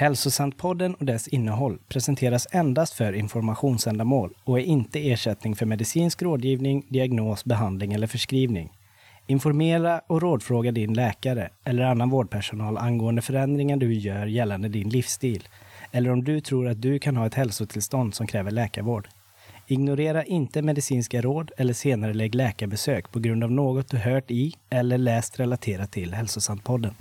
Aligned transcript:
Hälsosantpodden 0.00 0.94
och 0.94 1.06
dess 1.06 1.28
innehåll 1.28 1.78
presenteras 1.88 2.46
endast 2.50 2.94
för 2.94 3.12
informationsändamål 3.12 4.34
och 4.44 4.58
är 4.58 4.62
inte 4.62 5.10
ersättning 5.10 5.56
för 5.56 5.66
medicinsk 5.66 6.22
rådgivning, 6.22 6.86
diagnos, 6.88 7.44
behandling 7.44 7.92
eller 7.92 8.06
förskrivning. 8.06 8.72
Informera 9.26 10.00
och 10.06 10.22
rådfråga 10.22 10.72
din 10.72 10.94
läkare 10.94 11.50
eller 11.64 11.82
annan 11.82 12.10
vårdpersonal 12.10 12.78
angående 12.78 13.22
förändringar 13.22 13.76
du 13.76 13.94
gör 13.94 14.26
gällande 14.26 14.68
din 14.68 14.88
livsstil 14.88 15.48
eller 15.92 16.10
om 16.10 16.24
du 16.24 16.40
tror 16.40 16.68
att 16.68 16.82
du 16.82 16.98
kan 16.98 17.16
ha 17.16 17.26
ett 17.26 17.34
hälsotillstånd 17.34 18.14
som 18.14 18.26
kräver 18.26 18.50
läkarvård. 18.50 19.08
Ignorera 19.66 20.24
inte 20.24 20.62
medicinska 20.62 21.20
råd 21.20 21.50
eller 21.56 21.72
senare 21.72 22.14
lägg 22.14 22.34
läkarbesök 22.34 23.12
på 23.12 23.18
grund 23.18 23.44
av 23.44 23.50
något 23.50 23.88
du 23.88 23.96
hört 23.96 24.30
i 24.30 24.54
eller 24.70 24.98
läst 24.98 25.40
relaterat 25.40 25.92
till 25.92 26.14
Hälsosantpodden. 26.14 26.94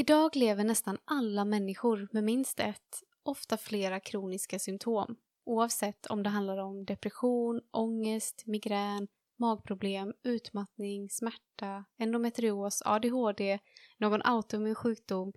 Idag 0.00 0.36
lever 0.36 0.64
nästan 0.64 0.98
alla 1.04 1.44
människor 1.44 2.08
med 2.12 2.24
minst 2.24 2.60
ett, 2.60 3.02
ofta 3.22 3.56
flera 3.56 4.00
kroniska 4.00 4.58
symptom. 4.58 5.16
Oavsett 5.44 6.06
om 6.06 6.22
det 6.22 6.30
handlar 6.30 6.58
om 6.58 6.84
depression, 6.84 7.60
ångest, 7.70 8.46
migrän, 8.46 9.08
magproblem, 9.38 10.12
utmattning, 10.22 11.10
smärta, 11.10 11.84
endometrios, 11.98 12.82
ADHD, 12.84 13.58
någon 13.98 14.22
autoimmun 14.22 14.74
sjukdom 14.74 15.32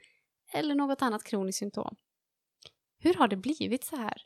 eller 0.54 0.76
något 0.76 1.02
annat 1.02 1.24
kroniskt 1.24 1.60
symptom. 1.60 1.96
Hur 3.00 3.14
har 3.14 3.28
det 3.28 3.38
blivit 3.38 3.84
så 3.84 3.96
här? 3.96 4.22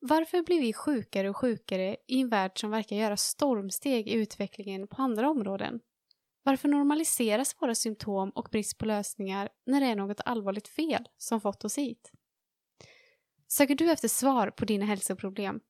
Varför 0.00 0.42
blir 0.42 0.60
vi 0.60 0.72
sjukare 0.72 1.30
och 1.30 1.36
sjukare 1.36 1.96
i 2.06 2.20
en 2.20 2.28
värld 2.28 2.60
som 2.60 2.70
verkar 2.70 2.96
göra 2.96 3.16
stormsteg 3.16 4.08
i 4.08 4.12
utvecklingen 4.12 4.88
på 4.88 5.02
andra 5.02 5.30
områden? 5.30 5.80
Varför 6.46 6.68
normaliseras 6.68 7.56
våra 7.60 7.74
symptom 7.74 8.30
och 8.30 8.48
brist 8.52 8.78
på 8.78 8.86
lösningar 8.86 9.48
när 9.66 9.80
det 9.80 9.86
är 9.86 9.96
något 9.96 10.20
allvarligt 10.24 10.68
fel 10.68 11.08
som 11.18 11.40
fått 11.40 11.64
oss 11.64 11.78
hit? 11.78 12.12
Söker 13.48 13.74
du 13.74 13.90
efter 13.90 14.08
svar 14.08 14.50
på 14.50 14.64
dina 14.64 14.84
hälsoproblem? 14.84 15.60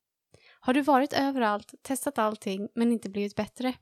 Har 0.61 0.75
du 0.75 0.83
varit 0.83 1.13
överallt, 1.13 1.75
testat 1.83 2.19
allting 2.19 2.69
men 2.75 2.93
inte 2.93 3.09
blivit 3.09 3.37
bättre? 3.37 3.75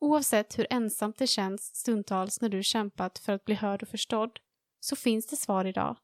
Oavsett 0.00 0.58
hur 0.58 0.66
ensamt 0.70 1.18
det 1.18 1.26
känns 1.26 1.74
stundtals 1.74 2.40
när 2.40 2.48
du 2.48 2.62
kämpat 2.62 3.18
för 3.18 3.32
att 3.32 3.44
bli 3.44 3.54
hörd 3.54 3.82
och 3.82 3.88
förstådd 3.88 4.38
så 4.80 4.96
finns 4.96 5.26
det 5.26 5.36
svar 5.36 5.64
idag. 5.64 5.96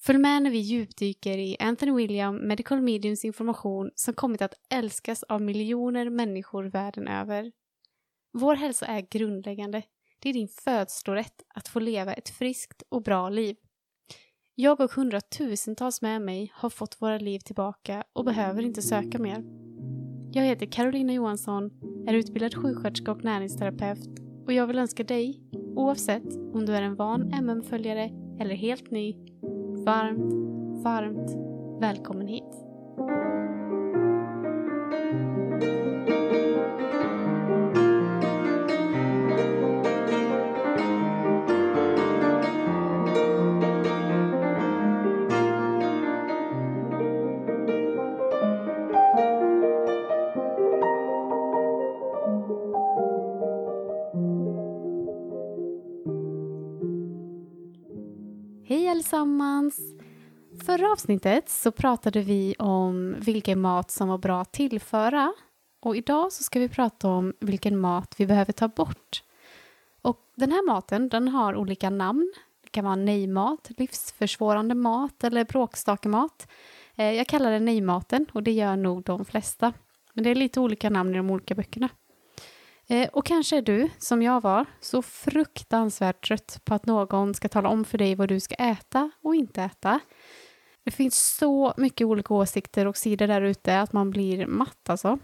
Följ 0.00 0.18
med 0.18 0.42
när 0.42 0.50
vi 0.50 0.58
djupdyker 0.58 1.38
i 1.38 1.56
Anthony 1.60 1.92
William 1.92 2.36
Medical 2.36 2.82
Mediums 2.82 3.24
information 3.24 3.90
som 3.94 4.14
kommit 4.14 4.42
att 4.42 4.54
älskas 4.70 5.22
av 5.22 5.42
miljoner 5.42 6.10
människor 6.10 6.64
världen 6.64 7.08
över. 7.08 7.52
Vår 8.34 8.54
hälsa 8.54 8.86
är 8.86 9.00
grundläggande. 9.00 9.82
Det 10.18 10.28
är 10.28 10.32
din 10.32 10.48
födslorätt 10.48 11.42
att 11.54 11.68
få 11.68 11.80
leva 11.80 12.12
ett 12.12 12.28
friskt 12.28 12.82
och 12.88 13.02
bra 13.02 13.28
liv. 13.28 13.56
Jag 14.54 14.80
och 14.80 14.92
hundratusentals 14.92 16.02
med 16.02 16.22
mig 16.22 16.52
har 16.54 16.70
fått 16.70 17.02
våra 17.02 17.18
liv 17.18 17.38
tillbaka 17.38 18.04
och 18.12 18.24
behöver 18.24 18.62
inte 18.62 18.82
söka 18.82 19.18
mer. 19.18 19.44
Jag 20.32 20.44
heter 20.44 20.66
Carolina 20.66 21.12
Johansson, 21.12 21.70
är 22.06 22.14
utbildad 22.14 22.54
sjuksköterska 22.54 23.12
och 23.12 23.24
näringsterapeut 23.24 24.08
och 24.46 24.52
jag 24.52 24.66
vill 24.66 24.78
önska 24.78 25.04
dig, 25.04 25.40
oavsett 25.76 26.36
om 26.54 26.66
du 26.66 26.76
är 26.76 26.82
en 26.82 26.96
van 26.96 27.32
MM-följare 27.32 28.10
eller 28.40 28.54
helt 28.54 28.90
ny, 28.90 29.16
varmt, 29.84 30.32
varmt 30.84 31.30
välkommen 31.80 32.26
hit. 32.26 32.71
Avsnittet 61.12 61.48
så 61.48 61.72
pratade 61.72 62.22
vi 62.22 62.54
om 62.58 63.16
vilken 63.18 63.60
mat 63.60 63.90
som 63.90 64.08
var 64.08 64.18
bra 64.18 64.40
att 64.40 64.52
tillföra 64.52 65.32
och 65.82 65.96
idag 65.96 66.32
så 66.32 66.42
ska 66.42 66.60
vi 66.60 66.68
prata 66.68 67.08
om 67.08 67.32
vilken 67.40 67.78
mat 67.78 68.14
vi 68.18 68.26
behöver 68.26 68.52
ta 68.52 68.68
bort. 68.68 69.22
Och 70.02 70.18
den 70.36 70.52
här 70.52 70.66
maten 70.66 71.08
den 71.08 71.28
har 71.28 71.56
olika 71.56 71.90
namn. 71.90 72.32
Det 72.62 72.70
kan 72.70 72.84
vara 72.84 72.96
nejmat, 72.96 73.70
livsförsvårande 73.76 74.74
mat 74.74 75.24
eller 75.24 75.44
bråkstakemat. 75.44 76.48
Eh, 76.96 77.12
jag 77.12 77.26
kallar 77.26 77.50
det 77.50 77.60
nejmaten 77.60 78.26
och 78.32 78.42
det 78.42 78.52
gör 78.52 78.76
nog 78.76 79.02
de 79.02 79.24
flesta. 79.24 79.72
Men 80.14 80.24
det 80.24 80.30
är 80.30 80.34
lite 80.34 80.60
olika 80.60 80.90
namn 80.90 81.14
i 81.14 81.16
de 81.16 81.30
olika 81.30 81.54
böckerna. 81.54 81.88
Eh, 82.88 83.08
och 83.12 83.26
kanske 83.26 83.56
är 83.56 83.62
du, 83.62 83.88
som 83.98 84.22
jag 84.22 84.40
var, 84.40 84.66
så 84.80 85.02
fruktansvärt 85.02 86.26
trött 86.26 86.60
på 86.64 86.74
att 86.74 86.86
någon 86.86 87.34
ska 87.34 87.48
tala 87.48 87.68
om 87.68 87.84
för 87.84 87.98
dig 87.98 88.14
vad 88.14 88.28
du 88.28 88.40
ska 88.40 88.54
äta 88.54 89.10
och 89.22 89.34
inte 89.34 89.62
äta. 89.62 90.00
Det 90.84 90.90
finns 90.90 91.36
så 91.36 91.74
mycket 91.76 92.06
olika 92.06 92.34
åsikter 92.34 92.86
och 92.86 92.96
sidor 92.96 93.26
där 93.26 93.42
ute 93.42 93.80
att 93.80 93.92
man 93.92 94.10
blir 94.10 94.46
matt 94.46 94.90
alltså. 94.90 95.18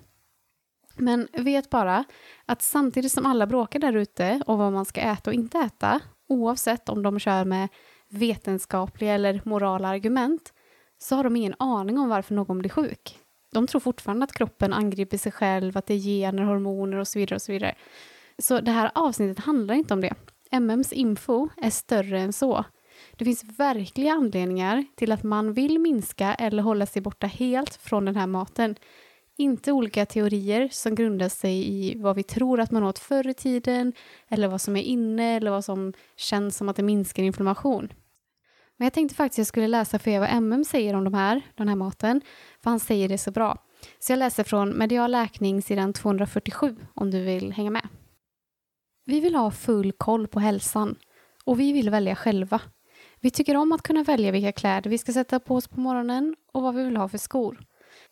Men 0.96 1.28
vet 1.32 1.70
bara 1.70 2.04
att 2.46 2.62
samtidigt 2.62 3.12
som 3.12 3.26
alla 3.26 3.46
bråkar 3.46 3.78
där 3.78 3.96
ute 3.96 4.42
om 4.46 4.58
vad 4.58 4.72
man 4.72 4.84
ska 4.84 5.00
äta 5.00 5.30
och 5.30 5.34
inte 5.34 5.58
äta, 5.58 6.00
oavsett 6.28 6.88
om 6.88 7.02
de 7.02 7.18
kör 7.18 7.44
med 7.44 7.68
vetenskapliga 8.08 9.14
eller 9.14 9.40
morala 9.44 9.88
argument, 9.88 10.52
så 10.98 11.16
har 11.16 11.24
de 11.24 11.36
ingen 11.36 11.54
aning 11.58 11.98
om 11.98 12.08
varför 12.08 12.34
någon 12.34 12.58
blir 12.58 12.70
sjuk. 12.70 13.18
De 13.52 13.66
tror 13.66 13.80
fortfarande 13.80 14.24
att 14.24 14.32
kroppen 14.32 14.72
angriper 14.72 15.18
sig 15.18 15.32
själv, 15.32 15.76
att 15.76 15.86
det 15.86 15.94
är 15.94 15.98
gener, 15.98 16.42
hormoner 16.42 16.96
och 16.96 17.08
så 17.08 17.18
vidare. 17.18 17.34
och 17.34 17.42
Så 17.42 17.52
vidare. 17.52 17.74
Så 18.38 18.60
det 18.60 18.70
här 18.70 18.90
avsnittet 18.94 19.44
handlar 19.44 19.74
inte 19.74 19.94
om 19.94 20.00
det. 20.00 20.14
MMs 20.50 20.92
info 20.92 21.48
är 21.56 21.70
större 21.70 22.20
än 22.20 22.32
så. 22.32 22.64
Det 23.18 23.24
finns 23.24 23.44
verkliga 23.44 24.12
anledningar 24.12 24.84
till 24.96 25.12
att 25.12 25.22
man 25.22 25.52
vill 25.52 25.78
minska 25.78 26.34
eller 26.34 26.62
hålla 26.62 26.86
sig 26.86 27.02
borta 27.02 27.26
helt 27.26 27.74
från 27.74 28.04
den 28.04 28.16
här 28.16 28.26
maten. 28.26 28.76
Inte 29.36 29.72
olika 29.72 30.06
teorier 30.06 30.68
som 30.72 30.94
grundar 30.94 31.28
sig 31.28 31.68
i 31.68 31.94
vad 31.98 32.16
vi 32.16 32.22
tror 32.22 32.60
att 32.60 32.70
man 32.70 32.82
åt 32.82 32.98
förr 32.98 33.28
i 33.28 33.34
tiden 33.34 33.92
eller 34.28 34.48
vad 34.48 34.60
som 34.60 34.76
är 34.76 34.82
inne 34.82 35.36
eller 35.36 35.50
vad 35.50 35.64
som 35.64 35.92
känns 36.16 36.56
som 36.56 36.68
att 36.68 36.76
det 36.76 36.82
minskar 36.82 37.22
inflammation. 37.22 37.88
Men 38.76 38.86
jag 38.86 38.92
tänkte 38.92 39.14
faktiskt 39.14 39.34
att 39.34 39.38
jag 39.38 39.46
skulle 39.46 39.68
läsa 39.68 39.98
för 39.98 40.10
er 40.10 40.20
vad 40.20 40.28
MM 40.42 40.64
säger 40.64 40.94
om 40.94 41.04
de 41.04 41.14
här, 41.14 41.42
den 41.54 41.68
här 41.68 41.76
maten, 41.76 42.20
för 42.62 42.70
han 42.70 42.80
säger 42.80 43.08
det 43.08 43.18
så 43.18 43.30
bra. 43.30 43.64
Så 43.98 44.12
jag 44.12 44.18
läser 44.18 44.44
från 44.44 44.78
Medial 44.78 45.10
läkning 45.10 45.62
sidan 45.62 45.92
247 45.92 46.76
om 46.94 47.10
du 47.10 47.22
vill 47.24 47.52
hänga 47.52 47.70
med. 47.70 47.88
Vi 49.04 49.20
vill 49.20 49.34
ha 49.34 49.50
full 49.50 49.92
koll 49.92 50.28
på 50.28 50.40
hälsan 50.40 50.96
och 51.44 51.60
vi 51.60 51.72
vill 51.72 51.90
välja 51.90 52.16
själva. 52.16 52.60
Vi 53.20 53.30
tycker 53.30 53.56
om 53.56 53.72
att 53.72 53.82
kunna 53.82 54.02
välja 54.02 54.32
vilka 54.32 54.52
kläder 54.52 54.90
vi 54.90 54.98
ska 54.98 55.12
sätta 55.12 55.40
på 55.40 55.54
oss 55.54 55.68
på 55.68 55.80
morgonen 55.80 56.36
och 56.52 56.62
vad 56.62 56.74
vi 56.74 56.84
vill 56.84 56.96
ha 56.96 57.08
för 57.08 57.18
skor. 57.18 57.60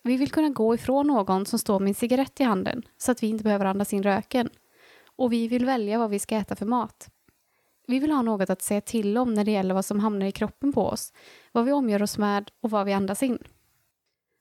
Vi 0.02 0.16
vill 0.16 0.30
kunna 0.30 0.48
gå 0.48 0.74
ifrån 0.74 1.06
någon 1.06 1.46
som 1.46 1.58
står 1.58 1.80
med 1.80 1.88
en 1.88 1.94
cigarett 1.94 2.40
i 2.40 2.44
handen 2.44 2.82
så 2.98 3.12
att 3.12 3.22
vi 3.22 3.26
inte 3.26 3.44
behöver 3.44 3.64
andas 3.64 3.92
in 3.92 4.02
röken. 4.02 4.48
Och 5.16 5.32
vi 5.32 5.48
vill 5.48 5.66
välja 5.66 5.98
vad 5.98 6.10
vi 6.10 6.18
ska 6.18 6.36
äta 6.36 6.56
för 6.56 6.66
mat. 6.66 7.08
Vi 7.86 7.98
vill 7.98 8.10
ha 8.10 8.22
något 8.22 8.50
att 8.50 8.62
säga 8.62 8.80
till 8.80 9.18
om 9.18 9.34
när 9.34 9.44
det 9.44 9.50
gäller 9.50 9.74
vad 9.74 9.84
som 9.84 10.00
hamnar 10.00 10.26
i 10.26 10.32
kroppen 10.32 10.72
på 10.72 10.86
oss, 10.86 11.12
vad 11.52 11.64
vi 11.64 11.72
omgör 11.72 12.02
oss 12.02 12.18
med 12.18 12.50
och 12.62 12.70
vad 12.70 12.86
vi 12.86 12.92
andas 12.92 13.22
in. 13.22 13.38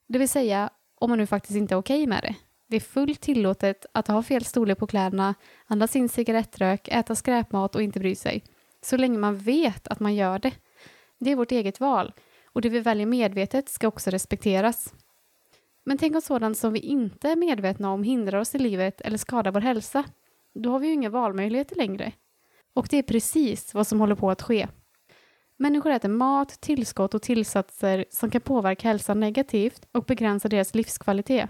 Det 0.07 0.19
vill 0.19 0.29
säga, 0.29 0.69
om 0.95 1.09
man 1.09 1.19
nu 1.19 1.27
faktiskt 1.27 1.57
inte 1.57 1.73
är 1.73 1.77
okej 1.77 2.07
med 2.07 2.23
det. 2.23 2.35
Det 2.67 2.75
är 2.75 2.79
fullt 2.79 3.21
tillåtet 3.21 3.85
att 3.91 4.07
ha 4.07 4.23
fel 4.23 4.45
storlek 4.45 4.77
på 4.77 4.87
kläderna, 4.87 5.35
andas 5.65 5.95
in 5.95 6.09
cigarettrök, 6.09 6.87
äta 6.87 7.15
skräpmat 7.15 7.75
och 7.75 7.81
inte 7.81 7.99
bry 7.99 8.15
sig. 8.15 8.43
Så 8.85 8.97
länge 8.97 9.17
man 9.17 9.37
vet 9.37 9.87
att 9.87 9.99
man 9.99 10.15
gör 10.15 10.39
det. 10.39 10.51
Det 11.19 11.31
är 11.31 11.35
vårt 11.35 11.51
eget 11.51 11.79
val 11.79 12.13
och 12.45 12.61
det 12.61 12.69
vi 12.69 12.79
väljer 12.79 13.05
medvetet 13.05 13.69
ska 13.69 13.87
också 13.87 14.09
respekteras. 14.09 14.93
Men 15.83 15.97
tänk 15.97 16.15
om 16.15 16.21
sådant 16.21 16.57
som 16.57 16.73
vi 16.73 16.79
inte 16.79 17.29
är 17.29 17.35
medvetna 17.35 17.91
om 17.91 18.03
hindrar 18.03 18.39
oss 18.39 18.55
i 18.55 18.59
livet 18.59 19.01
eller 19.01 19.17
skadar 19.17 19.51
vår 19.51 19.61
hälsa. 19.61 20.03
Då 20.53 20.71
har 20.71 20.79
vi 20.79 20.87
ju 20.87 20.93
inga 20.93 21.09
valmöjligheter 21.09 21.75
längre. 21.75 22.11
Och 22.73 22.87
det 22.89 22.97
är 22.97 23.03
precis 23.03 23.73
vad 23.73 23.87
som 23.87 23.99
håller 23.99 24.15
på 24.15 24.31
att 24.31 24.41
ske. 24.41 24.67
Människor 25.57 25.91
äter 25.91 26.09
mat, 26.09 26.61
tillskott 26.61 27.13
och 27.13 27.21
tillsatser 27.21 28.05
som 28.09 28.29
kan 28.29 28.41
påverka 28.41 28.87
hälsan 28.87 29.19
negativt 29.19 29.87
och 29.91 30.05
begränsa 30.05 30.47
deras 30.47 30.75
livskvalitet. 30.75 31.49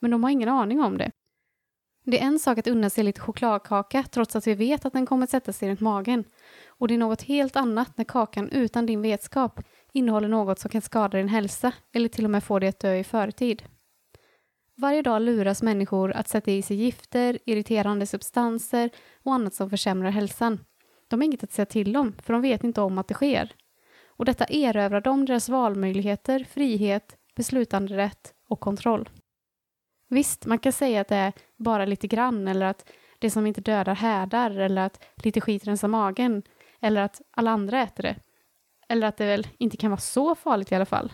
Men 0.00 0.10
de 0.10 0.22
har 0.22 0.30
ingen 0.30 0.48
aning 0.48 0.80
om 0.80 0.98
det. 0.98 1.10
Det 2.06 2.20
är 2.20 2.26
en 2.26 2.38
sak 2.38 2.58
att 2.58 2.66
unna 2.66 2.90
sig 2.90 3.04
lite 3.04 3.20
chokladkaka 3.20 4.04
trots 4.10 4.36
att 4.36 4.46
vi 4.46 4.54
vet 4.54 4.84
att 4.84 4.92
den 4.92 5.06
kommer 5.06 5.24
att 5.24 5.30
sätta 5.30 5.52
sig 5.52 5.68
runt 5.68 5.80
magen. 5.80 6.24
Och 6.68 6.88
det 6.88 6.94
är 6.94 6.98
något 6.98 7.22
helt 7.22 7.56
annat 7.56 7.98
när 7.98 8.04
kakan 8.04 8.50
utan 8.50 8.86
din 8.86 9.02
vetskap 9.02 9.60
innehåller 9.92 10.28
något 10.28 10.58
som 10.58 10.70
kan 10.70 10.82
skada 10.82 11.18
din 11.18 11.28
hälsa 11.28 11.72
eller 11.92 12.08
till 12.08 12.24
och 12.24 12.30
med 12.30 12.44
få 12.44 12.58
dig 12.58 12.68
att 12.68 12.80
dö 12.80 12.94
i 12.94 13.04
förtid. 13.04 13.62
Varje 14.76 15.02
dag 15.02 15.22
luras 15.22 15.62
människor 15.62 16.12
att 16.12 16.28
sätta 16.28 16.50
i 16.50 16.62
sig 16.62 16.76
gifter, 16.76 17.38
irriterande 17.44 18.06
substanser 18.06 18.90
och 19.22 19.34
annat 19.34 19.54
som 19.54 19.70
försämrar 19.70 20.10
hälsan. 20.10 20.58
De 21.08 21.20
har 21.20 21.24
inget 21.24 21.44
att 21.44 21.52
säga 21.52 21.66
till 21.66 21.96
om, 21.96 22.12
för 22.22 22.32
de 22.32 22.42
vet 22.42 22.64
inte 22.64 22.80
om 22.80 22.98
att 22.98 23.08
det 23.08 23.14
sker. 23.14 23.52
Och 24.06 24.24
detta 24.24 24.44
erövrar 24.44 25.00
dem 25.00 25.24
deras 25.24 25.48
valmöjligheter, 25.48 26.46
frihet, 26.50 27.16
beslutanderätt 27.36 28.34
och 28.48 28.60
kontroll. 28.60 29.08
Visst, 30.14 30.46
man 30.46 30.58
kan 30.58 30.72
säga 30.72 31.00
att 31.00 31.08
det 31.08 31.16
är 31.16 31.32
bara 31.56 31.84
lite 31.84 32.06
grann 32.06 32.48
eller 32.48 32.66
att 32.66 32.90
det 33.18 33.30
som 33.30 33.46
inte 33.46 33.60
dödar 33.60 33.94
härdar 33.94 34.50
eller 34.50 34.82
att 34.82 35.04
lite 35.16 35.40
skit 35.40 35.66
rensar 35.66 35.88
magen 35.88 36.42
eller 36.80 37.00
att 37.00 37.20
alla 37.30 37.50
andra 37.50 37.82
äter 37.82 38.02
det. 38.02 38.16
Eller 38.88 39.06
att 39.06 39.16
det 39.16 39.26
väl 39.26 39.46
inte 39.58 39.76
kan 39.76 39.90
vara 39.90 40.00
så 40.00 40.34
farligt 40.34 40.72
i 40.72 40.74
alla 40.74 40.86
fall. 40.86 41.12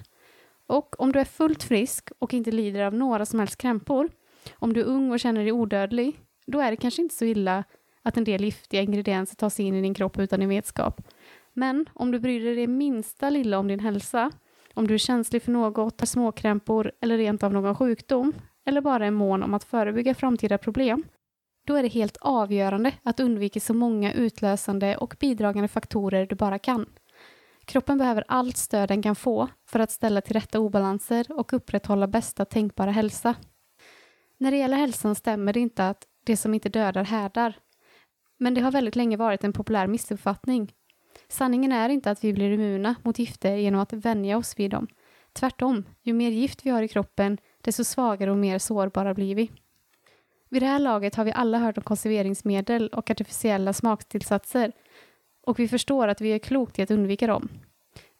Och 0.66 1.00
om 1.00 1.12
du 1.12 1.20
är 1.20 1.24
fullt 1.24 1.62
frisk 1.62 2.10
och 2.18 2.34
inte 2.34 2.50
lider 2.50 2.84
av 2.84 2.94
några 2.94 3.26
som 3.26 3.38
helst 3.38 3.56
krämpor, 3.56 4.10
om 4.54 4.72
du 4.72 4.80
är 4.80 4.84
ung 4.84 5.12
och 5.12 5.20
känner 5.20 5.40
dig 5.40 5.52
odödlig, 5.52 6.20
då 6.46 6.60
är 6.60 6.70
det 6.70 6.76
kanske 6.76 7.02
inte 7.02 7.14
så 7.14 7.24
illa 7.24 7.64
att 8.02 8.16
en 8.16 8.24
del 8.24 8.44
giftiga 8.44 8.82
ingredienser 8.82 9.36
tar 9.36 9.48
sig 9.48 9.64
in 9.64 9.74
i 9.74 9.82
din 9.82 9.94
kropp 9.94 10.18
utan 10.18 10.40
din 10.40 10.48
vetskap. 10.48 11.00
Men 11.52 11.88
om 11.94 12.10
du 12.10 12.18
bryr 12.18 12.44
dig 12.44 12.54
det 12.54 12.66
minsta 12.66 13.30
lilla 13.30 13.58
om 13.58 13.68
din 13.68 13.80
hälsa, 13.80 14.30
om 14.74 14.86
du 14.86 14.94
är 14.94 14.98
känslig 14.98 15.42
för 15.42 15.52
något, 15.52 16.00
har 16.00 16.06
småkrämpor 16.06 16.92
eller 17.00 17.16
rent 17.16 17.42
av 17.42 17.52
någon 17.52 17.74
sjukdom, 17.74 18.32
eller 18.70 18.80
bara 18.80 19.06
är 19.06 19.10
mån 19.10 19.42
om 19.42 19.54
att 19.54 19.64
förebygga 19.64 20.14
framtida 20.14 20.58
problem, 20.58 21.04
då 21.66 21.74
är 21.74 21.82
det 21.82 21.88
helt 21.88 22.16
avgörande 22.20 22.92
att 23.02 23.20
undvika 23.20 23.60
så 23.60 23.74
många 23.74 24.12
utlösande 24.12 24.96
och 24.96 25.16
bidragande 25.20 25.68
faktorer 25.68 26.26
du 26.26 26.34
bara 26.34 26.58
kan. 26.58 26.86
Kroppen 27.64 27.98
behöver 27.98 28.24
allt 28.28 28.56
stöd 28.56 28.88
den 28.88 29.02
kan 29.02 29.16
få 29.16 29.48
för 29.66 29.80
att 29.80 29.90
ställa 29.90 30.20
till 30.20 30.32
rätta 30.32 30.60
obalanser 30.60 31.26
och 31.32 31.52
upprätthålla 31.52 32.06
bästa 32.06 32.44
tänkbara 32.44 32.90
hälsa. 32.90 33.34
När 34.38 34.50
det 34.50 34.56
gäller 34.56 34.76
hälsan 34.76 35.14
stämmer 35.14 35.52
det 35.52 35.60
inte 35.60 35.88
att 35.88 36.06
det 36.24 36.36
som 36.36 36.54
inte 36.54 36.68
dödar 36.68 37.04
härdar. 37.04 37.58
Men 38.38 38.54
det 38.54 38.60
har 38.60 38.72
väldigt 38.72 38.96
länge 38.96 39.16
varit 39.16 39.44
en 39.44 39.52
populär 39.52 39.86
missuppfattning. 39.86 40.72
Sanningen 41.28 41.72
är 41.72 41.88
inte 41.88 42.10
att 42.10 42.24
vi 42.24 42.32
blir 42.32 42.52
immuna 42.52 42.94
mot 43.02 43.18
gifter 43.18 43.56
genom 43.56 43.80
att 43.80 43.92
vänja 43.92 44.36
oss 44.36 44.58
vid 44.58 44.70
dem. 44.70 44.86
Tvärtom, 45.32 45.84
ju 46.02 46.12
mer 46.12 46.30
gift 46.30 46.66
vi 46.66 46.70
har 46.70 46.82
i 46.82 46.88
kroppen, 46.88 47.38
desto 47.60 47.84
svagare 47.84 48.30
och 48.30 48.36
mer 48.36 48.58
sårbara 48.58 49.14
blir 49.14 49.34
vi. 49.34 49.50
Vid 50.48 50.62
det 50.62 50.66
här 50.66 50.78
laget 50.78 51.14
har 51.14 51.24
vi 51.24 51.32
alla 51.32 51.58
hört 51.58 51.78
om 51.78 51.84
konserveringsmedel 51.84 52.88
och 52.88 53.10
artificiella 53.10 53.72
smaktillsatser 53.72 54.72
och 55.46 55.58
vi 55.58 55.68
förstår 55.68 56.08
att 56.08 56.20
vi 56.20 56.28
är 56.28 56.38
klokt 56.38 56.78
i 56.78 56.82
att 56.82 56.90
undvika 56.90 57.26
dem. 57.26 57.48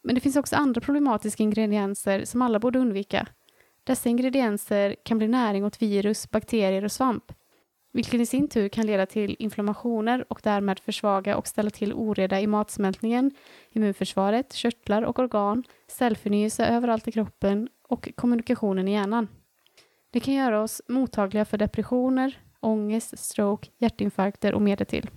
Men 0.02 0.14
det 0.14 0.20
finns 0.20 0.37
också 0.37 0.56
andra 0.56 0.81
problematiska 0.81 1.42
ingredienser 1.42 2.25
som 2.25 2.42
alla 2.42 2.58
borde 2.58 2.78
undvika. 2.78 3.26
Dessa 3.84 4.08
ingredienser 4.08 4.96
kan 5.02 5.19
bli 5.19 5.28
näring 5.28 5.64
åt 5.64 5.82
virus, 5.82 6.31
bakterier 6.31 6.84
och 6.84 6.92
svamp, 6.92 7.32
vilket 7.92 8.20
i 8.20 8.26
sin 8.26 8.48
tur 8.48 8.69
kan 8.69 8.87
leda 8.87 9.06
till 9.06 9.37
inflammationer 9.38 10.25
och 10.28 10.40
därmed 10.42 10.78
försvaga 10.78 11.37
och 11.37 11.48
ställa 11.48 11.70
till 11.70 11.92
oreda 11.92 12.40
i 12.40 12.46
matsmältningen, 12.46 13.31
immunförsvaret, 13.70 14.52
körtlar 14.52 15.02
och 15.02 15.19
organ, 15.19 15.64
cellförnyelse 15.88 16.66
överallt 16.66 17.08
i 17.08 17.12
kroppen 17.12 17.69
och 17.90 18.10
kommunikationen 18.16 18.88
i 18.88 18.92
hjärnan. 18.92 19.28
Det 20.10 20.20
kan 20.20 20.34
göra 20.34 20.62
oss 20.62 20.82
mottagliga 20.88 21.44
för 21.44 21.58
depressioner, 21.58 22.38
ångest, 22.60 23.19
stroke, 23.19 23.69
hjärtinfarkter 23.78 24.54
och 24.54 24.62
mer 24.62 24.76
till. 24.76 25.10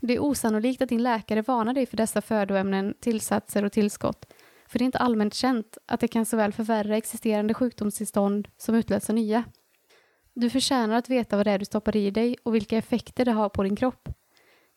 Det 0.00 0.14
är 0.14 0.22
osannolikt 0.22 0.82
att 0.82 0.88
din 0.88 1.02
läkare 1.02 1.42
varnar 1.42 1.74
dig 1.74 1.86
för 1.86 1.96
dessa 1.96 2.20
födoämnen, 2.20 2.94
tillsatser 3.00 3.64
och 3.64 3.72
tillskott, 3.72 4.32
för 4.68 4.78
det 4.78 4.82
är 4.82 4.86
inte 4.86 4.98
allmänt 4.98 5.34
känt 5.34 5.78
att 5.86 6.00
det 6.00 6.08
kan 6.08 6.26
såväl 6.26 6.52
förvärra 6.52 6.96
existerande 6.96 7.54
sjukdomstillstånd 7.54 8.48
som 8.56 8.74
utlösa 8.74 9.12
nya. 9.12 9.44
Du 10.34 10.50
förtjänar 10.50 10.96
att 10.96 11.08
veta 11.08 11.36
vad 11.36 11.46
det 11.46 11.50
är 11.50 11.58
du 11.58 11.64
stoppar 11.64 11.96
i 11.96 12.10
dig 12.10 12.36
och 12.42 12.54
vilka 12.54 12.78
effekter 12.78 13.24
det 13.24 13.32
har 13.32 13.48
på 13.48 13.62
din 13.62 13.76
kropp. 13.76 14.08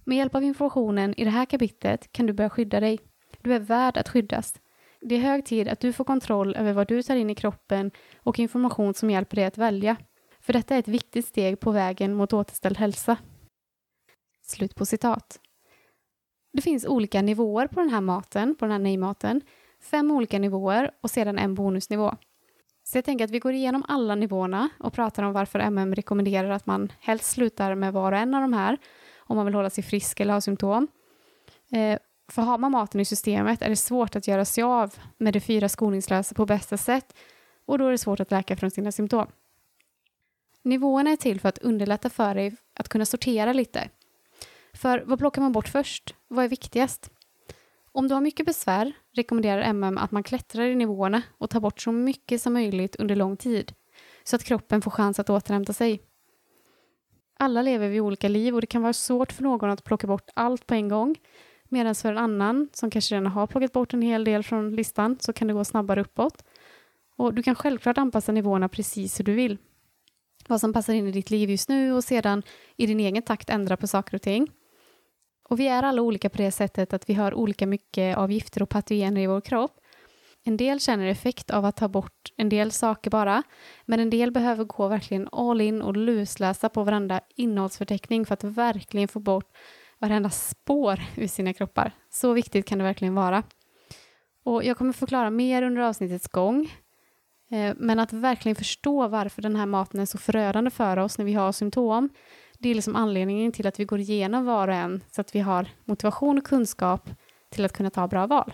Med 0.03 0.17
hjälp 0.17 0.35
av 0.35 0.43
informationen 0.43 1.13
i 1.17 1.23
det 1.23 1.29
här 1.29 1.45
kapitlet 1.45 2.11
kan 2.11 2.25
du 2.25 2.33
börja 2.33 2.49
skydda 2.49 2.79
dig. 2.79 2.99
Du 3.41 3.53
är 3.53 3.59
värd 3.59 3.97
att 3.97 4.09
skyddas. 4.09 4.53
Det 5.01 5.16
är 5.16 5.19
hög 5.19 5.46
tid 5.46 5.68
att 5.68 5.80
du 5.80 5.94
får 5.94 6.04
kontroll 6.04 6.56
över 6.56 6.74
vad 6.74 6.88
du 6.88 7.04
tar 7.04 7.16
in 7.16 7.30
i 7.30 7.36
kroppen 7.36 7.92
och 8.18 8.40
information 8.40 8.94
som 8.94 9.10
hjälper 9.10 9.36
dig 9.36 9.46
att 9.46 9.57
välja. 9.57 9.98
För 10.42 10.54
detta 10.54 10.75
är 10.75 10.80
ett 10.80 10.88
viktigt 10.88 11.25
steg 11.25 11.60
på 11.60 11.72
vägen 11.72 12.13
mot 12.13 12.34
återställd 12.34 12.78
hälsa. 12.78 13.18
Slut 14.46 14.75
på 14.75 14.86
citat. 14.86 15.40
Det 16.54 16.62
finns 16.62 16.86
olika 16.86 17.22
nivåer 17.22 17.68
på 17.68 17.80
den 17.80 17.90
här 17.90 18.01
maten, 18.01 18.56
på 18.56 18.66
den 18.66 18.72
här 18.72 18.80
nej-maten. 18.80 19.42
Fem 19.81 20.12
olika 20.12 20.40
nivåer 20.40 20.92
och 21.01 21.12
sedan 21.12 21.40
en 21.40 21.56
bonusnivå. 21.56 22.16
Så 22.84 22.98
jag 22.98 23.06
tänker 23.06 23.25
att 23.25 23.31
vi 23.31 23.40
går 23.40 23.54
igenom 23.54 23.84
alla 23.88 24.16
nivåerna 24.16 24.69
och 24.80 24.94
pratar 24.94 25.24
om 25.24 25.34
varför 25.34 25.60
MM 25.60 25.96
rekommenderar 25.96 26.50
att 26.50 26.66
man 26.66 26.92
helst 27.00 27.25
slutar 27.25 27.75
med 27.75 27.94
var 27.94 28.12
och 28.12 28.18
en 28.18 28.34
av 28.34 28.42
de 28.42 28.54
här 28.54 28.78
om 29.18 29.36
man 29.36 29.46
vill 29.46 29.56
hålla 29.56 29.69
sig 29.69 29.84
frisk 29.84 30.19
eller 30.19 30.34
ha 30.34 30.42
symptom. 30.42 30.88
Eh, 31.72 32.00
för 32.31 32.41
har 32.41 32.57
man 32.57 32.71
maten 32.71 33.01
i 33.01 33.05
systemet 33.05 33.61
är 33.61 33.69
det 33.69 33.75
svårt 33.75 34.15
att 34.15 34.27
göra 34.27 34.45
sig 34.45 34.63
av 34.63 34.95
med 35.17 35.33
det 35.33 35.39
fyra 35.39 35.69
skoningslösa 35.69 36.35
på 36.35 36.45
bästa 36.45 36.77
sätt 36.77 37.13
och 37.65 37.77
då 37.77 37.85
är 37.85 37.91
det 37.91 37.97
svårt 37.97 38.19
att 38.19 38.31
läka 38.31 38.55
från 38.55 38.71
sina 38.71 38.91
symptom. 38.91 39.27
Nivåerna 40.63 41.09
är 41.09 41.15
till 41.15 41.39
för 41.39 41.49
att 41.49 41.57
underlätta 41.57 42.09
för 42.09 42.35
dig 42.35 42.55
att 42.75 42.89
kunna 42.89 43.05
sortera 43.05 43.53
lite. 43.53 43.89
För 44.73 45.03
vad 45.05 45.19
plockar 45.19 45.41
man 45.41 45.51
bort 45.51 45.67
först? 45.67 46.15
Vad 46.27 46.45
är 46.45 46.49
viktigast? 46.49 47.11
Om 47.91 48.07
du 48.07 48.13
har 48.13 48.21
mycket 48.21 48.45
besvär 48.45 48.93
rekommenderar 49.15 49.61
MM 49.61 49.97
att 49.97 50.11
man 50.11 50.23
klättrar 50.23 50.63
i 50.63 50.75
nivåerna 50.75 51.21
och 51.37 51.49
tar 51.49 51.59
bort 51.59 51.81
så 51.81 51.91
mycket 51.91 52.41
som 52.41 52.53
möjligt 52.53 52.95
under 52.95 53.15
lång 53.15 53.37
tid 53.37 53.73
så 54.23 54.35
att 54.35 54.43
kroppen 54.43 54.81
får 54.81 54.91
chans 54.91 55.19
att 55.19 55.29
återhämta 55.29 55.73
sig. 55.73 56.01
Alla 57.39 57.61
lever 57.61 57.89
vi 57.89 58.01
olika 58.01 58.27
liv 58.27 58.55
och 58.55 58.61
det 58.61 58.67
kan 58.67 58.81
vara 58.81 58.93
svårt 58.93 59.31
för 59.31 59.43
någon 59.43 59.69
att 59.69 59.83
plocka 59.83 60.07
bort 60.07 60.29
allt 60.33 60.67
på 60.67 60.73
en 60.73 60.89
gång 60.89 61.15
medan 61.69 61.95
för 61.95 62.12
en 62.12 62.18
annan 62.18 62.69
som 62.74 62.92
kanske 62.92 63.16
redan 63.16 63.31
har 63.31 63.48
plockat 63.48 63.74
bort 63.74 63.94
en 63.94 64.01
hel 64.01 64.24
del 64.24 64.44
från 64.44 64.75
listan 64.75 65.18
så 65.19 65.33
kan 65.33 65.48
det 65.48 65.54
gå 65.54 65.66
snabbare 65.66 66.01
uppåt. 66.01 66.44
Och 67.18 67.33
du 67.33 67.44
kan 67.44 67.56
självklart 67.56 67.98
anpassa 67.98 68.31
nivåerna 68.31 68.69
precis 68.69 69.19
hur 69.19 69.25
du 69.25 69.33
vill. 69.33 69.57
Vad 70.48 70.60
som 70.60 70.74
passar 70.74 70.94
in 70.94 71.07
i 71.07 71.12
ditt 71.12 71.30
liv 71.30 71.50
just 71.50 71.69
nu 71.69 71.94
och 71.94 72.04
sedan 72.04 72.44
i 72.77 72.86
din 72.86 73.00
egen 73.00 73.24
takt 73.24 73.50
ändra 73.50 73.77
på 73.77 73.88
saker 73.88 74.16
och 74.16 74.21
ting. 74.21 74.51
Och 75.50 75.60
vi 75.60 75.68
är 75.68 75.83
alla 75.83 76.01
olika 76.01 76.30
på 76.30 76.38
det 76.38 76.51
sättet 76.51 76.94
att 76.94 77.10
vi 77.10 77.13
har 77.13 77.33
olika 77.33 77.68
mycket 77.68 78.18
av 78.18 78.31
gifter 78.31 78.63
och 78.63 78.69
patogener 78.69 79.22
i 79.22 79.27
vår 79.27 79.42
kropp. 79.42 79.80
En 80.44 80.57
del 80.57 80.80
känner 80.80 81.07
effekt 81.07 81.51
av 81.51 81.65
att 81.65 81.75
ta 81.75 81.88
bort 81.88 82.33
en 82.36 82.50
del 82.50 82.72
saker 82.72 83.12
bara, 83.12 83.44
men 83.86 84.00
en 84.00 84.10
del 84.10 84.31
behöver 84.31 84.63
gå 84.63 84.88
verkligen 84.88 85.30
all 85.31 85.62
in 85.62 85.81
och 85.81 85.98
lusläsa 85.98 86.69
på 86.69 86.83
varenda 86.83 87.22
innehållsförteckning 87.36 88.25
för 88.25 88.33
att 88.33 88.44
verkligen 88.44 89.07
få 89.07 89.19
bort 89.19 89.57
varenda 90.00 90.30
spår 90.30 91.01
ur 91.18 91.28
sina 91.28 91.54
kroppar. 91.54 91.92
Så 92.10 92.34
viktigt 92.34 92.66
kan 92.66 92.78
det 92.78 92.84
verkligen 92.84 93.16
vara. 93.16 93.44
Och 94.44 94.63
jag 94.63 94.77
kommer 94.77 94.94
förklara 94.94 95.29
mer 95.29 95.63
under 95.63 95.82
avsnittets 95.82 96.27
gång, 96.27 96.72
eh, 97.51 97.75
men 97.77 98.00
att 98.00 98.13
verkligen 98.13 98.56
förstå 98.56 99.08
varför 99.08 99.41
den 99.41 99.56
här 99.56 99.65
maten 99.65 100.00
är 100.00 100.06
så 100.06 100.18
förödande 100.18 100.72
för 100.72 100.98
oss 100.98 101.18
när 101.18 101.25
vi 101.25 101.34
har 101.34 101.51
symptom, 101.51 102.10
det 102.60 102.70
är 102.70 102.75
liksom 102.75 102.96
anledningen 102.96 103.51
till 103.51 103.68
att 103.68 103.79
vi 103.79 103.86
går 103.86 104.00
igenom 104.00 104.46
var 104.46 104.68
och 104.68 104.74
en 104.74 105.03
så 105.12 105.22
att 105.22 105.36
vi 105.36 105.39
har 105.39 105.70
motivation 105.86 106.38
och 106.38 106.44
kunskap 106.44 107.10
till 107.50 107.65
att 107.65 107.74
kunna 107.74 107.89
ta 107.89 108.08
bra 108.08 108.27
val. 108.27 108.53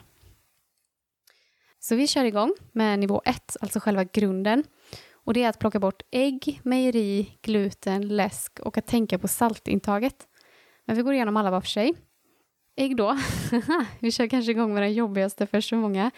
Så 1.80 1.96
vi 1.96 2.08
kör 2.08 2.25
igång 2.25 2.54
med 2.72 3.00
nivå 3.00 3.22
1, 3.25 3.58
alltså 3.62 3.80
själva 3.80 4.04
grunden. 4.04 4.64
Och 5.14 5.34
det 5.34 5.44
är 5.44 5.50
att 5.50 5.60
plocka 5.60 5.80
bort 5.80 6.02
ägg, 6.12 6.62
mejeri, 6.64 7.38
gluten, 7.42 8.08
läsk 8.08 8.60
och 8.60 8.78
att 8.78 8.88
tänka 8.88 9.20
på 9.20 9.28
saltintaget. 9.28 10.28
Men 10.86 10.96
vi 10.96 11.01
går 11.01 11.13
igenom 11.13 11.38
alla 11.38 11.51
var 11.51 11.62
för 11.62 11.68
sig. 11.68 11.94
Ägg 12.77 12.98
då. 12.98 13.18
vi 14.00 14.12
kör 14.12 14.27
kanske 14.27 14.51
igång 14.51 14.74
med 14.74 14.84
den 14.84 14.94
jobbigaste 14.94 15.48
för 15.48 15.62
så 15.62 15.75
många. 15.75 16.12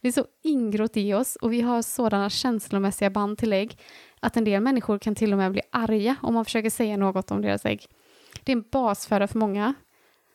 Det 0.00 0.08
är 0.08 0.12
så 0.12 0.26
ingrott 0.42 0.96
i 0.96 1.14
oss 1.14 1.36
och 1.36 1.52
vi 1.52 1.60
har 1.60 1.82
sådana 1.82 2.30
känslomässiga 2.30 3.10
band 3.10 3.38
till 3.38 3.52
ägg 3.52 3.78
att 4.20 4.36
en 4.36 4.44
del 4.44 4.62
människor 4.62 4.98
kan 4.98 5.14
till 5.14 5.32
och 5.32 5.38
med 5.38 5.52
bli 5.52 5.62
arga 5.70 6.16
om 6.22 6.34
man 6.34 6.44
försöker 6.44 6.70
säga 6.70 6.96
något 6.96 7.30
om 7.30 7.42
deras 7.42 7.66
ägg. 7.66 7.86
Det 8.42 8.52
är 8.52 8.56
en 8.56 8.64
basföda 8.72 9.26
för 9.26 9.38
många. 9.38 9.74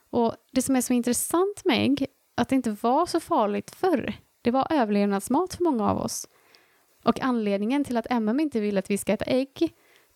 Och 0.10 0.36
det 0.52 0.62
som 0.62 0.76
är 0.76 0.82
så 0.82 0.94
intressant 0.94 1.66
med 1.66 1.84
ägg, 1.84 2.06
att 2.36 2.50
det 2.50 2.56
inte 2.56 2.78
var 2.82 3.06
så 3.06 3.20
farligt 3.20 3.72
förr. 3.72 4.14
Det 4.42 4.52
var 4.52 4.68
överlevnadsmat 4.70 5.54
för 5.54 5.64
många 5.64 5.90
av 5.90 5.98
oss. 5.98 6.28
Och 7.04 7.22
anledningen 7.22 7.84
till 7.84 7.98
att 7.98 8.12
MM 8.12 8.40
inte 8.40 8.60
vill 8.60 8.78
att 8.78 8.92
vi 8.92 8.98
ska 8.98 9.14
äta 9.14 9.26
ägg, 9.26 9.74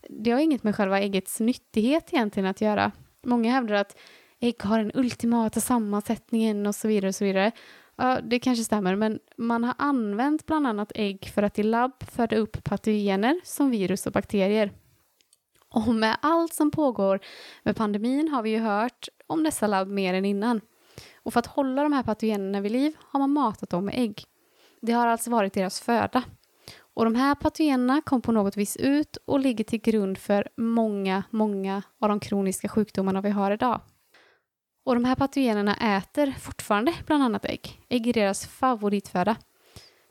det 0.09 0.31
har 0.31 0.39
inget 0.39 0.63
med 0.63 0.75
själva 0.75 0.99
äggets 0.99 1.39
nyttighet 1.39 2.13
egentligen 2.13 2.49
att 2.49 2.61
göra. 2.61 2.91
Många 3.23 3.51
hävdar 3.51 3.75
att 3.75 3.97
ägg 4.39 4.63
har 4.63 4.77
den 4.77 4.91
ultimata 4.93 5.59
sammansättningen 5.59 6.67
och 6.67 6.75
så 6.75 6.87
vidare. 6.87 7.07
Och 7.07 7.15
så 7.15 7.25
vidare. 7.25 7.51
Ja, 7.95 8.21
det 8.21 8.39
kanske 8.39 8.63
stämmer, 8.63 8.95
men 8.95 9.19
man 9.37 9.63
har 9.63 9.75
använt 9.77 10.45
bland 10.45 10.67
annat 10.67 10.91
ägg 10.95 11.31
för 11.35 11.43
att 11.43 11.59
i 11.59 11.63
labb 11.63 12.03
föda 12.11 12.35
upp 12.35 12.63
patogener 12.63 13.39
som 13.43 13.71
virus 13.71 14.05
och 14.05 14.13
bakterier. 14.13 14.71
Och 15.69 15.95
med 15.95 16.17
allt 16.21 16.53
som 16.53 16.71
pågår 16.71 17.19
med 17.63 17.75
pandemin 17.75 18.27
har 18.27 18.41
vi 18.41 18.49
ju 18.49 18.59
hört 18.59 19.07
om 19.27 19.43
dessa 19.43 19.67
labb 19.67 19.87
mer 19.87 20.13
än 20.13 20.25
innan. 20.25 20.61
Och 21.23 21.33
för 21.33 21.39
att 21.39 21.47
hålla 21.47 21.83
de 21.83 21.93
här 21.93 22.03
patogenerna 22.03 22.61
vid 22.61 22.71
liv 22.71 22.93
har 22.99 23.19
man 23.19 23.29
matat 23.29 23.69
dem 23.69 23.85
med 23.85 23.95
ägg. 23.97 24.23
Det 24.81 24.91
har 24.91 25.07
alltså 25.07 25.29
varit 25.29 25.53
deras 25.53 25.81
föda. 25.81 26.23
Och 27.01 27.05
de 27.05 27.15
här 27.15 27.35
patogenerna 27.35 28.01
kom 28.01 28.21
på 28.21 28.31
något 28.31 28.57
vis 28.57 28.77
ut 28.77 29.17
och 29.25 29.39
ligger 29.39 29.63
till 29.63 29.81
grund 29.81 30.17
för 30.17 30.47
många, 30.57 31.23
många 31.29 31.81
av 31.99 32.09
de 32.09 32.19
kroniska 32.19 32.67
sjukdomarna 32.67 33.21
vi 33.21 33.29
har 33.29 33.51
idag. 33.51 33.81
Och 34.85 34.95
de 34.95 35.05
här 35.05 35.15
patogenerna 35.15 35.97
äter 35.97 36.31
fortfarande 36.39 36.93
bland 37.05 37.23
annat 37.23 37.45
ägg. 37.45 37.81
Ägg 37.89 38.07
är 38.07 38.13
deras 38.13 38.47
favoritföda. 38.47 39.35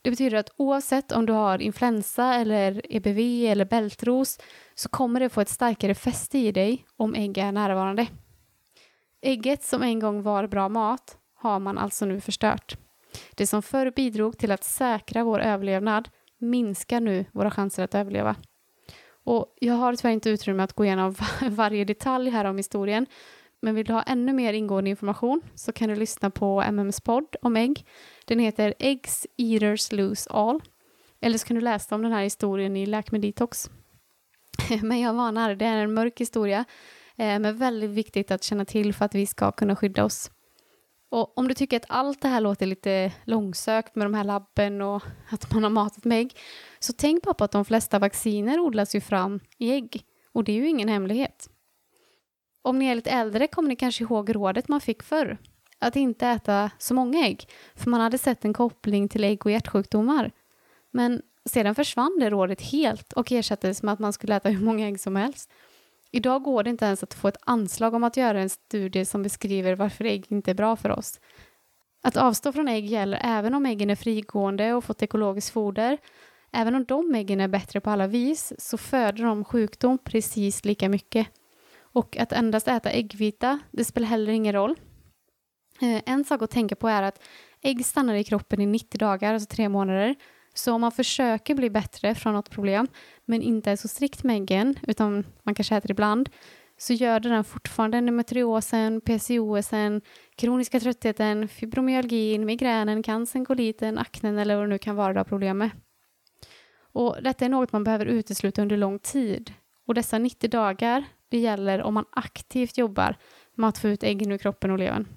Det 0.02 0.10
betyder 0.10 0.36
att 0.36 0.50
oavsett 0.56 1.12
om 1.12 1.26
du 1.26 1.32
har 1.32 1.62
influensa 1.62 2.34
eller 2.34 2.82
EBV 2.96 3.18
eller 3.50 3.64
bältros 3.64 4.38
så 4.74 4.88
kommer 4.88 5.20
det 5.20 5.28
få 5.28 5.40
ett 5.40 5.48
starkare 5.48 5.94
fäste 5.94 6.38
i 6.38 6.52
dig 6.52 6.86
om 6.96 7.14
ägg 7.14 7.38
är 7.38 7.52
närvarande. 7.52 8.06
Ägget 9.22 9.64
som 9.64 9.82
en 9.82 10.00
gång 10.00 10.22
var 10.22 10.46
bra 10.46 10.68
mat 10.68 11.16
har 11.34 11.58
man 11.58 11.78
alltså 11.78 12.04
nu 12.04 12.20
förstört. 12.20 12.76
Det 13.34 13.46
som 13.46 13.62
förr 13.62 13.92
bidrog 13.96 14.38
till 14.38 14.52
att 14.52 14.64
säkra 14.64 15.24
vår 15.24 15.40
överlevnad 15.40 16.08
minskar 16.40 17.00
nu 17.00 17.24
våra 17.32 17.50
chanser 17.50 17.84
att 17.84 17.94
överleva. 17.94 18.36
Och 19.24 19.56
jag 19.60 19.74
har 19.74 19.96
tyvärr 19.96 20.12
inte 20.12 20.30
utrymme 20.30 20.62
att 20.62 20.72
gå 20.72 20.84
igenom 20.84 21.14
varje 21.50 21.84
detalj 21.84 22.30
här 22.30 22.44
om 22.44 22.56
historien, 22.56 23.06
men 23.62 23.74
vill 23.74 23.86
du 23.86 23.92
ha 23.92 24.02
ännu 24.02 24.32
mer 24.32 24.52
ingående 24.52 24.90
information 24.90 25.40
så 25.54 25.72
kan 25.72 25.88
du 25.88 25.96
lyssna 25.96 26.30
på 26.30 26.62
MMs 26.62 27.00
podd 27.00 27.36
om 27.42 27.56
ägg. 27.56 27.86
Den 28.24 28.38
heter 28.38 28.74
Eggs 28.78 29.26
Eaters 29.36 29.92
Lose 29.92 30.30
All. 30.30 30.60
Eller 31.20 31.38
så 31.38 31.46
kan 31.46 31.54
du 31.54 31.60
läsa 31.60 31.94
om 31.94 32.02
den 32.02 32.12
här 32.12 32.22
historien 32.22 32.76
i 32.76 32.86
Läk 32.86 33.12
med 33.12 33.20
Detox. 33.20 33.70
Men 34.82 35.00
jag 35.00 35.14
varnar, 35.14 35.54
det 35.54 35.64
är 35.64 35.76
en 35.76 35.94
mörk 35.94 36.20
historia, 36.20 36.64
eh, 37.16 37.38
men 37.38 37.56
väldigt 37.56 37.90
viktigt 37.90 38.30
att 38.30 38.42
känna 38.42 38.64
till 38.64 38.94
för 38.94 39.04
att 39.04 39.14
vi 39.14 39.26
ska 39.26 39.52
kunna 39.52 39.76
skydda 39.76 40.04
oss. 40.04 40.30
Och 41.10 41.38
om 41.38 41.48
du 41.48 41.54
tycker 41.54 41.76
att 41.76 41.86
allt 41.88 42.22
det 42.22 42.28
här 42.28 42.40
låter 42.40 42.66
lite 42.66 43.12
långsökt 43.24 43.94
med 43.94 44.06
de 44.06 44.14
här 44.14 44.24
labben 44.24 44.82
och 44.82 45.02
att 45.30 45.52
man 45.52 45.62
har 45.62 45.70
matat 45.70 46.04
med 46.04 46.20
ägg, 46.20 46.36
så 46.78 46.92
tänk 46.92 47.22
bara 47.22 47.34
på 47.34 47.44
att 47.44 47.52
de 47.52 47.64
flesta 47.64 47.98
vacciner 47.98 48.60
odlas 48.60 48.94
ju 48.94 49.00
fram 49.00 49.40
i 49.58 49.72
ägg. 49.72 50.04
Och 50.32 50.44
det 50.44 50.52
är 50.52 50.56
ju 50.56 50.68
ingen 50.68 50.88
hemlighet. 50.88 51.50
Om 52.62 52.78
ni 52.78 52.86
är 52.86 52.94
lite 52.94 53.10
äldre 53.10 53.46
kommer 53.46 53.68
ni 53.68 53.76
kanske 53.76 54.04
ihåg 54.04 54.34
rådet 54.34 54.68
man 54.68 54.80
fick 54.80 55.02
förr. 55.02 55.38
Att 55.78 55.96
inte 55.96 56.26
äta 56.26 56.70
så 56.78 56.94
många 56.94 57.26
ägg, 57.26 57.46
för 57.74 57.90
man 57.90 58.00
hade 58.00 58.18
sett 58.18 58.44
en 58.44 58.52
koppling 58.52 59.08
till 59.08 59.24
ägg 59.24 59.46
och 59.46 59.52
hjärtsjukdomar. 59.52 60.30
Men 60.90 61.22
sedan 61.44 61.74
försvann 61.74 62.16
det 62.20 62.30
rådet 62.30 62.60
helt 62.60 63.12
och 63.12 63.32
ersattes 63.32 63.82
med 63.82 63.92
att 63.92 63.98
man 63.98 64.12
skulle 64.12 64.36
äta 64.36 64.48
hur 64.48 64.64
många 64.64 64.88
ägg 64.88 65.00
som 65.00 65.16
helst. 65.16 65.50
Idag 66.12 66.42
går 66.42 66.62
det 66.62 66.70
inte 66.70 66.84
ens 66.84 67.02
att 67.02 67.14
få 67.14 67.28
ett 67.28 67.36
anslag 67.40 67.94
om 67.94 68.04
att 68.04 68.16
göra 68.16 68.40
en 68.40 68.50
studie 68.50 69.04
som 69.04 69.22
beskriver 69.22 69.74
varför 69.74 70.04
ägg 70.04 70.24
inte 70.28 70.50
är 70.50 70.54
bra 70.54 70.76
för 70.76 70.90
oss. 70.90 71.20
Att 72.02 72.16
avstå 72.16 72.52
från 72.52 72.68
ägg 72.68 72.86
gäller 72.86 73.20
även 73.24 73.54
om 73.54 73.66
äggen 73.66 73.90
är 73.90 73.96
frigående 73.96 74.74
och 74.74 74.84
fått 74.84 75.02
ekologiskt 75.02 75.50
foder. 75.50 75.98
Även 76.52 76.74
om 76.74 76.84
de 76.84 77.14
äggen 77.14 77.40
är 77.40 77.48
bättre 77.48 77.80
på 77.80 77.90
alla 77.90 78.06
vis 78.06 78.52
så 78.58 78.78
föder 78.78 79.24
de 79.24 79.44
sjukdom 79.44 79.98
precis 79.98 80.64
lika 80.64 80.88
mycket. 80.88 81.26
Och 81.92 82.16
att 82.16 82.32
endast 82.32 82.68
äta 82.68 82.90
äggvita, 82.90 83.58
det 83.70 83.84
spelar 83.84 84.08
heller 84.08 84.32
ingen 84.32 84.52
roll. 84.52 84.76
Eh, 85.80 86.02
en 86.06 86.24
sak 86.24 86.42
att 86.42 86.50
tänka 86.50 86.76
på 86.76 86.88
är 86.88 87.02
att 87.02 87.22
ägg 87.62 87.86
stannar 87.86 88.14
i 88.14 88.24
kroppen 88.24 88.60
i 88.60 88.66
90 88.66 88.98
dagar, 88.98 89.34
alltså 89.34 89.54
tre 89.54 89.68
månader. 89.68 90.14
Så 90.54 90.72
om 90.72 90.80
man 90.80 90.92
försöker 90.92 91.54
bli 91.54 91.70
bättre 91.70 92.14
från 92.14 92.34
något 92.34 92.50
problem, 92.50 92.86
men 93.24 93.42
inte 93.42 93.70
är 93.70 93.76
så 93.76 93.88
strikt 93.88 94.24
med 94.24 94.36
äggen, 94.36 94.74
utan 94.86 95.24
man 95.42 95.54
kanske 95.54 95.76
äter 95.76 95.90
ibland, 95.90 96.30
så 96.78 96.92
gör 96.92 97.20
det 97.20 97.28
den 97.28 97.44
fortfarande 97.44 97.98
endometriosen, 97.98 99.00
PCOSen, 99.00 100.00
kroniska 100.36 100.80
tröttheten, 100.80 101.48
fibromyalgin, 101.48 102.46
migränen, 102.46 103.02
cancern, 103.02 103.44
koliten, 103.44 103.98
aknen 103.98 104.38
eller 104.38 104.56
vad 104.56 104.64
det 104.64 104.68
nu 104.68 104.78
kan 104.78 104.96
vara 104.96 105.12
du 105.12 105.18
har 105.18 105.24
problem 105.24 105.58
med. 105.58 105.70
Och 106.92 107.16
detta 107.22 107.44
är 107.44 107.48
något 107.48 107.72
man 107.72 107.84
behöver 107.84 108.06
utesluta 108.06 108.62
under 108.62 108.76
lång 108.76 108.98
tid. 108.98 109.52
Och 109.86 109.94
dessa 109.94 110.18
90 110.18 110.50
dagar, 110.50 111.04
det 111.28 111.38
gäller 111.38 111.82
om 111.82 111.94
man 111.94 112.04
aktivt 112.10 112.78
jobbar 112.78 113.16
med 113.54 113.68
att 113.68 113.78
få 113.78 113.88
ut 113.88 114.02
äggen 114.02 114.32
ur 114.32 114.38
kroppen 114.38 114.70
och 114.70 114.78
levern. 114.78 115.08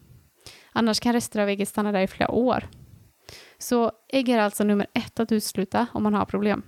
Annars 0.71 0.99
kan 0.99 1.13
rester 1.13 1.39
av 1.39 1.49
ägget 1.49 1.69
stanna 1.69 1.91
där 1.91 2.01
i 2.01 2.07
flera 2.07 2.31
år. 2.31 2.63
Så 3.63 3.91
ägg 4.09 4.29
är 4.29 4.39
alltså 4.39 4.63
nummer 4.63 4.87
ett 4.93 5.19
att 5.19 5.31
utesluta 5.31 5.87
om 5.93 6.03
man 6.03 6.13
har 6.13 6.25
problem. 6.25 6.63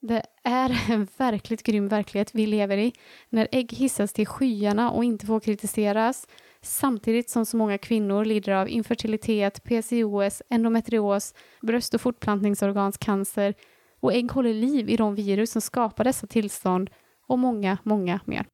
Det 0.00 0.22
är 0.44 0.90
en 0.92 1.08
verkligt 1.18 1.62
grym 1.62 1.88
verklighet 1.88 2.30
vi 2.34 2.46
lever 2.46 2.76
i 2.76 2.92
när 3.28 3.48
ägg 3.52 3.72
hissas 3.72 4.12
till 4.12 4.26
skyarna 4.26 4.90
och 4.90 5.04
inte 5.04 5.26
får 5.26 5.40
kritiseras 5.40 6.28
samtidigt 6.62 7.30
som 7.30 7.46
så 7.46 7.56
många 7.56 7.78
kvinnor 7.78 8.24
lider 8.24 8.52
av 8.52 8.68
infertilitet, 8.68 9.64
PCOS, 9.64 10.42
endometrios, 10.50 11.34
bröst 11.62 11.94
och 11.94 12.00
fortplantningsorganscancer 12.00 13.54
och 14.00 14.12
ägg 14.12 14.30
håller 14.32 14.54
liv 14.54 14.90
i 14.90 14.96
de 14.96 15.14
virus 15.14 15.50
som 15.50 15.62
skapar 15.62 16.04
dessa 16.04 16.26
tillstånd 16.26 16.90
och 17.26 17.38
många, 17.38 17.78
många 17.82 18.20
mer. 18.24 18.46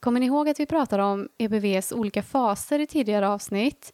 Kommer 0.00 0.20
ni 0.20 0.26
ihåg 0.26 0.48
att 0.48 0.60
vi 0.60 0.66
pratade 0.66 1.02
om 1.02 1.28
EBVs 1.38 1.92
olika 1.92 2.22
faser 2.22 2.78
i 2.78 2.86
tidigare 2.86 3.28
avsnitt? 3.28 3.92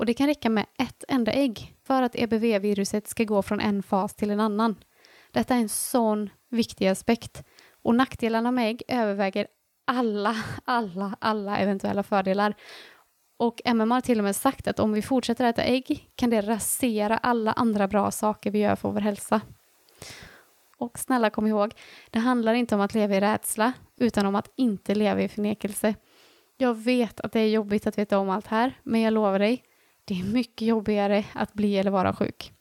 Och 0.00 0.06
det 0.06 0.14
kan 0.14 0.26
räcka 0.26 0.50
med 0.50 0.66
ett 0.78 1.04
enda 1.08 1.32
ägg 1.32 1.76
för 1.84 2.02
att 2.02 2.16
EBV-viruset 2.16 3.08
ska 3.08 3.24
gå 3.24 3.42
från 3.42 3.60
en 3.60 3.82
fas 3.82 4.14
till 4.14 4.30
en 4.30 4.40
annan. 4.40 4.76
Detta 5.32 5.54
är 5.54 5.58
en 5.58 5.68
sån 5.68 6.30
viktig 6.50 6.86
aspekt 6.86 7.42
och 7.82 7.94
nackdelarna 7.94 8.50
med 8.50 8.70
ägg 8.70 8.82
överväger 8.88 9.46
alla, 9.84 10.36
alla, 10.64 11.16
alla 11.18 11.58
eventuella 11.58 12.02
fördelar. 12.02 12.54
Och 13.36 13.60
MM 13.64 13.90
har 13.90 14.00
till 14.00 14.18
och 14.18 14.24
med 14.24 14.36
sagt 14.36 14.68
att 14.68 14.80
om 14.80 14.92
vi 14.92 15.02
fortsätter 15.02 15.44
äta 15.44 15.62
ägg 15.62 16.08
kan 16.14 16.30
det 16.30 16.40
rasera 16.40 17.18
alla 17.18 17.52
andra 17.52 17.88
bra 17.88 18.10
saker 18.10 18.50
vi 18.50 18.58
gör 18.58 18.76
för 18.76 18.90
vår 18.90 19.00
hälsa. 19.00 19.40
Och 20.78 20.98
snälla 20.98 21.30
kom 21.30 21.46
ihåg, 21.46 21.74
det 22.10 22.18
handlar 22.18 22.54
inte 22.54 22.74
om 22.74 22.80
att 22.80 22.94
leva 22.94 23.16
i 23.16 23.20
rädsla, 23.20 23.72
utan 23.96 24.26
om 24.26 24.34
att 24.34 24.52
inte 24.56 24.94
leva 24.94 25.22
i 25.22 25.28
förnekelse. 25.28 25.94
Jag 26.56 26.74
vet 26.74 27.20
att 27.20 27.32
det 27.32 27.40
är 27.40 27.48
jobbigt 27.48 27.86
att 27.86 27.98
veta 27.98 28.18
om 28.18 28.30
allt 28.30 28.46
här, 28.46 28.78
men 28.82 29.00
jag 29.00 29.12
lovar 29.12 29.38
dig, 29.38 29.64
det 30.10 30.20
är 30.20 30.24
mycket 30.24 30.68
jobbigare 30.68 31.24
att 31.32 31.54
bli 31.54 31.78
eller 31.78 31.90
vara 31.90 32.12
sjuk. 32.12 32.52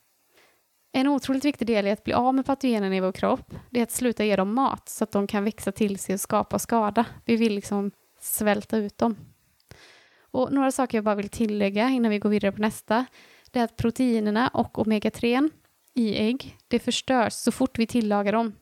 En 0.92 1.08
otroligt 1.08 1.46
viktig 1.46 1.68
del 1.68 1.88
i 1.88 1.92
att 1.92 2.04
bli 2.04 2.14
av 2.14 2.36
med 2.36 2.46
patogenerna 2.46 2.96
i 2.96 3.00
vår 3.00 3.12
kropp, 3.12 3.54
det 3.70 3.80
är 3.80 3.84
att 3.84 3.92
sluta 3.92 4.26
ge 4.26 4.36
dem 4.36 4.56
mat 4.56 4.90
så 4.90 5.04
att 5.04 5.12
de 5.12 5.28
kan 5.28 5.44
växa 5.44 5.72
till 5.72 6.00
sig 6.00 6.14
och 6.14 6.20
skapa 6.20 6.60
skada. 6.60 7.06
Vi 7.26 7.36
vill 7.36 7.56
liksom 7.56 7.92
svälta 8.20 8.78
ut 8.78 8.98
dem. 8.98 9.16
Och 10.22 10.54
några 10.54 10.72
saker 10.72 10.98
jag 10.98 11.06
bara 11.06 11.16
vill 11.16 11.30
tillägga 11.30 11.90
innan 11.90 12.12
vi 12.12 12.20
går 12.20 12.30
vidare 12.30 12.52
på 12.52 12.62
nästa, 12.62 13.06
det 13.52 13.60
är 13.60 13.64
att 13.64 13.78
proteinerna 13.78 14.48
och 14.48 14.78
omega-3 14.78 15.50
i 15.94 16.16
ägg, 16.16 16.58
det 16.68 16.80
förstörs 16.80 17.34
så 17.34 17.52
fort 17.52 17.80
vi 17.80 17.88
tillagar 17.88 18.34
dem. 18.34 18.54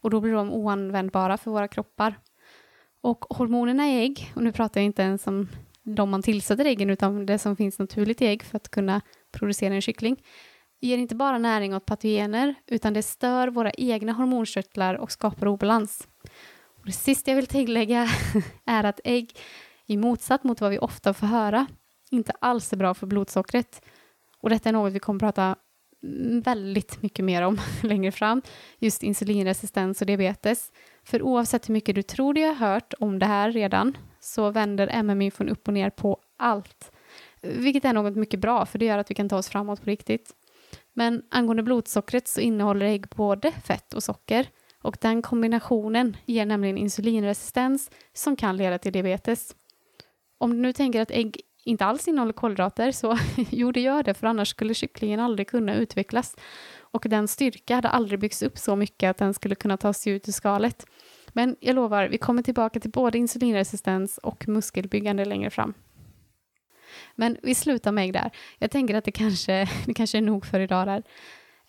Och 0.00 0.10
då 0.10 0.20
blir 0.20 0.32
de 0.32 0.52
oanvändbara 0.52 1.36
för 1.36 1.50
våra 1.50 1.68
kroppar. 1.68 2.18
Och 3.00 3.24
hormonerna 3.28 3.88
i 3.88 4.04
ägg, 4.04 4.32
och 4.36 4.42
nu 4.42 4.52
pratar 4.52 4.80
jag 4.80 4.86
inte 4.86 5.02
ens 5.02 5.26
om 5.26 5.48
de 5.94 6.10
man 6.10 6.22
tillsätter 6.22 6.64
äggen, 6.64 6.90
utan 6.90 7.26
det 7.26 7.38
som 7.38 7.56
finns 7.56 7.78
naturligt 7.78 8.22
i 8.22 8.26
ägg 8.26 8.42
för 8.42 8.56
att 8.56 8.68
kunna 8.68 9.00
producera 9.32 9.74
en 9.74 9.80
kyckling, 9.80 10.22
ger 10.80 10.98
inte 10.98 11.14
bara 11.14 11.38
näring 11.38 11.74
åt 11.74 11.86
patogener, 11.86 12.54
utan 12.66 12.92
det 12.92 13.02
stör 13.02 13.48
våra 13.48 13.70
egna 13.70 14.12
hormonkörtlar 14.12 14.94
och 14.94 15.12
skapar 15.12 15.46
obalans. 15.46 16.08
Och 16.78 16.86
det 16.86 16.92
sista 16.92 17.30
jag 17.30 17.36
vill 17.36 17.46
tillägga 17.46 18.08
är 18.66 18.84
att 18.84 19.00
ägg, 19.04 19.32
i 19.86 19.96
motsats 19.96 20.44
mot 20.44 20.60
vad 20.60 20.70
vi 20.70 20.78
ofta 20.78 21.14
får 21.14 21.26
höra, 21.26 21.66
inte 22.10 22.32
alls 22.40 22.72
är 22.72 22.76
bra 22.76 22.94
för 22.94 23.06
blodsockret. 23.06 23.82
Och 24.40 24.50
detta 24.50 24.68
är 24.68 24.72
något 24.72 24.92
vi 24.92 24.98
kommer 24.98 25.20
prata 25.20 25.56
väldigt 26.44 27.02
mycket 27.02 27.24
mer 27.24 27.42
om 27.42 27.58
längre 27.82 28.12
fram, 28.12 28.42
just 28.78 29.02
insulinresistens 29.02 30.00
och 30.00 30.06
diabetes. 30.06 30.72
För 31.04 31.22
oavsett 31.22 31.68
hur 31.68 31.72
mycket 31.72 31.94
du 31.94 32.02
tror 32.02 32.34
dig 32.34 32.44
ha 32.44 32.54
hört 32.54 32.94
om 32.98 33.18
det 33.18 33.26
här 33.26 33.52
redan, 33.52 33.96
så 34.20 34.50
vänder 34.50 34.88
MM-infon 34.92 35.48
upp 35.48 35.68
och 35.68 35.74
ner 35.74 35.90
på 35.90 36.20
allt. 36.36 36.92
Vilket 37.40 37.84
är 37.84 37.92
något 37.92 38.16
mycket 38.16 38.40
bra, 38.40 38.66
för 38.66 38.78
det 38.78 38.84
gör 38.84 38.98
att 38.98 39.10
vi 39.10 39.14
kan 39.14 39.28
ta 39.28 39.38
oss 39.38 39.48
framåt 39.48 39.80
på 39.80 39.90
riktigt. 39.90 40.34
Men 40.92 41.22
angående 41.30 41.62
blodsockret 41.62 42.28
så 42.28 42.40
innehåller 42.40 42.86
ägg 42.86 43.08
både 43.08 43.52
fett 43.52 43.94
och 43.94 44.02
socker 44.02 44.48
och 44.82 44.96
den 45.00 45.22
kombinationen 45.22 46.16
ger 46.26 46.46
nämligen 46.46 46.78
insulinresistens 46.78 47.90
som 48.12 48.36
kan 48.36 48.56
leda 48.56 48.78
till 48.78 48.92
diabetes. 48.92 49.54
Om 50.38 50.50
du 50.50 50.56
nu 50.56 50.72
tänker 50.72 51.00
att 51.00 51.10
ägg 51.10 51.40
inte 51.64 51.84
alls 51.84 52.08
innehåller 52.08 52.32
kolhydrater 52.32 52.92
så 52.92 53.18
jo, 53.50 53.72
det 53.72 53.80
gör 53.80 54.02
det, 54.02 54.14
för 54.14 54.26
annars 54.26 54.48
skulle 54.48 54.74
kycklingen 54.74 55.20
aldrig 55.20 55.48
kunna 55.48 55.74
utvecklas. 55.74 56.36
Och 56.90 57.06
den 57.08 57.28
styrka 57.28 57.74
hade 57.74 57.88
aldrig 57.88 58.20
byggts 58.20 58.42
upp 58.42 58.58
så 58.58 58.76
mycket 58.76 59.10
att 59.10 59.18
den 59.18 59.34
skulle 59.34 59.54
kunna 59.54 59.76
ta 59.76 59.92
sig 59.92 60.12
ut 60.12 60.28
ur 60.28 60.32
skalet. 60.32 60.86
Men 61.32 61.56
jag 61.60 61.76
lovar, 61.76 62.08
vi 62.08 62.18
kommer 62.18 62.42
tillbaka 62.42 62.80
till 62.80 62.90
både 62.90 63.18
insulinresistens 63.18 64.18
och 64.18 64.48
muskelbyggande 64.48 65.24
längre 65.24 65.50
fram. 65.50 65.74
Men 67.14 67.36
vi 67.42 67.54
slutar 67.54 67.92
med 67.92 68.04
ägg 68.04 68.12
där. 68.12 68.30
Jag 68.58 68.70
tänker 68.70 68.94
att 68.94 69.04
det 69.04 69.12
kanske, 69.12 69.68
det 69.86 69.94
kanske 69.94 70.18
är 70.18 70.22
nog 70.22 70.46
för 70.46 70.60
idag 70.60 70.86
där. 70.86 71.02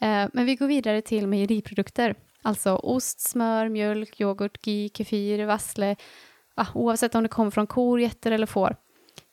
Eh, 0.01 0.30
men 0.34 0.46
vi 0.46 0.56
går 0.56 0.68
vidare 0.68 1.01
till 1.01 1.28
mejeriprodukter. 1.28 2.16
Alltså 2.42 2.75
ost, 2.75 3.20
smör, 3.20 3.70
mjölk, 3.70 4.22
yoghurt, 4.22 4.62
ghee, 4.62 4.89
kefir, 4.89 5.46
vassle. 5.46 5.96
Ah, 6.56 6.68
oavsett 6.74 7.16
om 7.16 7.24
det 7.24 7.30
kommer 7.30 7.51
från 7.51 7.68
kor, 7.68 8.00
getter 8.00 8.32
eller 8.32 8.46
får. 8.46 8.75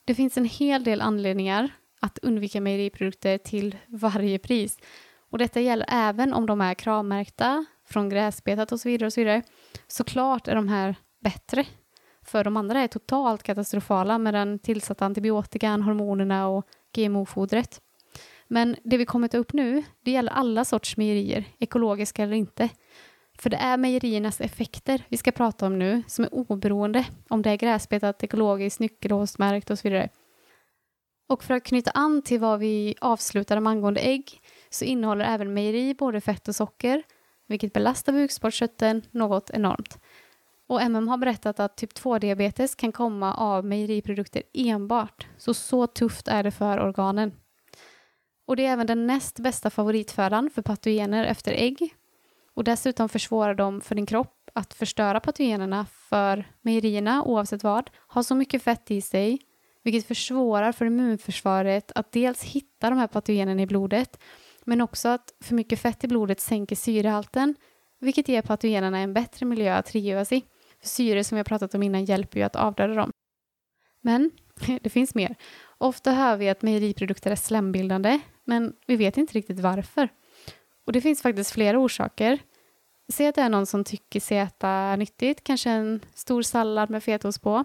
Det 0.05 0.15
finns 0.15 0.39
en 0.39 0.45
hel 0.45 0.85
del 0.85 1.01
anledningar 1.01 1.71
att 2.01 2.19
undvika 2.19 2.61
mejeriprodukter 2.61 3.39
till 3.39 3.77
varje 3.87 4.39
pris. 4.39 4.79
Och 5.31 5.39
detta 5.39 5.61
gäller 5.61 5.87
även 5.91 6.33
om 6.33 6.47
de 6.47 6.61
är 6.61 6.75
kravmärkta, 6.75 7.67
från 7.87 8.09
gräsbetat 8.09 8.73
och 8.73 8.81
så 8.81 8.89
vidare. 8.89 9.07
och 9.07 9.13
så 9.13 9.21
vidare. 9.21 9.43
Såklart 9.87 10.49
är 10.49 10.55
de 10.55 10.69
här 10.69 10.95
bättre. 11.21 11.67
För 12.23 12.45
de 12.45 12.57
andra 12.57 12.81
är 12.81 12.89
totalt 12.89 13.43
katastrofala 13.43 14.19
med 14.19 14.35
den 14.35 14.59
tillsatta 14.59 15.05
antibiotikan, 15.05 15.83
hormonerna 15.83 16.49
och 16.49 16.67
GMO-fodret. 16.97 17.81
Men 18.49 18.77
det 18.85 18.97
vi 18.97 19.07
kommer 19.07 19.29
ta 19.29 19.39
upp 19.39 19.53
nu, 19.53 19.83
det 20.05 20.11
gäller 20.11 20.33
alla 20.33 20.65
sorts 20.65 20.97
mejerier, 20.97 21.45
ekologiska 21.59 22.23
eller 22.23 22.37
inte. 22.37 22.69
För 23.39 23.51
det 23.51 23.57
är 23.57 23.77
mejeriernas 23.77 24.41
effekter 24.41 25.03
vi 25.09 25.17
ska 25.17 25.33
prata 25.33 25.67
om 25.67 25.79
nu, 25.79 26.03
som 26.07 26.25
är 26.25 26.35
oberoende 26.35 27.05
om 27.29 27.43
det 27.43 27.51
är 27.51 27.57
gräsbetat, 27.57 28.23
ekologiskt, 28.23 28.81
nyckelhålsmärkt 28.81 29.71
och 29.71 29.79
så 29.79 29.89
vidare. 29.89 30.09
Och 31.29 31.45
för 31.45 31.55
att 31.55 31.65
knyta 31.65 31.91
an 31.91 32.23
till 32.23 32.41
vad 32.41 32.59
vi 32.59 32.95
avslutade 33.01 33.61
med 33.61 33.71
angående 33.71 34.01
ägg 34.01 34.41
så 34.71 34.85
innehåller 34.85 35.25
även 35.25 35.55
mejeri 35.55 35.95
både 35.95 36.21
fett 36.21 36.49
och 36.49 36.57
socker, 36.57 37.03
vilket 37.47 37.73
belastar 37.73 38.13
bukspottkörteln 38.13 39.03
något 39.11 39.51
enormt. 39.51 39.99
Och 40.69 40.83
MM 40.83 41.09
har 41.09 41.19
berättat 41.19 41.61
att 41.61 41.77
typ 41.77 41.93
2-diabetes 41.93 42.75
kan 42.75 42.93
komma 42.93 43.35
av 43.35 43.65
mejeriprodukter 43.65 44.43
enbart, 44.53 45.27
så 45.39 45.55
så 45.55 45.87
tufft 45.87 46.29
är 46.29 46.43
det 46.43 46.51
för 46.51 46.81
organen. 46.81 47.33
Och 48.47 48.57
det 48.57 48.67
är 48.67 48.73
även 48.73 48.87
den 48.87 49.07
näst 49.07 49.41
bästa 49.41 49.71
favoritfödan 49.71 50.51
för 50.51 50.63
patogener 50.63 51.25
efter 51.25 51.53
ägg. 51.53 51.95
Och 52.55 52.65
dessutom 52.65 53.09
försvårar 53.09 53.55
de 53.55 53.81
för 53.81 53.95
din 53.95 54.07
kropp 54.07 54.51
att 54.53 54.75
förstöra 54.75 55.21
patogenerna 55.21 55.87
för 55.87 56.45
mejerierna, 56.63 57.25
oavsett 57.25 57.65
vad, 57.65 57.91
har 57.97 58.23
så 58.23 58.35
mycket 58.35 58.63
fett 58.63 58.91
i 58.91 59.01
sig, 59.01 59.39
vilket 59.83 60.07
försvårar 60.07 60.73
för 60.73 60.87
immunförsvaret 60.87 61.93
att 61.95 62.13
dels 62.13 62.43
hitta 62.43 62.91
de 62.91 62.99
här 62.99 63.07
patogenerna 63.07 63.63
i 63.63 63.67
blodet, 63.67 64.19
men 64.67 64.81
också 64.81 65.09
att 65.09 65.35
för 65.41 65.55
mycket 65.55 65.81
fett 65.81 66.05
i 66.05 66.09
blodet 66.09 66.41
sänker 66.41 66.77
syrehalten, 66.77 67.55
vilket 68.01 68.29
ger 68.29 68.43
patogenerna 68.43 68.99
en 68.99 69.15
bättre 69.15 69.47
miljö 69.47 69.75
att 69.75 69.87
trivas 69.87 70.33
i. 70.33 70.45
För 70.81 70.89
syre 70.89 71.25
som 71.25 71.37
vi 71.37 71.39
har 71.39 71.45
pratat 71.45 71.75
om 71.75 71.83
innan 71.83 72.05
hjälper 72.05 72.41
ju 72.41 72.47
att 72.47 72.57
avdöda 72.57 72.95
dem. 72.95 73.11
Men 74.01 74.31
det 74.83 74.91
finns 74.91 75.15
mer. 75.15 75.37
Ofta 75.79 76.13
hör 76.13 76.37
vi 76.37 76.49
att 76.49 76.63
mejeriprodukter 76.63 77.31
är 77.31 77.37
slembildande, 77.37 78.21
men 78.45 78.73
vi 78.87 78.97
vet 78.97 79.17
inte 79.17 79.35
riktigt 79.35 79.61
varför. 79.61 80.09
Och 80.85 80.93
det 80.93 81.01
finns 81.01 81.23
faktiskt 81.23 81.51
flera 81.51 81.79
orsaker. 81.79 82.39
Säg 83.13 83.27
att 83.27 83.35
det 83.35 83.43
är 83.43 83.49
någon 83.49 83.67
som 83.67 83.85
tycker 83.85 84.21
sig 84.21 84.39
äta 84.39 84.97
nyttigt, 84.97 85.45
kanske 85.45 85.71
en 85.71 86.01
stor 86.15 86.43
sallad 86.43 86.91
med 86.91 87.05
fetaost 87.05 87.43
på. 87.43 87.65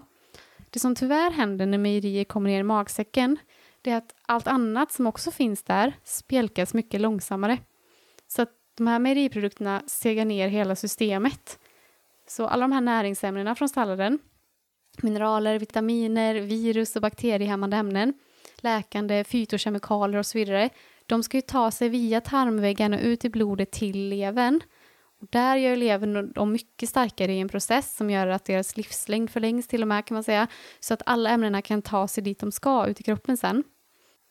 Det 0.70 0.78
som 0.78 0.94
tyvärr 0.94 1.30
händer 1.30 1.66
när 1.66 1.78
mejerier 1.78 2.24
kommer 2.24 2.50
ner 2.50 2.60
i 2.60 2.62
magsäcken, 2.62 3.38
det 3.82 3.90
är 3.90 3.96
att 3.96 4.14
allt 4.26 4.46
annat 4.46 4.92
som 4.92 5.06
också 5.06 5.30
finns 5.30 5.62
där 5.62 5.92
spjälkas 6.04 6.74
mycket 6.74 7.00
långsammare. 7.00 7.58
Så 8.28 8.42
att 8.42 8.50
de 8.76 8.86
här 8.86 8.98
mejeriprodukterna 8.98 9.82
segar 9.86 10.24
ner 10.24 10.48
hela 10.48 10.76
systemet. 10.76 11.58
Så 12.28 12.46
alla 12.46 12.60
de 12.60 12.72
här 12.72 12.80
näringsämnena 12.80 13.54
från 13.54 13.68
salladen, 13.68 14.18
mineraler, 15.02 15.58
vitaminer, 15.58 16.34
virus 16.34 16.96
och 16.96 17.02
bakteriehämmande 17.02 17.76
ämnen, 17.76 18.14
läkande, 18.56 19.24
fytokemikalier 19.24 20.18
och 20.18 20.26
så 20.26 20.38
vidare, 20.38 20.70
de 21.06 21.22
ska 21.22 21.36
ju 21.36 21.40
ta 21.40 21.70
sig 21.70 21.88
via 21.88 22.20
tarmväggen 22.20 22.92
och 22.92 23.00
ut 23.02 23.24
i 23.24 23.30
blodet 23.30 23.70
till 23.70 24.08
levern. 24.08 24.60
Där 25.30 25.56
gör 25.56 25.76
levern 25.76 26.32
dem 26.32 26.52
mycket 26.52 26.88
starkare 26.88 27.32
i 27.32 27.40
en 27.40 27.48
process 27.48 27.96
som 27.96 28.10
gör 28.10 28.26
att 28.26 28.44
deras 28.44 28.76
livslängd 28.76 29.30
förlängs 29.30 29.68
till 29.68 29.82
och 29.82 29.88
med 29.88 30.04
kan 30.04 30.14
man 30.14 30.24
säga, 30.24 30.46
så 30.80 30.94
att 30.94 31.02
alla 31.06 31.30
ämnena 31.30 31.62
kan 31.62 31.82
ta 31.82 32.08
sig 32.08 32.22
dit 32.24 32.38
de 32.38 32.52
ska 32.52 32.86
ut 32.86 33.00
i 33.00 33.02
kroppen 33.02 33.36
sen. 33.36 33.64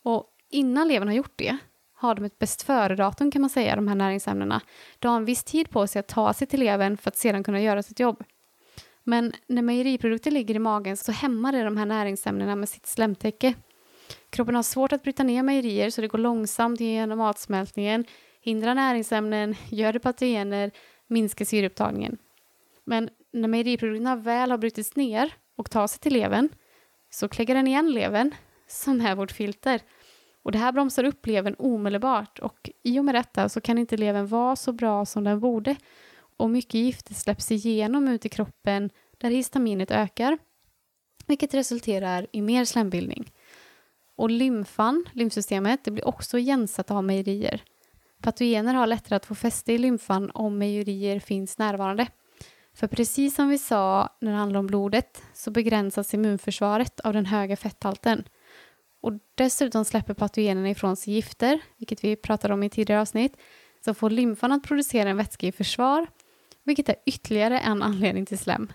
Och 0.04 0.26
innan 0.50 0.88
levern 0.88 1.08
har 1.08 1.14
gjort 1.14 1.32
det 1.36 1.56
har 2.02 2.14
de 2.14 2.24
ett 2.24 2.38
bäst 2.38 2.62
före-datum 2.62 3.30
kan 3.30 3.40
man 3.40 3.50
säga, 3.50 3.76
de 3.76 3.88
här 3.88 3.94
näringsämnena. 3.94 4.60
De 4.98 5.08
har 5.08 5.16
en 5.16 5.24
viss 5.24 5.44
tid 5.44 5.70
på 5.70 5.86
sig 5.86 6.00
att 6.00 6.08
ta 6.08 6.32
sig 6.32 6.46
till 6.46 6.60
levern 6.60 6.96
för 6.96 7.10
att 7.10 7.16
sedan 7.16 7.44
kunna 7.44 7.60
göra 7.60 7.82
sitt 7.82 8.00
jobb. 8.00 8.24
Men 9.04 9.32
när 9.46 9.62
mejeriprodukter 9.62 10.30
ligger 10.30 10.54
i 10.54 10.58
magen 10.58 10.96
så 10.96 11.12
hämmar 11.12 11.52
det 11.52 11.62
de 11.62 11.76
här 11.76 11.86
näringsämnena 11.86 12.56
med 12.56 12.68
sitt 12.68 12.86
slemtäcke. 12.86 13.54
Kroppen 14.30 14.54
har 14.54 14.62
svårt 14.62 14.92
att 14.92 15.02
bryta 15.02 15.22
ner 15.22 15.42
mejerier 15.42 15.90
så 15.90 16.00
det 16.00 16.08
går 16.08 16.18
långsamt 16.18 16.80
genom 16.80 17.18
matsmältningen, 17.18 18.04
hindrar 18.42 18.74
näringsämnen, 18.74 19.54
gör 19.68 19.92
det 19.92 20.00
patogener, 20.00 20.70
minskar 21.06 21.44
syreupptagningen. 21.44 22.18
Men 22.84 23.10
när 23.32 23.48
mejeriprodukterna 23.48 24.16
väl 24.16 24.50
har 24.50 24.58
brutits 24.58 24.96
ner 24.96 25.32
och 25.56 25.70
tar 25.70 25.86
sig 25.86 26.00
till 26.00 26.12
levern 26.12 26.48
så 27.10 27.28
klägger 27.28 27.54
den 27.54 27.66
igen 27.66 27.92
levern, 27.92 28.34
som 28.66 29.00
är 29.00 29.14
vårt 29.14 29.32
filter. 29.32 29.80
Och 30.42 30.52
det 30.52 30.58
här 30.58 30.72
bromsar 30.72 31.04
upp 31.04 31.26
levern 31.26 31.56
omedelbart 31.58 32.38
och 32.38 32.70
i 32.82 32.98
och 32.98 33.04
med 33.04 33.14
detta 33.14 33.48
så 33.48 33.60
kan 33.60 33.78
inte 33.78 33.96
levern 33.96 34.26
vara 34.26 34.56
så 34.56 34.72
bra 34.72 35.06
som 35.06 35.24
den 35.24 35.40
borde 35.40 35.76
och 36.36 36.50
mycket 36.50 36.74
gifter 36.74 37.14
släpps 37.14 37.50
igenom 37.50 38.08
ut 38.08 38.26
i 38.26 38.28
kroppen 38.28 38.90
där 39.18 39.30
histaminet 39.30 39.90
ökar, 39.90 40.38
vilket 41.26 41.54
resulterar 41.54 42.26
i 42.32 42.42
mer 42.42 42.64
slembildning. 42.64 43.32
Och 44.16 44.30
lymfan, 44.30 45.04
lymfsystemet, 45.12 45.84
det 45.84 45.90
blir 45.90 46.08
också 46.08 46.38
igensatt 46.38 46.90
av 46.90 47.04
mejerier. 47.04 47.62
Patogener 48.22 48.74
har 48.74 48.86
lättare 48.86 49.16
att 49.16 49.26
få 49.26 49.34
fäste 49.34 49.72
i 49.72 49.78
lymfan 49.78 50.30
om 50.34 50.58
mejerier 50.58 51.20
finns 51.20 51.58
närvarande. 51.58 52.06
För 52.74 52.86
precis 52.86 53.34
som 53.34 53.48
vi 53.48 53.58
sa 53.58 54.08
när 54.20 54.32
det 54.32 54.38
handlar 54.38 54.60
om 54.60 54.66
blodet 54.66 55.22
så 55.34 55.50
begränsas 55.50 56.14
immunförsvaret 56.14 57.00
av 57.00 57.12
den 57.12 57.26
höga 57.26 57.56
fetthalten. 57.56 58.24
Och 59.00 59.12
dessutom 59.34 59.84
släpper 59.84 60.14
patogenerna 60.14 60.70
ifrån 60.70 60.96
sig 60.96 61.14
gifter, 61.14 61.60
vilket 61.78 62.04
vi 62.04 62.16
pratade 62.16 62.54
om 62.54 62.62
i 62.62 62.70
tidigare 62.70 63.00
avsnitt, 63.00 63.36
som 63.84 63.94
får 63.94 64.10
lymfan 64.10 64.52
att 64.52 64.62
producera 64.62 65.10
en 65.10 65.16
vätska 65.16 65.46
i 65.46 65.52
försvar, 65.52 66.06
vilket 66.64 66.88
är 66.88 66.96
ytterligare 67.06 67.58
en 67.58 67.82
anledning 67.82 68.26
till 68.26 68.38
slem. 68.38 68.72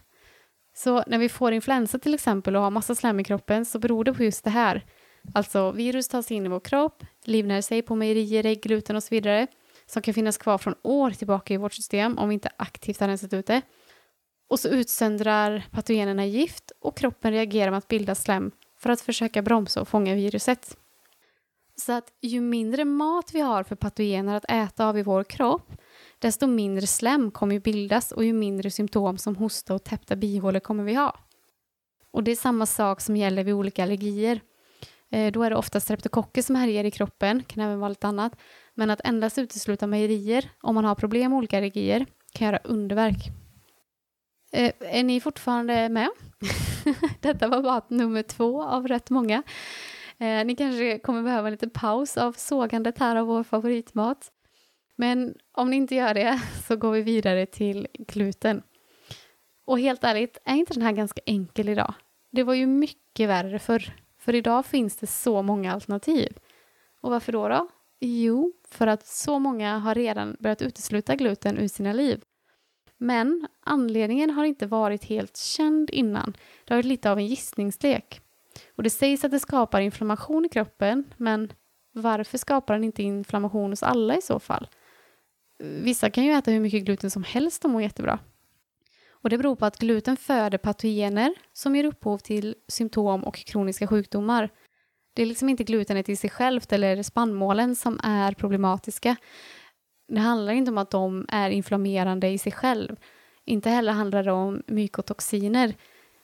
Så 0.76 1.04
när 1.08 1.18
vi 1.18 1.30
får 1.30 1.54
influensa 1.54 2.00
till 2.00 2.14
exempel 2.14 2.56
och 2.56 2.62
har 2.62 2.72
massa 2.72 2.96
slem 2.96 3.20
i 3.20 3.24
kroppen 3.24 3.66
så 3.66 3.80
beror 3.80 4.04
det 4.04 4.14
på 4.14 4.24
just 4.24 4.44
det 4.44 4.50
här. 4.50 4.86
Alltså 5.34 5.72
virus 5.72 6.08
tar 6.08 6.22
sig 6.22 6.38
in 6.38 6.46
i 6.46 6.50
vår 6.50 6.60
kropp, 6.60 7.04
livnär 7.28 7.62
sig 7.62 7.82
på 7.82 7.96
mejerier, 7.96 8.46
ägg, 8.46 8.62
gluten 8.62 8.96
och 8.96 9.04
så 9.04 9.16
vidare 9.16 9.48
som 9.86 10.02
kan 10.02 10.14
finnas 10.14 10.38
kvar 10.38 10.58
från 10.58 10.76
år 10.82 11.12
tillbaka 11.12 11.54
i 11.54 11.58
vårt 11.58 11.74
system 11.74 12.18
om 12.18 12.30
vi 12.30 12.34
inte 12.34 12.50
aktivt 12.58 13.00
har 13.00 13.08
rensat 13.08 13.34
ut 13.34 13.46
det. 13.46 13.62
Och 14.50 14.60
så 14.60 14.68
utsöndrar 14.70 15.68
patogenerna 15.72 16.26
gift 16.26 16.72
och 16.82 16.98
kroppen 16.98 17.32
reagerar 17.32 17.72
med 17.72 17.78
att 17.78 17.88
bilda 17.88 18.16
slem 18.16 18.52
för 18.80 18.90
att 18.90 19.02
försöka 19.02 19.42
bromsa 19.42 19.82
och 19.82 19.88
fånga 19.88 20.16
viruset. 20.16 20.78
Så 21.76 21.92
att 21.92 22.14
ju 22.22 22.42
mindre 22.42 22.86
mat 22.86 23.32
vi 23.34 23.40
har 23.40 23.64
för 23.64 23.76
patogener 23.76 24.36
att 24.36 24.52
äta 24.52 24.88
av 24.88 24.98
i 24.98 25.04
vår 25.04 25.24
kropp, 25.24 25.72
desto 26.20 26.48
mindre 26.48 26.88
slem 26.88 27.32
kommer 27.32 27.54
ju 27.54 27.60
bildas 27.60 28.12
och 28.12 28.26
ju 28.26 28.34
mindre 28.34 28.72
symptom 28.72 29.18
som 29.18 29.36
hosta 29.36 29.74
och 29.74 29.84
täppta 29.84 30.16
bihålor 30.16 30.60
kommer 30.60 30.84
vi 30.84 30.94
ha. 30.94 31.20
Och 32.12 32.24
det 32.24 32.32
är 32.32 32.36
samma 32.36 32.66
sak 32.66 33.02
som 33.02 33.18
gäller 33.18 33.44
vid 33.44 33.54
olika 33.54 33.84
allergier. 33.84 34.42
Eh, 35.12 35.32
då 35.32 35.44
är 35.44 35.50
det 35.50 35.56
ofta 35.56 35.80
streptokocker 35.80 36.42
som 36.42 36.56
härjar 36.56 36.84
i 36.84 36.92
kroppen, 36.92 37.44
kan 37.44 37.64
även 37.64 37.80
vara 37.80 37.90
lite 37.90 38.08
annat. 38.08 38.40
Men 38.74 38.90
att 38.90 39.02
endast 39.04 39.38
utesluta 39.38 39.88
mejerier 39.88 40.50
om 40.62 40.76
man 40.76 40.86
har 40.86 40.96
problem 40.96 41.32
med 41.32 41.38
olika 41.38 41.58
allergier 41.58 42.06
kan 42.34 42.46
göra 42.48 42.60
underverk. 42.64 43.32
Eh, 44.52 44.74
är 44.80 45.04
ni 45.04 45.20
fortfarande 45.20 45.90
med? 45.90 46.10
Detta 47.20 47.48
var 47.48 47.62
bara 47.62 47.82
nummer 47.88 48.24
två 48.24 48.64
av 48.64 48.88
rätt 48.88 49.10
många. 49.10 49.44
Eh, 50.18 50.46
ni 50.46 50.56
kanske 50.56 51.00
kommer 51.00 51.24
behöva 51.24 51.48
en 51.48 51.52
liten 51.52 51.70
paus 51.70 52.18
av 52.18 52.34
sågandet 52.34 53.00
här 53.00 53.16
av 53.16 53.28
vår 53.28 53.44
favoritmat. 53.44 54.32
Men 54.96 55.36
om 55.52 55.70
ni 55.70 55.76
inte 55.76 55.96
gör 55.96 56.14
det 56.14 56.42
så 56.68 56.76
går 56.76 56.92
vi 56.92 57.02
vidare 57.02 57.46
till 57.46 57.88
gluten. 57.94 58.62
Och 59.66 59.80
helt 59.80 60.04
ärligt, 60.04 60.38
är 60.46 60.56
inte 60.56 60.74
den 60.74 60.84
här 60.84 60.92
ganska 60.92 61.22
enkel 61.26 61.70
idag? 61.70 61.94
Det 62.32 62.44
var 62.44 62.54
ju 62.54 62.68
mycket 62.68 63.30
värre 63.30 63.60
förr. 63.60 63.94
För 64.28 64.36
idag 64.36 64.66
finns 64.66 64.98
det 64.98 65.08
så 65.08 65.42
många 65.42 65.74
alternativ. 65.74 66.38
Och 67.02 67.12
varför 67.12 67.32
då? 67.32 67.48
då? 67.48 67.68
Jo, 68.00 68.54
för 68.68 68.88
att 68.88 69.08
så 69.08 69.40
många 69.40 69.78
har 69.78 69.96
redan 69.96 70.38
börjat 70.40 70.62
utesluta 70.62 71.16
gluten 71.16 71.58
ur 71.58 71.68
sina 71.68 71.94
liv. 71.94 72.24
Men 72.98 73.48
anledningen 73.64 74.30
har 74.30 74.46
inte 74.46 74.66
varit 74.66 75.04
helt 75.04 75.38
känd 75.38 75.90
innan. 75.90 76.34
Det 76.66 76.74
har 76.74 76.78
varit 76.78 76.86
lite 76.86 77.12
av 77.12 77.18
en 77.18 77.26
gissningslek. 77.26 78.22
Och 78.76 78.84
det 78.84 78.90
sägs 78.90 79.24
att 79.24 79.32
det 79.32 79.40
skapar 79.40 79.82
inflammation 79.82 80.46
i 80.46 80.50
kroppen, 80.50 81.04
men 81.18 81.54
varför 81.94 82.38
skapar 82.38 82.74
den 82.74 82.84
inte 82.84 83.04
inflammation 83.04 83.70
hos 83.70 83.84
alla 83.84 84.18
i 84.18 84.22
så 84.22 84.40
fall? 84.40 84.68
Vissa 85.64 86.10
kan 86.10 86.26
ju 86.26 86.32
äta 86.32 86.52
hur 86.52 86.60
mycket 86.60 86.84
gluten 86.84 87.12
som 87.12 87.24
helst 87.24 87.66
och 87.66 87.72
må 87.72 87.82
jättebra. 87.82 88.20
Och 89.28 89.32
det 89.32 89.38
beror 89.38 89.56
på 89.56 89.66
att 89.66 89.78
gluten 89.78 90.18
föder 90.18 90.58
patogener 90.58 91.34
som 91.54 91.76
ger 91.76 91.86
upphov 91.86 92.18
till 92.18 92.56
symptom 92.68 93.24
och 93.24 93.36
kroniska 93.36 93.88
sjukdomar. 93.88 94.50
Det 95.14 95.22
är 95.22 95.26
liksom 95.26 95.50
inte 95.50 95.64
glutenet 95.64 96.10
i 96.10 96.16
sig 96.16 96.30
självt 96.30 96.74
eller 96.74 97.04
spannmålen 97.04 97.76
som 97.76 98.00
är 98.04 98.32
problematiska. 98.32 99.16
Det 100.08 100.20
handlar 100.20 100.54
inte 100.54 100.72
om 100.72 100.78
att 100.78 100.92
de 100.92 101.26
är 101.30 101.50
inflammerande 101.50 102.28
i 102.28 102.38
sig 102.38 102.52
själv. 102.52 102.96
Inte 103.46 103.70
heller 103.70 103.92
handlar 103.92 104.24
det 104.24 104.32
om 104.32 104.64
mykotoxiner. 104.68 105.76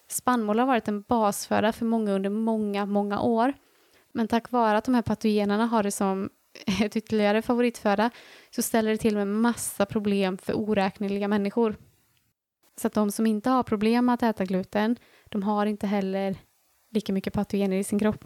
Spannmål 0.08 0.60
har 0.60 0.66
varit 0.66 0.88
en 0.88 1.02
basföda 1.02 1.72
för 1.72 1.86
många 1.86 2.12
under 2.12 2.30
många, 2.30 2.86
många 2.86 3.22
år. 3.22 3.54
Men 4.13 4.28
tack 4.28 4.52
vare 4.52 4.78
att 4.78 4.86
de 4.86 4.96
här 4.96 5.02
patogenerna 5.02 5.66
har 5.66 5.84
det 5.84 5.92
som 5.92 6.30
ett 6.82 6.96
ytterligare 6.96 7.42
favoritföda 7.42 8.10
så 8.52 8.62
ställer 8.62 8.92
det 8.92 8.98
till 8.98 9.16
med 9.16 9.28
massa 9.28 9.86
problem 9.86 10.38
för 10.38 10.54
oräkneliga 10.58 11.28
människor. 11.28 11.76
Så 12.75 12.88
att 12.88 12.93
de 12.93 13.12
som 13.12 13.25
inte 13.25 13.49
har 13.49 13.63
problem 13.63 14.05
med 14.05 14.13
att 14.13 14.23
äta 14.23 14.45
gluten, 14.45 14.95
De 15.29 15.43
har 15.43 15.65
inte 15.65 15.88
heller 15.88 16.36
lika 16.91 17.13
mycket 17.13 17.33
patogener 17.33 17.77
i 17.77 17.83
sin 17.83 17.99
kropp. 17.99 18.25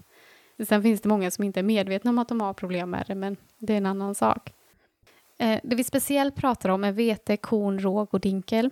Sen 0.67 0.83
finns 0.83 1.01
det 1.01 1.10
många 1.10 1.31
som 1.31 1.43
inte 1.43 1.60
är 1.60 1.63
medvetna 1.63 2.10
om 2.10 2.19
att 2.19 2.27
de 2.27 2.41
har 2.41 2.53
problem 2.53 2.89
med 2.89 3.03
det, 3.07 3.15
men 3.15 3.38
det 3.57 3.73
är 3.73 3.77
en 3.77 3.86
annan 3.86 4.15
sak. 4.15 4.53
Eh, 5.39 5.60
det 5.63 5.75
vi 5.75 5.83
speciellt 5.83 6.36
pratar 6.36 6.69
om 6.69 6.83
är 6.83 6.91
vete, 6.91 7.38
korn, 7.38 7.79
råg 7.79 8.13
och 8.13 8.19
dinkel. 8.19 8.69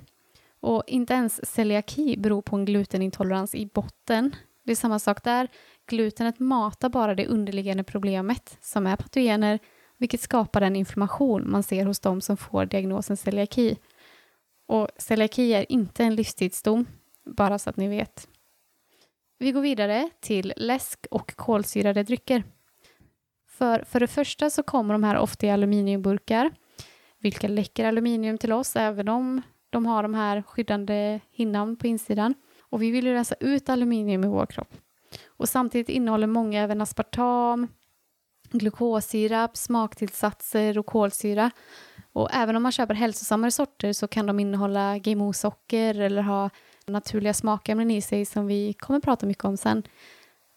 Och 0.59 0.83
inte 0.87 1.13
ens 1.13 1.45
celiaki 1.53 2.17
beror 2.17 2.41
på 2.41 2.55
en 2.55 2.65
glutenintolerans 2.65 3.55
i 3.55 3.65
botten. 3.65 4.35
Det 4.63 4.71
är 4.71 4.75
samma 4.75 4.99
sak 4.99 5.23
där. 5.23 5.47
Glutenet 5.87 6.39
matar 6.39 6.89
bara 6.89 7.15
det 7.15 7.27
underliggande 7.27 7.83
problemet 7.83 8.57
som 8.61 8.87
är 8.87 8.95
patogener, 8.95 9.59
vilket 9.97 10.21
skapar 10.21 10.61
den 10.61 10.75
inflammation 10.75 11.51
man 11.51 11.63
ser 11.63 11.85
hos 11.85 11.99
de 11.99 12.21
som 12.21 12.37
får 12.37 12.65
diagnosen 12.65 13.17
celiaki. 13.17 13.77
Och 14.65 14.89
celiaki 14.97 15.53
är 15.53 15.71
inte 15.71 16.03
en 16.03 16.15
livstidsdom, 16.15 16.85
bara 17.25 17.59
så 17.59 17.69
att 17.69 17.77
ni 17.77 17.87
vet. 17.87 18.27
Vi 19.37 19.51
går 19.51 19.61
vidare 19.61 20.09
till 20.19 20.53
läsk 20.57 21.07
och 21.11 21.35
kolsyrade 21.35 22.03
drycker. 22.03 22.43
För, 23.47 23.83
för 23.83 23.99
det 23.99 24.07
första 24.07 24.49
så 24.49 24.63
kommer 24.63 24.93
de 24.93 25.03
här 25.03 25.17
ofta 25.17 25.47
i 25.47 25.49
aluminiumburkar, 25.49 26.51
vilka 27.19 27.47
läcker 27.47 27.85
aluminium 27.85 28.37
till 28.37 28.51
oss, 28.51 28.75
även 28.75 29.09
om 29.09 29.41
de 29.69 29.85
har 29.85 30.03
de 30.03 30.13
här 30.13 30.41
skyddande 30.41 31.19
hinnan 31.31 31.75
på 31.75 31.87
insidan. 31.87 32.33
Och 32.59 32.81
vi 32.81 32.91
vill 32.91 33.05
ju 33.05 33.13
rensa 33.13 33.35
ut 33.39 33.69
aluminium 33.69 34.23
i 34.23 34.27
vår 34.27 34.45
kropp. 34.45 34.73
Och 35.27 35.49
samtidigt 35.49 35.89
innehåller 35.89 36.27
många 36.27 36.61
även 36.61 36.81
aspartam, 36.81 37.67
glukossirap, 38.51 39.57
smaktillsatser 39.57 40.77
och 40.77 40.85
kolsyra. 40.85 41.51
Och 42.15 42.29
även 42.33 42.55
om 42.55 42.63
man 42.63 42.71
köper 42.71 42.93
hälsosammare 42.93 43.51
sorter 43.51 43.93
så 43.93 44.07
kan 44.07 44.25
de 44.25 44.39
innehålla 44.39 44.97
GMO-socker 44.97 45.99
eller 45.99 46.21
ha 46.21 46.49
naturliga 46.85 47.33
smakämnen 47.33 47.91
i 47.91 48.01
sig 48.01 48.25
som 48.25 48.47
vi 48.47 48.73
kommer 48.73 48.99
prata 48.99 49.25
mycket 49.25 49.45
om 49.45 49.57
sen. 49.57 49.83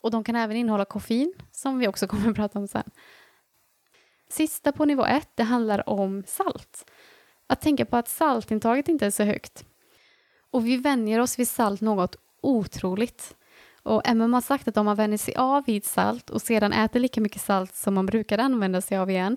Och 0.03 0.11
de 0.11 0.25
kan 0.25 0.37
även 0.37 0.57
innehålla 0.57 0.85
koffein 0.85 1.33
som 1.53 1.79
vi 1.79 1.88
också 1.88 2.07
kommer 2.09 2.33
prata 2.33 2.59
om 2.59 2.68
sen. 2.68 2.90
Sista 4.29 4.73
på 4.73 4.85
nivå 4.85 5.07
ett, 5.07 5.29
det 5.35 5.42
handlar 5.42 5.88
om 5.88 6.23
salt. 6.27 6.90
Att 7.47 7.61
tänka 7.61 7.85
på 7.85 7.97
att 7.97 8.09
saltintaget 8.09 8.88
inte 8.88 9.07
är 9.07 9.11
så 9.11 9.23
högt. 9.23 9.64
Och 10.51 10.66
vi 10.66 10.77
vänjer 10.77 11.21
oss 11.21 11.38
vid 11.38 11.49
salt 11.49 11.81
något 11.81 12.16
otroligt. 12.40 13.37
Och 13.83 14.09
MM 14.09 14.33
har 14.33 14.40
sagt 14.40 14.68
att 14.68 14.77
om 14.77 14.87
man 14.87 14.97
vänjer 14.97 15.18
sig 15.18 15.35
av 15.35 15.64
vid 15.66 15.85
salt 15.85 16.31
och 16.31 16.42
sedan 16.42 16.73
äter 16.73 17.01
lika 17.01 17.21
mycket 17.21 17.42
salt 17.42 17.75
som 17.75 17.94
man 17.94 18.07
brukade 18.07 18.42
använda 18.42 18.81
sig 18.81 18.99
av 18.99 19.11
igen 19.11 19.37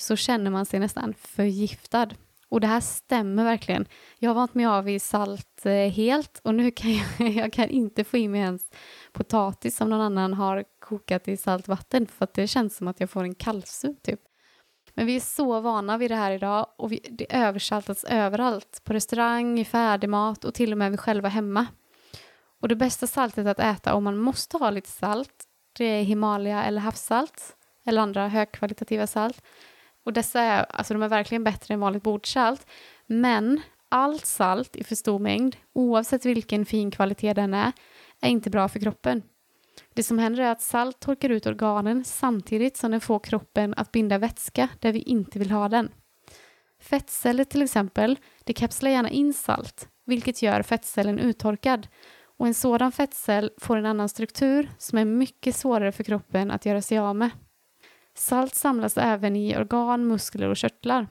så 0.00 0.16
känner 0.16 0.50
man 0.50 0.66
sig 0.66 0.80
nästan 0.80 1.14
förgiftad. 1.14 2.08
Och 2.48 2.60
det 2.60 2.66
här 2.66 2.80
stämmer 2.80 3.44
verkligen. 3.44 3.86
Jag 4.18 4.30
har 4.30 4.34
vant 4.34 4.54
mig 4.54 4.66
av 4.66 4.84
vid 4.84 5.02
salt 5.02 5.66
eh, 5.66 5.72
helt 5.72 6.40
och 6.44 6.54
nu 6.54 6.70
kan 6.70 6.90
jag, 6.94 7.06
jag 7.30 7.52
kan 7.52 7.68
inte 7.68 8.04
få 8.04 8.16
i 8.16 8.28
mig 8.28 8.40
ens 8.40 8.70
potatis 9.12 9.76
som 9.76 9.90
någon 9.90 10.00
annan 10.00 10.34
har 10.34 10.64
kokat 10.80 11.28
i 11.28 11.36
saltvatten 11.36 12.06
för 12.06 12.24
att 12.24 12.34
det 12.34 12.46
känns 12.46 12.76
som 12.76 12.88
att 12.88 13.00
jag 13.00 13.10
får 13.10 13.24
en 13.24 13.34
kallsup 13.34 14.02
typ. 14.02 14.20
Men 14.94 15.06
vi 15.06 15.16
är 15.16 15.20
så 15.20 15.60
vana 15.60 15.98
vid 15.98 16.10
det 16.10 16.16
här 16.16 16.32
idag 16.32 16.66
och 16.78 16.92
vi, 16.92 17.00
det 17.10 17.36
översaltas 17.36 18.04
överallt. 18.04 18.80
På 18.84 18.92
restaurang, 18.92 19.58
i 19.58 19.64
färdigmat 19.64 20.44
och 20.44 20.54
till 20.54 20.72
och 20.72 20.78
med 20.78 20.90
vi 20.90 20.96
själva 20.96 21.28
hemma. 21.28 21.66
Och 22.60 22.68
det 22.68 22.76
bästa 22.76 23.06
saltet 23.06 23.46
att 23.46 23.60
äta 23.60 23.94
om 23.94 24.04
man 24.04 24.18
måste 24.18 24.56
ha 24.56 24.70
lite 24.70 24.90
salt, 24.90 25.44
det 25.78 25.84
är 25.84 26.02
Himalaya 26.02 26.64
eller 26.64 26.80
havssalt 26.80 27.56
eller 27.86 28.02
andra 28.02 28.28
högkvalitativa 28.28 29.06
salt. 29.06 29.42
Och 30.04 30.12
dessa 30.12 30.40
är, 30.40 30.64
alltså 30.64 30.94
de 30.94 31.02
är 31.02 31.08
verkligen 31.08 31.44
bättre 31.44 31.74
än 31.74 31.80
vanligt 31.80 32.02
bordsalt. 32.02 32.66
Men 33.06 33.60
allt 33.88 34.26
salt 34.26 34.76
i 34.76 34.84
för 34.84 34.94
stor 34.94 35.18
mängd, 35.18 35.56
oavsett 35.72 36.24
vilken 36.24 36.66
fin 36.66 36.90
kvalitet 36.90 37.34
den 37.34 37.54
är, 37.54 37.72
är 38.20 38.28
inte 38.28 38.50
bra 38.50 38.68
för 38.68 38.80
kroppen. 38.80 39.22
Det 39.94 40.02
som 40.02 40.18
händer 40.18 40.42
är 40.42 40.52
att 40.52 40.62
salt 40.62 41.00
torkar 41.00 41.30
ut 41.30 41.46
organen 41.46 42.04
samtidigt 42.04 42.76
som 42.76 42.90
den 42.90 43.00
får 43.00 43.18
kroppen 43.18 43.74
att 43.76 43.92
binda 43.92 44.18
vätska 44.18 44.68
där 44.80 44.92
vi 44.92 44.98
inte 44.98 45.38
vill 45.38 45.50
ha 45.50 45.68
den. 45.68 45.88
Fettceller 46.80 47.44
till 47.44 47.62
exempel, 47.62 48.18
det 48.44 48.52
kapslar 48.52 48.90
gärna 48.90 49.10
in 49.10 49.34
salt, 49.34 49.88
vilket 50.06 50.42
gör 50.42 50.62
fettcellen 50.62 51.18
uttorkad. 51.18 51.88
Och 52.38 52.46
en 52.46 52.54
sådan 52.54 52.92
fettcell 52.92 53.50
får 53.58 53.76
en 53.76 53.86
annan 53.86 54.08
struktur 54.08 54.70
som 54.78 54.98
är 54.98 55.04
mycket 55.04 55.56
svårare 55.56 55.92
för 55.92 56.04
kroppen 56.04 56.50
att 56.50 56.66
göra 56.66 56.82
sig 56.82 56.98
av 56.98 57.16
med. 57.16 57.30
Salt 58.20 58.54
samlas 58.54 58.98
även 58.98 59.36
i 59.36 59.56
organ, 59.56 60.06
muskler 60.06 60.48
och 60.48 60.56
körtlar. 60.56 61.06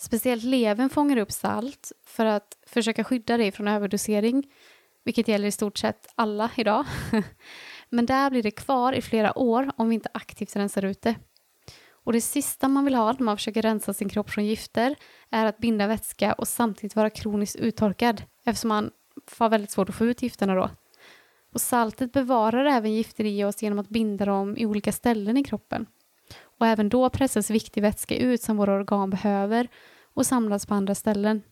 Speciellt 0.00 0.44
levern 0.44 0.90
fångar 0.90 1.16
upp 1.16 1.32
salt 1.32 1.92
för 2.06 2.26
att 2.26 2.58
försöka 2.66 3.04
skydda 3.04 3.36
dig 3.36 3.52
från 3.52 3.68
överdosering, 3.68 4.50
vilket 5.04 5.28
gäller 5.28 5.48
i 5.48 5.52
stort 5.52 5.78
sett 5.78 6.06
alla 6.14 6.50
idag. 6.56 6.84
Men 7.88 8.06
där 8.06 8.30
blir 8.30 8.42
det 8.42 8.50
kvar 8.50 8.92
i 8.92 9.02
flera 9.02 9.38
år 9.38 9.70
om 9.76 9.88
vi 9.88 9.94
inte 9.94 10.08
aktivt 10.14 10.56
rensar 10.56 10.84
ut 10.84 11.02
det. 11.02 11.14
Och 11.90 12.12
det 12.12 12.20
sista 12.20 12.68
man 12.68 12.84
vill 12.84 12.94
ha 12.94 13.12
när 13.12 13.22
man 13.22 13.36
försöker 13.36 13.62
rensa 13.62 13.94
sin 13.94 14.08
kropp 14.08 14.30
från 14.30 14.46
gifter 14.46 14.94
är 15.30 15.46
att 15.46 15.58
binda 15.58 15.86
vätska 15.86 16.32
och 16.32 16.48
samtidigt 16.48 16.96
vara 16.96 17.10
kroniskt 17.10 17.56
uttorkad 17.56 18.22
eftersom 18.44 18.68
man 18.68 18.90
får 19.26 19.48
väldigt 19.48 19.70
svårt 19.70 19.88
att 19.88 19.94
få 19.94 20.04
ut 20.04 20.22
gifterna 20.22 20.54
då. 20.54 20.70
Och 21.52 21.60
saltet 21.60 22.12
bevarar 22.12 22.64
även 22.64 22.92
gifter 22.92 23.24
i 23.24 23.44
oss 23.44 23.62
genom 23.62 23.78
att 23.78 23.88
binda 23.88 24.24
dem 24.24 24.56
i 24.56 24.66
olika 24.66 24.92
ställen 24.92 25.36
i 25.36 25.44
kroppen. 25.44 25.86
Och 26.58 26.66
även 26.66 26.88
då 26.88 27.10
pressas 27.10 27.50
viktig 27.50 27.82
vätska 27.82 28.16
ut 28.16 28.42
som 28.42 28.56
våra 28.56 28.74
organ 28.74 29.10
behöver 29.10 29.68
och 30.14 30.26
samlas 30.26 30.66
på 30.66 30.74
andra 30.74 30.94
ställen. 30.94 31.42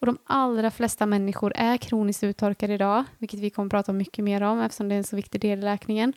Och 0.00 0.06
de 0.06 0.18
allra 0.24 0.70
flesta 0.70 1.06
människor 1.06 1.52
är 1.56 1.76
kroniskt 1.76 2.24
uttorkade 2.24 2.74
idag, 2.74 3.04
vilket 3.18 3.40
vi 3.40 3.50
kommer 3.50 3.66
att 3.66 3.70
prata 3.70 3.92
mycket 3.92 4.24
mer 4.24 4.42
om 4.42 4.60
eftersom 4.60 4.88
det 4.88 4.94
är 4.94 4.96
en 4.96 5.04
så 5.04 5.16
viktig 5.16 5.40
del 5.40 5.58
i 5.58 5.62
läkningen. 5.62 6.12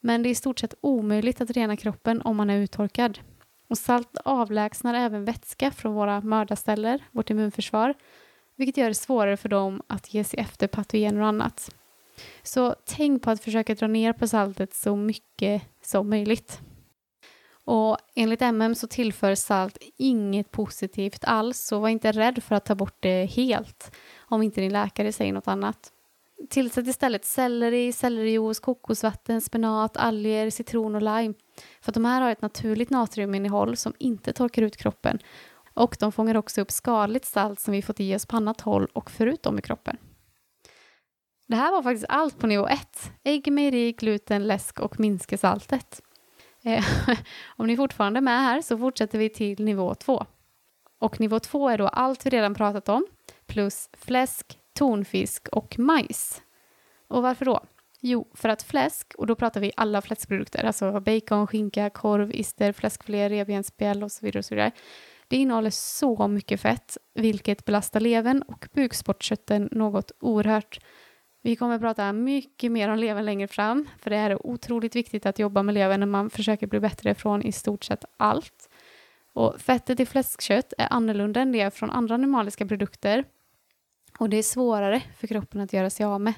Men 0.00 0.22
det 0.22 0.28
är 0.28 0.30
i 0.30 0.34
stort 0.34 0.58
sett 0.58 0.74
omöjligt 0.80 1.40
att 1.40 1.50
rena 1.50 1.76
kroppen 1.76 2.22
om 2.22 2.36
man 2.36 2.50
är 2.50 2.58
uttorkad. 2.58 3.18
Och 3.68 3.78
salt 3.78 4.16
avlägsnar 4.24 4.94
även 4.94 5.24
vätska 5.24 5.70
från 5.70 5.94
våra 5.94 6.20
mördarceller, 6.20 7.04
vårt 7.10 7.30
immunförsvar, 7.30 7.94
vilket 8.56 8.76
gör 8.76 8.88
det 8.88 8.94
svårare 8.94 9.36
för 9.36 9.48
dem 9.48 9.82
att 9.86 10.14
ge 10.14 10.24
sig 10.24 10.40
efter 10.40 10.66
patogener 10.66 11.20
och 11.20 11.26
annat. 11.26 11.74
Så 12.42 12.74
tänk 12.84 13.22
på 13.22 13.30
att 13.30 13.40
försöka 13.40 13.74
dra 13.74 13.86
ner 13.86 14.12
på 14.12 14.28
saltet 14.28 14.74
så 14.74 14.96
mycket 14.96 15.62
som 15.82 16.10
möjligt. 16.10 16.60
Och 17.64 17.98
enligt 18.14 18.40
MM 18.40 18.74
så 18.74 18.86
tillför 18.86 19.34
salt 19.34 19.78
inget 19.96 20.50
positivt 20.50 21.24
alls, 21.24 21.58
så 21.58 21.78
var 21.78 21.88
inte 21.88 22.12
rädd 22.12 22.42
för 22.42 22.54
att 22.54 22.64
ta 22.64 22.74
bort 22.74 22.96
det 23.00 23.24
helt 23.24 23.96
om 24.18 24.42
inte 24.42 24.60
din 24.60 24.72
läkare 24.72 25.12
säger 25.12 25.32
något 25.32 25.48
annat. 25.48 25.90
Tillsätt 26.50 26.86
istället 26.86 27.24
selleri, 27.24 27.92
sellerijuice, 27.92 28.60
kokosvatten, 28.60 29.40
spenat, 29.40 29.96
alger, 29.96 30.50
citron 30.50 30.94
och 30.94 31.02
lime. 31.02 31.34
För 31.80 31.90
att 31.90 31.94
de 31.94 32.04
här 32.04 32.20
har 32.20 32.30
ett 32.30 32.42
naturligt 32.42 32.90
natriuminnehåll 32.90 33.76
som 33.76 33.92
inte 33.98 34.32
torkar 34.32 34.62
ut 34.62 34.76
kroppen. 34.76 35.18
Och 35.74 35.96
de 36.00 36.12
fångar 36.12 36.36
också 36.36 36.60
upp 36.60 36.70
skadligt 36.70 37.24
salt 37.24 37.60
som 37.60 37.72
vi 37.72 37.82
fått 37.82 38.00
i 38.00 38.16
oss 38.16 38.26
på 38.26 38.36
annat 38.36 38.60
håll 38.60 38.88
och 38.92 39.10
förutom 39.10 39.58
i 39.58 39.62
kroppen. 39.62 39.96
Det 41.46 41.56
här 41.56 41.72
var 41.72 41.82
faktiskt 41.82 42.06
allt 42.08 42.38
på 42.38 42.46
nivå 42.46 42.68
1. 42.68 43.12
Ägg, 43.24 43.52
mejeri, 43.52 43.92
gluten, 43.92 44.46
läsk 44.46 44.80
och 44.80 45.00
minska 45.00 45.38
saltet. 45.38 46.00
Eh, 46.62 46.84
om 47.56 47.66
ni 47.66 47.76
fortfarande 47.76 48.18
är 48.18 48.22
med 48.22 48.40
här 48.40 48.62
så 48.62 48.78
fortsätter 48.78 49.18
vi 49.18 49.28
till 49.28 49.64
nivå 49.64 49.94
2. 49.94 50.26
Och 50.98 51.20
nivå 51.20 51.40
2 51.40 51.68
är 51.68 51.78
då 51.78 51.88
allt 51.88 52.26
vi 52.26 52.30
redan 52.30 52.54
pratat 52.54 52.88
om 52.88 53.06
plus 53.46 53.88
fläsk, 53.92 54.58
tonfisk 54.74 55.48
och 55.48 55.78
majs. 55.78 56.42
Och 57.08 57.22
varför 57.22 57.44
då? 57.44 57.60
Jo, 58.00 58.28
för 58.34 58.48
att 58.48 58.62
fläsk, 58.62 59.14
och 59.18 59.26
då 59.26 59.34
pratar 59.34 59.60
vi 59.60 59.72
alla 59.76 60.02
fläskprodukter, 60.02 60.64
alltså 60.64 61.00
bacon, 61.00 61.46
skinka, 61.46 61.90
korv, 61.90 62.32
ister, 62.32 62.72
fläskfilé, 62.72 63.28
revbensspjäll 63.28 64.02
och 64.02 64.12
så 64.12 64.26
vidare 64.26 64.38
och 64.38 64.44
så 64.44 64.54
vidare. 64.54 64.72
Det 65.28 65.36
innehåller 65.36 65.70
så 65.70 66.28
mycket 66.28 66.60
fett, 66.60 66.98
vilket 67.14 67.64
belastar 67.64 68.00
levern 68.00 68.42
och 68.42 68.68
bukspottkörteln 68.72 69.68
något 69.72 70.12
oerhört. 70.20 70.78
Vi 71.44 71.56
kommer 71.56 71.74
att 71.74 71.80
prata 71.80 72.12
mycket 72.12 72.72
mer 72.72 72.88
om 72.88 72.98
levern 72.98 73.24
längre 73.24 73.48
fram, 73.48 73.88
för 73.98 74.10
det 74.10 74.16
är 74.16 74.46
otroligt 74.46 74.96
viktigt 74.96 75.26
att 75.26 75.38
jobba 75.38 75.62
med 75.62 75.74
levern 75.74 76.00
när 76.00 76.06
man 76.06 76.30
försöker 76.30 76.66
bli 76.66 76.80
bättre 76.80 77.14
från 77.14 77.42
i 77.42 77.52
stort 77.52 77.84
sett 77.84 78.04
allt. 78.16 78.68
Och 79.32 79.60
fettet 79.60 80.00
i 80.00 80.06
fläskkött 80.06 80.72
är 80.78 80.92
annorlunda 80.92 81.40
än 81.40 81.52
det 81.52 81.74
från 81.74 81.90
andra 81.90 82.14
animaliska 82.14 82.66
produkter 82.66 83.24
och 84.18 84.30
det 84.30 84.36
är 84.36 84.42
svårare 84.42 85.02
för 85.16 85.26
kroppen 85.26 85.60
att 85.60 85.72
göra 85.72 85.90
sig 85.90 86.06
av 86.06 86.20
med. 86.20 86.34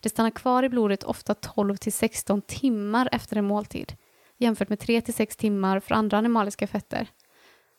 Det 0.00 0.08
stannar 0.08 0.30
kvar 0.30 0.62
i 0.62 0.68
blodet 0.68 1.04
ofta 1.04 1.34
12 1.34 1.76
till 1.76 1.92
16 1.92 2.42
timmar 2.42 3.08
efter 3.12 3.36
en 3.36 3.44
måltid 3.44 3.92
jämfört 4.36 4.68
med 4.68 4.78
3 4.78 5.00
till 5.00 5.14
6 5.14 5.36
timmar 5.36 5.80
för 5.80 5.94
andra 5.94 6.18
animaliska 6.18 6.66
fetter. 6.66 7.08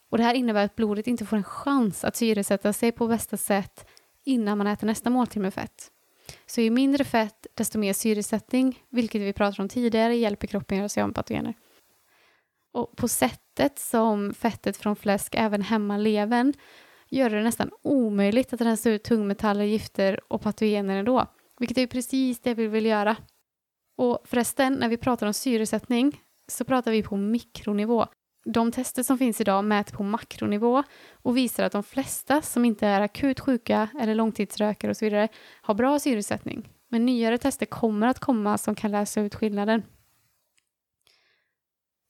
Och 0.10 0.18
det 0.18 0.24
här 0.24 0.34
innebär 0.34 0.66
att 0.66 0.76
blodet 0.76 1.08
inte 1.08 1.26
får 1.26 1.38
en 1.38 1.44
chans 1.44 2.04
att 2.04 2.16
syresätta 2.16 2.74
sig 2.74 2.92
på 2.92 3.08
bästa 3.08 3.38
sätt 3.38 3.88
innan 4.26 4.58
man 4.58 4.68
äter 4.68 4.88
nästa 4.88 5.10
måltid 5.10 5.42
med 5.42 5.54
fett. 5.54 5.92
Så 6.50 6.62
ju 6.62 6.70
mindre 6.70 7.04
fett, 7.04 7.48
desto 7.54 7.80
mer 7.80 7.94
syresättning, 7.94 8.84
vilket 8.90 9.22
vi 9.22 9.34
pratade 9.34 9.62
om 9.62 9.70
tidigare, 9.70 10.16
hjälper 10.16 10.48
kroppen 10.48 10.76
att 10.76 10.80
göra 10.80 10.90
sig 10.90 11.04
av 11.04 11.10
med 11.10 11.16
patogener. 11.16 11.54
Och 12.74 12.98
på 12.98 13.08
sättet 13.08 13.80
som 13.80 14.34
fettet 14.34 14.78
från 14.78 14.96
fläsk 14.96 15.36
även 15.36 15.62
hämmar 15.62 15.98
levern 15.98 16.54
gör 17.10 17.30
det 17.30 17.44
nästan 17.44 17.72
omöjligt 17.82 18.54
att 18.54 18.62
rensa 18.62 18.90
ut 18.90 19.04
tungmetaller, 19.04 19.64
gifter 19.64 20.20
och 20.34 20.42
patogener 20.42 20.98
ändå. 20.98 21.26
vilket 21.60 21.78
är 21.78 21.88
precis 21.88 22.40
det 22.40 22.54
vi 22.54 22.68
vill 22.68 22.86
göra. 22.86 23.16
Och 23.98 24.20
förresten, 24.26 24.74
när 24.74 24.90
vi 24.90 24.98
pratar 24.98 25.28
om 25.28 25.34
syresättning 25.34 26.22
så 26.48 26.66
pratar 26.66 26.92
vi 26.92 27.04
på 27.04 27.18
mikronivå. 27.18 28.08
De 28.52 28.72
tester 28.72 29.04
som 29.04 29.18
finns 29.18 29.42
idag 29.42 29.66
mäter 29.66 29.96
på 29.96 30.04
makronivå 30.04 30.84
och 31.12 31.38
visar 31.38 31.64
att 31.64 31.72
de 31.72 31.84
flesta 31.84 32.42
som 32.42 32.66
inte 32.66 32.88
är 32.88 33.02
akut 33.02 33.40
sjuka 33.40 33.90
eller 34.00 34.16
långtidsrökare 34.16 34.92
och 34.92 34.98
så 34.98 35.06
vidare 35.06 35.28
har 35.62 35.74
bra 35.74 36.00
syresättning. 36.00 36.70
Men 36.88 37.06
nyare 37.06 37.38
tester 37.38 37.66
kommer 37.66 38.08
att 38.08 38.20
komma 38.20 38.58
som 38.58 38.76
kan 38.76 38.92
läsa 38.92 39.22
ut 39.22 39.36
skillnaden. 39.36 39.84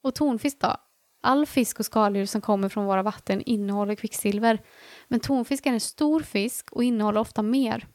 Och 0.04 0.15
tonfisk 0.15 0.60
då? 0.60 0.75
All 1.21 1.45
fisk 1.45 1.80
och 1.80 1.86
skaldjur 1.86 2.25
som 2.25 2.41
kommer 2.41 2.69
från 2.69 2.86
våra 2.86 3.04
vatten 3.04 3.41
innehåller 3.41 3.95
kvicksilver. 3.95 4.62
Men 5.08 5.19
tonfisk 5.19 5.65
är 5.65 5.73
en 5.73 5.80
stor 5.80 6.19
fisk 6.19 6.71
och 6.71 6.84
innehåller 6.84 7.21
ofta 7.21 7.41
mer. 7.41 7.88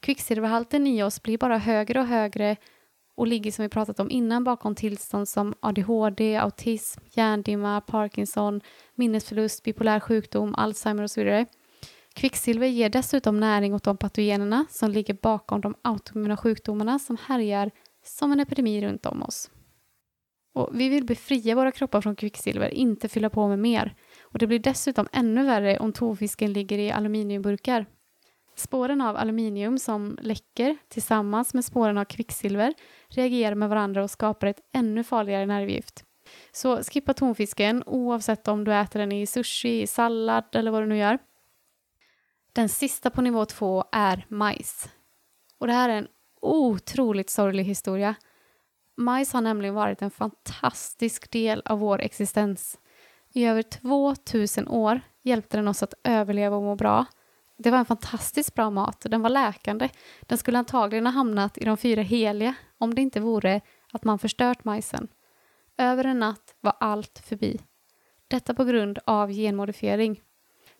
Kvicksilverhalten 0.00 0.86
i 0.86 1.02
oss 1.02 1.22
blir 1.22 1.38
bara 1.38 1.58
högre 1.58 2.00
och 2.00 2.06
högre 2.06 2.56
och 3.16 3.26
ligger 3.26 3.52
som 3.52 3.62
vi 3.62 3.68
pratat 3.68 4.00
om 4.00 4.10
innan 4.10 4.44
bakom 4.44 4.74
tillstånd 4.74 5.28
som 5.28 5.54
ADHD, 5.60 6.36
autism, 6.36 7.00
hjärndimma, 7.12 7.80
Parkinson, 7.80 8.60
minnesförlust, 8.94 9.62
bipolär 9.62 10.00
sjukdom, 10.00 10.54
Alzheimer 10.54 11.02
och 11.02 11.10
så 11.10 11.20
vidare. 11.20 11.46
Kvicksilver 12.14 12.66
ger 12.66 12.88
dessutom 12.88 13.40
näring 13.40 13.74
åt 13.74 13.84
de 13.84 13.96
patogenerna 13.96 14.66
som 14.70 14.90
ligger 14.90 15.14
bakom 15.14 15.60
de 15.60 15.74
autoimmuna 15.82 16.36
sjukdomarna 16.36 16.98
som 16.98 17.16
härjar 17.26 17.70
som 18.04 18.32
en 18.32 18.40
epidemi 18.40 18.80
runt 18.80 19.06
om 19.06 19.22
oss. 19.22 19.50
Och 20.54 20.70
vi 20.72 20.88
vill 20.88 21.04
befria 21.04 21.54
våra 21.54 21.72
kroppar 21.72 22.00
från 22.00 22.16
kvicksilver, 22.16 22.74
inte 22.74 23.08
fylla 23.08 23.30
på 23.30 23.48
med 23.48 23.58
mer. 23.58 23.94
Och 24.22 24.38
det 24.38 24.46
blir 24.46 24.58
dessutom 24.58 25.08
ännu 25.12 25.46
värre 25.46 25.78
om 25.78 25.92
tonfisken 25.92 26.52
ligger 26.52 26.78
i 26.78 26.90
aluminiumburkar. 26.90 27.86
Spåren 28.56 29.00
av 29.00 29.16
aluminium 29.16 29.78
som 29.78 30.18
läcker 30.20 30.76
tillsammans 30.88 31.54
med 31.54 31.64
spåren 31.64 31.98
av 31.98 32.04
kvicksilver 32.04 32.74
reagerar 33.08 33.54
med 33.54 33.68
varandra 33.68 34.02
och 34.02 34.10
skapar 34.10 34.46
ett 34.46 34.60
ännu 34.72 35.04
farligare 35.04 35.46
nervgift. 35.46 36.04
Så 36.52 36.82
skippa 36.82 37.14
tonfisken 37.14 37.82
oavsett 37.86 38.48
om 38.48 38.64
du 38.64 38.74
äter 38.74 39.00
den 39.00 39.12
i 39.12 39.26
sushi, 39.26 39.86
sallad 39.86 40.44
eller 40.52 40.70
vad 40.70 40.82
du 40.82 40.86
nu 40.86 40.96
gör. 40.96 41.18
Den 42.52 42.68
sista 42.68 43.10
på 43.10 43.22
nivå 43.22 43.44
två 43.44 43.84
är 43.92 44.26
majs. 44.28 44.88
Och 45.58 45.66
det 45.66 45.72
här 45.72 45.88
är 45.88 45.96
en 45.96 46.08
otroligt 46.40 47.30
sorglig 47.30 47.64
historia. 47.64 48.14
Majs 48.94 49.32
har 49.32 49.40
nämligen 49.40 49.74
varit 49.74 50.02
en 50.02 50.10
fantastisk 50.10 51.30
del 51.30 51.62
av 51.64 51.78
vår 51.78 52.00
existens. 52.00 52.78
I 53.32 53.44
över 53.44 53.62
2000 53.62 54.68
år 54.68 55.00
hjälpte 55.22 55.56
den 55.56 55.68
oss 55.68 55.82
att 55.82 55.94
överleva 56.04 56.56
och 56.56 56.62
må 56.62 56.74
bra. 56.74 57.06
Det 57.58 57.70
var 57.70 57.78
en 57.78 57.84
fantastiskt 57.84 58.54
bra 58.54 58.70
mat. 58.70 59.04
och 59.04 59.10
Den 59.10 59.22
var 59.22 59.30
läkande. 59.30 59.88
Den 60.20 60.38
skulle 60.38 60.58
antagligen 60.58 61.06
ha 61.06 61.12
hamnat 61.12 61.58
i 61.58 61.64
de 61.64 61.76
fyra 61.76 62.02
heliga 62.02 62.54
om 62.78 62.94
det 62.94 63.02
inte 63.02 63.20
vore 63.20 63.60
att 63.92 64.04
man 64.04 64.18
förstört 64.18 64.64
majsen. 64.64 65.08
Över 65.78 66.04
en 66.04 66.18
natt 66.18 66.54
var 66.60 66.76
allt 66.80 67.18
förbi. 67.18 67.60
Detta 68.28 68.54
på 68.54 68.64
grund 68.64 68.98
av 69.04 69.30
genmodifiering. 69.30 70.20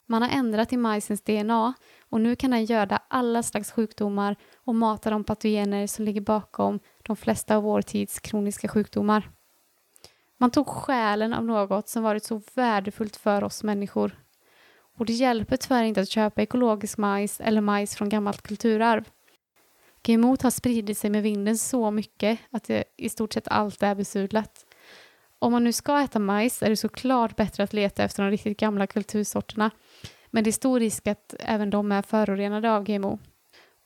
Man 0.07 0.23
har 0.23 0.29
ändrat 0.29 0.73
i 0.73 0.77
majsens 0.77 1.23
DNA 1.23 1.75
och 2.11 2.21
nu 2.21 2.37
kan 2.37 2.51
den 2.51 2.65
göda 2.65 3.03
alla 3.09 3.43
slags 3.43 3.73
sjukdomar 3.73 4.37
och 4.57 4.75
mata 4.75 5.11
de 5.11 5.25
patogener 5.25 5.87
som 5.87 6.05
ligger 6.05 6.21
bakom 6.21 6.81
de 7.03 7.17
flesta 7.17 7.57
av 7.57 7.63
vår 7.63 7.83
tids 7.83 8.21
kroniska 8.21 8.69
sjukdomar. 8.69 9.31
Man 10.39 10.51
tog 10.51 10.67
själen 10.67 11.35
av 11.35 11.45
något 11.45 11.89
som 11.89 12.03
varit 12.03 12.25
så 12.25 12.43
värdefullt 12.55 13.17
för 13.17 13.45
oss 13.45 13.63
människor. 13.63 14.26
Och 14.97 15.07
det 15.07 15.13
hjälper 15.13 15.57
tyvärr 15.57 15.85
inte 15.85 16.01
att 16.01 16.09
köpa 16.09 16.43
ekologisk 16.43 16.99
majs 16.99 17.41
eller 17.41 17.61
majs 17.61 17.97
från 17.97 18.09
gammalt 18.09 18.43
kulturarv. 18.43 19.05
GMO 20.03 20.37
har 20.43 20.51
spridit 20.51 20.99
sig 20.99 21.11
med 21.11 21.23
vinden 21.23 21.59
så 21.59 21.91
mycket 21.91 22.39
att 22.51 22.65
det 22.65 22.85
i 22.97 23.09
stort 23.09 23.33
sett 23.33 23.49
allt 23.49 23.83
är 23.83 23.95
besudlat. 23.95 24.67
Om 25.39 25.53
man 25.53 25.65
nu 25.65 25.73
ska 25.73 26.01
äta 26.01 26.19
majs 26.19 26.63
är 26.63 26.71
det 26.71 26.77
såklart 26.77 27.37
bättre 27.37 27.63
att 27.63 27.73
leta 27.73 28.05
efter 28.05 28.23
de 28.23 28.31
riktigt 28.31 28.59
gamla 28.59 28.87
kultursorterna. 28.87 29.71
Men 30.31 30.45
det 30.45 30.51
är 30.51 30.53
stor 30.53 30.81
risk 30.81 31.07
att 31.07 31.35
även 31.39 31.71
de 31.71 31.93
är 31.93 32.03
förorenade 32.03 32.73
av 32.73 32.85
GMO. 32.85 33.19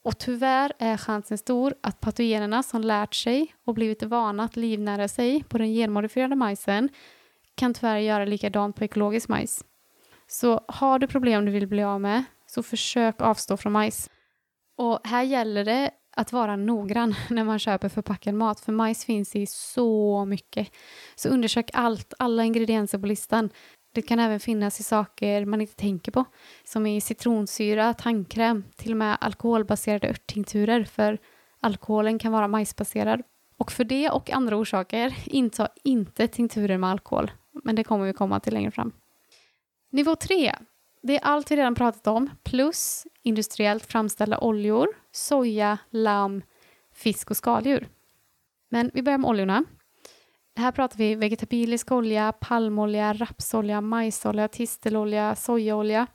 Och 0.02 0.18
tyvärr 0.18 0.72
är 0.78 0.96
chansen 0.96 1.38
stor 1.38 1.74
att 1.80 2.00
patogenerna 2.00 2.62
som 2.62 2.80
lärt 2.80 3.14
sig 3.14 3.54
och 3.64 3.74
blivit 3.74 4.02
vana 4.02 4.44
att 4.44 4.56
livnära 4.56 5.08
sig 5.08 5.44
på 5.48 5.58
den 5.58 5.68
genmodifierade 5.68 6.36
majsen 6.36 6.88
kan 7.54 7.74
tyvärr 7.74 7.98
göra 7.98 8.24
likadant 8.24 8.76
på 8.76 8.84
ekologisk 8.84 9.28
majs. 9.28 9.64
Så 10.32 10.60
har 10.68 10.98
du 10.98 11.06
problem 11.06 11.44
du 11.44 11.52
vill 11.52 11.66
bli 11.66 11.82
av 11.82 12.00
med 12.00 12.24
så 12.46 12.62
försök 12.62 13.20
avstå 13.20 13.56
från 13.56 13.72
majs. 13.72 14.10
Och 14.76 15.00
här 15.04 15.22
gäller 15.22 15.64
det 15.64 15.90
att 16.16 16.32
vara 16.32 16.56
noggrann 16.56 17.14
när 17.30 17.44
man 17.44 17.58
köper 17.58 17.88
förpackad 17.88 18.34
mat, 18.34 18.60
för 18.60 18.72
majs 18.72 19.04
finns 19.04 19.36
i 19.36 19.46
så 19.46 20.24
mycket. 20.24 20.68
Så 21.14 21.28
undersök 21.28 21.70
allt, 21.72 22.14
alla 22.18 22.44
ingredienser 22.44 22.98
på 22.98 23.06
listan. 23.06 23.50
Det 23.94 24.02
kan 24.02 24.18
även 24.18 24.40
finnas 24.40 24.80
i 24.80 24.82
saker 24.82 25.44
man 25.44 25.60
inte 25.60 25.76
tänker 25.76 26.12
på, 26.12 26.24
som 26.64 26.86
i 26.86 27.00
citronsyra, 27.00 27.94
tandkräm, 27.94 28.64
till 28.76 28.90
och 28.90 28.96
med 28.96 29.18
alkoholbaserade 29.20 30.08
örttinkturer, 30.08 30.84
för 30.84 31.18
alkoholen 31.60 32.18
kan 32.18 32.32
vara 32.32 32.48
majsbaserad. 32.48 33.22
Och 33.56 33.72
för 33.72 33.84
det 33.84 34.10
och 34.10 34.30
andra 34.30 34.56
orsaker, 34.56 35.16
inta 35.26 35.68
inte 35.84 36.28
tinkturer 36.28 36.78
med 36.78 36.90
alkohol, 36.90 37.30
men 37.64 37.76
det 37.76 37.84
kommer 37.84 38.06
vi 38.06 38.12
komma 38.12 38.40
till 38.40 38.54
längre 38.54 38.70
fram. 38.70 38.92
Nivå 39.92 40.16
3. 40.16 40.54
Det 41.02 41.16
är 41.16 41.24
allt 41.24 41.50
vi 41.50 41.56
redan 41.56 41.74
pratat 41.74 42.06
om, 42.06 42.30
plus 42.42 43.06
industriellt 43.22 43.86
framställda 43.86 44.38
oljor, 44.38 44.88
soja, 45.12 45.78
lamm, 45.90 46.42
fisk 46.94 47.30
och 47.30 47.36
skaldjur. 47.36 47.88
Men 48.68 48.90
vi 48.94 49.02
börjar 49.02 49.18
med 49.18 49.30
oljorna. 49.30 49.64
Här 50.56 50.72
pratar 50.72 50.98
vi 50.98 51.14
vegetabilisk 51.14 51.92
olja, 51.92 52.32
palmolja, 52.32 53.12
rapsolja, 53.12 53.80
majsolja, 53.80 54.48
tistelolja, 54.48 55.36
sojaolja. 55.36 56.06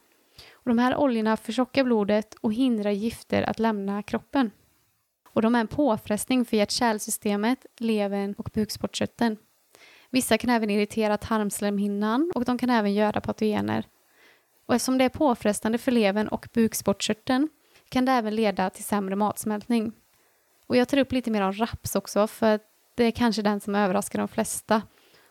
Och 0.53 0.69
de 0.69 0.79
här 0.79 0.95
oljorna 0.95 1.37
förtjockar 1.37 1.83
blodet 1.83 2.35
och 2.41 2.53
hindrar 2.53 2.91
gifter 2.91 3.43
att 3.43 3.59
lämna 3.59 4.03
kroppen. 4.03 4.51
Och 5.29 5.41
de 5.41 5.55
är 5.55 5.59
en 5.59 5.67
påfrestning 5.67 6.45
för 6.45 6.57
hjärt-kärlsystemet, 6.57 7.65
levern 7.79 8.33
och 8.37 8.49
bukspottkörteln. 8.53 9.37
Vissa 10.15 10.37
kan 10.37 10.49
även 10.49 10.69
irritera 10.69 11.17
tarmslemhinnan 11.17 12.31
och 12.35 12.45
de 12.45 12.57
kan 12.57 12.69
även 12.69 12.93
göda 12.93 13.21
patogener. 13.21 13.85
Och 14.65 14.75
eftersom 14.75 14.97
det 14.97 15.03
är 15.03 15.09
påfrestande 15.09 15.77
för 15.77 15.91
levern 15.91 16.27
och 16.27 16.47
bukspottkörteln 16.53 17.49
kan 17.89 18.05
det 18.05 18.11
även 18.11 18.35
leda 18.35 18.69
till 18.69 18.83
sämre 18.83 19.15
matsmältning. 19.15 19.91
Och 20.67 20.77
jag 20.77 20.87
tar 20.87 20.97
upp 20.97 21.11
lite 21.11 21.31
mer 21.31 21.41
om 21.41 21.53
raps 21.53 21.95
också 21.95 22.27
för 22.27 22.59
det 22.95 23.03
är 23.03 23.11
kanske 23.11 23.41
den 23.41 23.59
som 23.59 23.75
överraskar 23.75 24.19
de 24.19 24.27
flesta. 24.27 24.81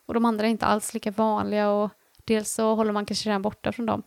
Och 0.07 0.15
de 0.15 0.25
andra 0.25 0.47
är 0.47 0.51
inte 0.51 0.67
alls 0.67 0.95
lika 0.95 1.11
vanliga 1.11 1.71
och 1.71 1.91
dels 2.25 2.53
så 2.53 2.75
håller 2.75 2.93
man 2.93 3.07
kanske 3.07 3.29
redan 3.29 3.43
borta 3.43 3.73
från 3.73 3.87
dem. 3.87 4.03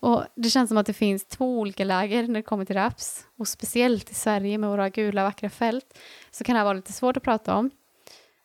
Och 0.00 0.24
det 0.34 0.50
känns 0.50 0.68
som 0.68 0.78
att 0.78 0.86
det 0.86 0.92
finns 0.92 1.26
två 1.26 1.58
olika 1.58 1.84
läger 1.84 2.26
när 2.26 2.34
det 2.34 2.42
kommer 2.42 2.64
till 2.64 2.76
raps. 2.76 3.26
Och 3.38 3.48
speciellt 3.48 4.10
i 4.10 4.14
Sverige 4.14 4.58
med 4.58 4.70
våra 4.70 4.88
gula 4.88 5.24
vackra 5.24 5.50
fält 5.50 5.98
så 6.30 6.44
kan 6.44 6.54
det 6.54 6.58
här 6.58 6.64
vara 6.64 6.76
lite 6.76 6.92
svårt 6.92 7.16
att 7.16 7.22
prata 7.22 7.54
om. 7.54 7.70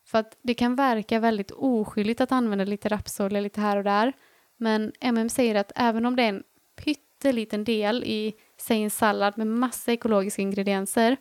För 0.08 0.18
att 0.18 0.38
det 0.42 0.54
kan 0.54 0.76
verka 0.76 1.20
väldigt 1.20 1.52
oskyldigt 1.52 2.22
att 2.22 2.32
använda 2.32 2.66
lite 2.66 2.90
rapsolja 2.90 3.40
lite 3.40 3.62
här 3.62 3.78
och 3.78 3.84
där. 3.84 4.14
Men 4.58 4.92
MM 5.02 5.30
säger 5.30 5.56
att 5.56 5.72
även 5.76 6.06
om 6.06 6.16
det 6.16 6.24
är 6.24 6.30
en 6.30 6.44
pytteliten 6.84 7.64
del 7.64 8.04
i, 8.04 8.34
säg 8.58 8.84
en 8.84 8.90
sallad 8.90 9.38
med 9.38 9.48
massa 9.48 9.92
ekologiska 9.92 10.42
ingredienser, 10.42 11.18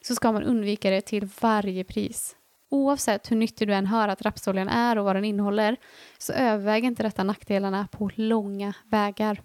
så 0.00 0.14
ska 0.14 0.32
man 0.32 0.42
undvika 0.42 0.90
det 0.90 1.00
till 1.00 1.28
varje 1.40 1.84
pris. 1.84 2.36
Oavsett 2.70 3.30
hur 3.30 3.36
nyttig 3.36 3.68
du 3.68 3.74
än 3.74 3.86
hör 3.86 4.08
att 4.08 4.22
rapsoljan 4.22 4.68
är 4.68 4.98
och 4.98 5.04
vad 5.04 5.16
den 5.16 5.24
innehåller, 5.24 5.76
så 6.18 6.32
överväger 6.32 6.88
inte 6.88 7.02
detta 7.02 7.24
nackdelarna 7.24 7.88
på 7.92 8.10
långa 8.14 8.74
vägar. 8.84 9.42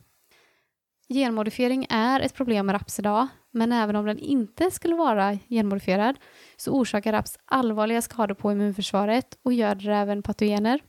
Genmodifiering 1.09 1.87
är 1.89 2.19
ett 2.19 2.33
problem 2.33 2.65
med 2.65 2.73
raps 2.73 2.99
idag, 2.99 3.27
men 3.51 3.71
även 3.71 3.95
om 3.95 4.05
den 4.05 4.19
inte 4.19 4.71
skulle 4.71 4.95
vara 4.95 5.37
genmodifierad 5.49 6.19
så 6.57 6.71
orsakar 6.71 7.11
raps 7.11 7.39
allvarliga 7.45 8.01
skador 8.01 8.35
på 8.35 8.51
immunförsvaret 8.51 9.37
och 9.43 9.53
göder 9.53 9.89
även 9.89 10.23
patogener. 10.23 10.79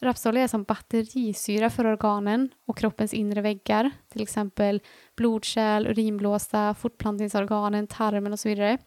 Rapsolja 0.00 0.42
är 0.42 0.48
som 0.48 0.64
batterisyra 0.64 1.70
för 1.70 1.86
organen 1.86 2.48
och 2.66 2.78
kroppens 2.78 3.14
inre 3.14 3.40
väggar, 3.40 3.90
till 4.08 4.22
exempel 4.22 4.82
blodkärl, 5.16 5.86
urinblåsa, 5.86 6.74
fortplantningsorganen, 6.74 7.86
tarmen 7.86 8.32
och 8.32 8.40
så 8.40 8.48
vidare. 8.48 8.78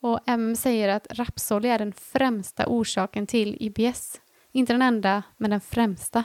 Och 0.00 0.20
M 0.26 0.56
säger 0.56 0.88
att 0.88 1.06
rapsolja 1.10 1.74
är 1.74 1.78
den 1.78 1.92
främsta 1.92 2.66
orsaken 2.66 3.26
till 3.26 3.56
IBS. 3.60 4.20
Inte 4.52 4.72
den 4.72 4.82
enda, 4.82 5.22
men 5.36 5.50
den 5.50 5.60
främsta. 5.60 6.24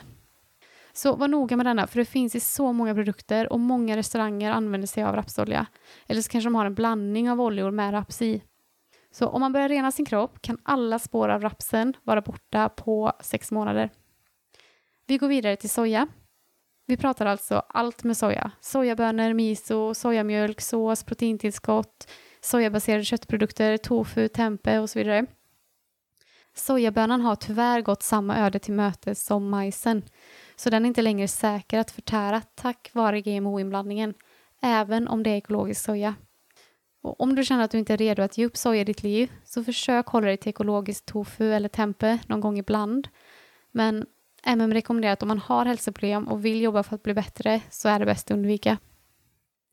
Så 0.94 1.16
var 1.16 1.28
noga 1.28 1.58
med 1.58 1.66
denna, 1.66 1.88
för 1.88 2.00
det 2.00 2.06
finns 2.06 2.36
i 2.36 2.40
så 2.40 2.74
många 2.74 2.94
produkter 2.94 3.54
och 3.54 3.60
många 3.60 3.98
restauranger 3.98 4.52
använder 4.52 4.88
sig 4.88 5.04
av 5.04 5.16
rapsolja. 5.16 5.66
Eller 6.08 6.22
så 6.22 6.30
kanske 6.30 6.48
de 6.48 6.56
har 6.56 6.66
en 6.66 6.76
blandning 6.76 7.32
av 7.32 7.42
oljor 7.42 7.72
med 7.72 7.94
raps 7.94 8.22
i. 8.22 8.44
Så 9.12 9.28
om 9.28 9.42
man 9.42 9.54
börjar 9.54 9.70
rena 9.70 9.92
sin 9.92 10.06
kropp 10.06 10.42
kan 10.42 10.58
alla 10.64 11.00
spår 11.00 11.30
av 11.30 11.42
rapsen 11.42 11.94
vara 12.04 12.22
borta 12.22 12.70
på 12.70 13.12
sex 13.20 13.52
månader. 13.52 13.90
Vi 15.08 15.18
går 15.18 15.28
vidare 15.28 15.56
till 15.56 15.70
soja. 15.70 16.08
Vi 16.86 16.98
pratar 16.98 17.26
alltså 17.26 17.64
allt 17.70 18.04
med 18.04 18.18
soja. 18.18 18.52
Sojabönor, 18.62 19.34
miso, 19.34 19.94
sojamjölk, 19.94 20.62
sås, 20.62 21.04
proteintillskott, 21.04 22.12
sojabaserade 22.42 23.04
köttprodukter, 23.04 23.78
tofu, 23.78 24.28
tempe 24.28 24.80
och 24.80 24.90
så 24.90 25.00
vidare. 25.00 25.26
Sojabönan 26.56 27.22
har 27.22 27.36
tyvärr 27.36 27.82
gått 27.82 28.04
samma 28.04 28.38
öde 28.38 28.60
till 28.60 28.74
mötes 28.74 29.26
som 29.26 29.50
majsen, 29.50 30.04
så 30.56 30.70
den 30.70 30.86
är 30.86 30.88
inte 30.88 31.02
längre 31.02 31.28
säker 31.28 31.80
att 31.80 31.92
förtära 31.92 32.42
tack 32.42 32.90
vare 32.94 33.22
GMO-inblandningen, 33.22 34.14
även 34.62 35.08
om 35.08 35.24
det 35.24 35.30
är 35.30 35.38
ekologisk 35.38 35.86
soja. 35.86 36.16
Och 37.02 37.22
om 37.22 37.36
du 37.36 37.44
känner 37.44 37.64
att 37.64 37.72
du 37.72 37.80
inte 37.80 37.94
är 37.94 37.98
redo 37.98 38.24
att 38.24 38.38
ge 38.38 38.46
upp 38.46 38.58
soja 38.58 38.82
i 38.82 38.86
ditt 38.86 39.04
liv, 39.04 39.32
så 39.46 39.64
försök 39.64 40.08
hålla 40.08 40.28
dig 40.28 40.38
till 40.38 40.50
ekologisk 40.50 41.06
tofu 41.06 41.54
eller 41.54 41.70
tempe 41.70 42.20
någon 42.28 42.42
gång 42.42 42.58
ibland. 42.58 43.08
Men 43.72 44.06
MM 44.46 44.74
rekommenderar 44.74 45.14
att 45.14 45.22
om 45.22 45.28
man 45.28 45.40
har 45.40 45.66
hälsoproblem 45.66 46.28
och 46.28 46.46
vill 46.46 46.62
jobba 46.62 46.84
för 46.84 46.96
att 46.96 47.04
bli 47.04 47.14
bättre 47.14 47.62
så 47.70 47.90
är 47.90 48.00
det 48.00 48.06
bäst 48.06 48.32
att 48.32 48.38
undvika. 48.38 48.78